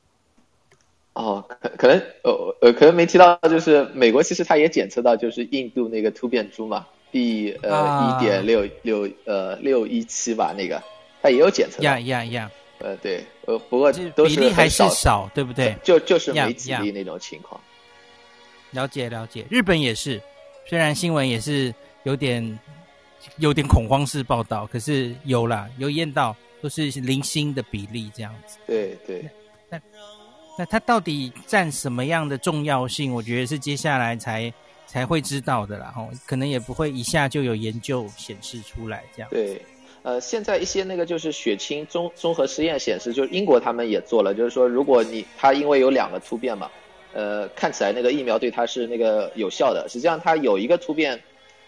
[1.14, 10.82] 哦，可可能呃呃，可能没提到，就是美国其实它也检测到，就是印度那个突变株嘛，B 呃一点六六呃六一七吧，那个。
[11.20, 12.48] 它也有检测，呀呀呀，
[12.78, 15.76] 呃，对，呃，不过比例还是少，对不对？
[15.82, 17.60] 就就是没几例那种情况。
[18.70, 20.22] 了解了解，日本也是，
[20.64, 22.56] 虽然新闻也是有点
[23.36, 28.58] 有点恐慌式报道，可是有啦，有验到都是零星的比例这样子。
[28.66, 29.28] 对对。
[29.68, 29.80] 那
[30.58, 33.12] 那它到底占什么样的重要性？
[33.12, 34.52] 我觉得是接下来才
[34.86, 39.30] 才会知道的啦，吼，可能也不会一下就有研究显示出来这样。
[39.30, 39.60] 对。
[40.04, 46.70] 呃，现在一些那个就是血清综综合实验显示，就是英国他们也做了，就是说如果你它因为有两个突变嘛，
[47.12, 51.20] 呃，看起来那个疫苗对它是那个有效的，实际上它有一个突变，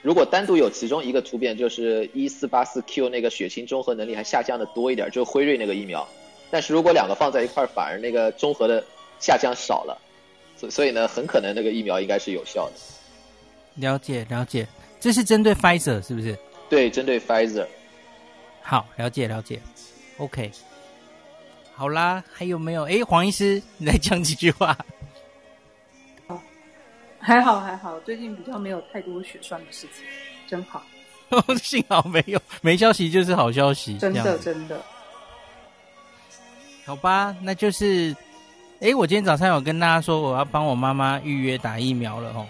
[0.03, 6.09] 如果单独有其中一个突变，就是一四八四 Q 那个血清中和能力还下降的多一点，就辉瑞那个疫苗，
[6.51, 8.83] 但是如果两个放在一块儿，反而那个中和的
[9.19, 10.01] 下降少了，
[10.57, 12.73] 所所以呢，很可能那个疫苗应该是有效的。
[13.75, 14.67] 了解了解，
[14.99, 16.39] 这是针对 Pfizer 是不是？
[16.71, 17.67] 对，针对 Pfizer。
[18.63, 19.61] 好，了解了解
[20.17, 20.51] ，OK，
[21.75, 22.85] 好啦，还有没有？
[22.85, 24.77] 哎，黄医师，你来讲几句话。
[27.21, 30.05] 哦，还好还好，最近比较没有太多血栓的事情，
[30.49, 30.83] 真好。
[31.63, 34.83] 幸好没有，没消息就是好消息，真的真的。
[36.85, 38.17] 好吧，那就是，
[38.81, 42.45] 哎，我今天早上有跟大家说，我要帮我妈妈预约打疫苗了哦。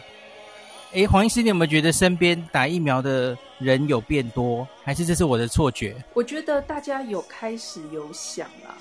[0.95, 5.95] 哎，黄医师，你有没有觉得身边打疫苗的人有变多，还是这是我的错觉？
[6.15, 8.75] 我觉得大家有开始有想啦，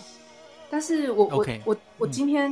[0.70, 2.50] 但是我我我我今天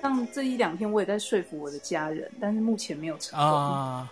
[0.00, 4.08] 上这一两天我也在说服我的家人，嗯、但是目前没有成功啊，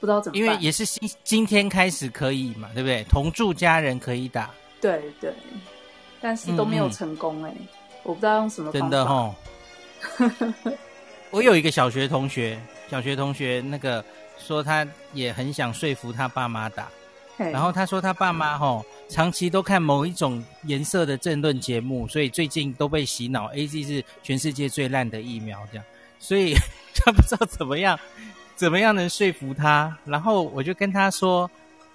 [0.00, 0.40] 不知道怎么办。
[0.40, 3.04] 因为也是今今天开始可以嘛，对不对？
[3.04, 4.50] 同住家人可以打，
[4.80, 5.32] 对对，
[6.20, 7.68] 但是都没有成功哎、欸，嗯、
[8.04, 8.88] 我不知道用什么方法。
[8.88, 9.34] 真的哦，
[11.30, 12.58] 我有一个小学同学，
[12.90, 14.04] 小学同学那个。
[14.40, 16.88] 说他也很想说服他爸妈打，
[17.38, 25.84] 然后他说他爸妈吼长期都看某一种颜色的政论节目，所以最近都被洗脑，AZ 是全世界最烂的疫苗这样，
[26.18, 26.54] 所以
[26.96, 27.98] 他不知道怎么样
[28.56, 29.96] 怎么样能说服他。
[30.04, 31.48] 然后我就跟他说，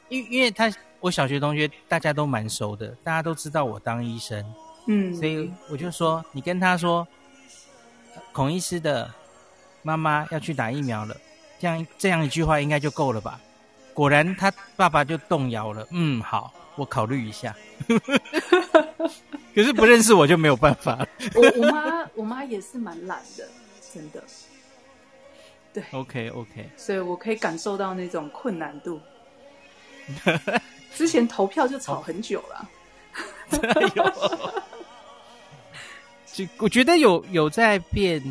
[0.09, 0.71] 因因为他
[1.01, 4.43] 我小学同学大家都蛮熟的，大家都知道我当医生，
[4.87, 7.05] 嗯，所以我就说你跟他说，
[8.31, 9.13] 孔医师的
[9.81, 11.15] 妈妈要去打疫苗了。
[11.59, 13.39] 这样这样一句话应该就够了吧？
[13.93, 15.87] 果然他爸爸就动摇了。
[15.91, 17.55] 嗯，好，我考虑一下。
[19.55, 21.07] 可是不认识我就没有办法了。
[21.35, 23.47] 我我妈我妈也是蛮懒的，
[23.93, 24.23] 真的。
[25.71, 28.99] 对，OK OK，所以我可以感受到那种困难度。
[30.95, 32.69] 之前投票就吵很久了。
[36.33, 38.21] 就我觉得有有在变。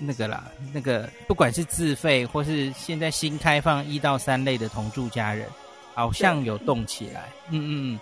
[0.00, 5.46] 那个啦，那个不管是自费或是现在新开放一到三类的同住家人，
[5.94, 7.28] 好像有动起来。
[7.50, 8.00] 嗯嗯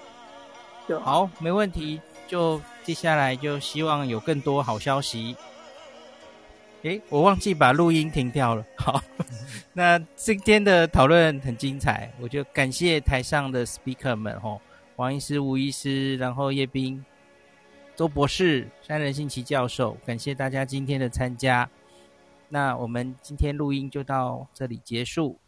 [0.88, 2.00] 嗯，好，没问题。
[2.28, 5.34] 就接下来就希望有更多好消息。
[6.82, 8.62] 诶，我忘记把录音停掉了。
[8.76, 9.02] 好，
[9.72, 14.60] 那今天的讨论很精彩，我就感谢台上的 speaker 们吼，
[14.96, 17.02] 王医师、吴医师，然后叶斌、
[17.96, 21.68] 周博士、山人信奇教授，感谢大家今天的参加。
[22.50, 25.38] 那我们今天录音就到这里结束。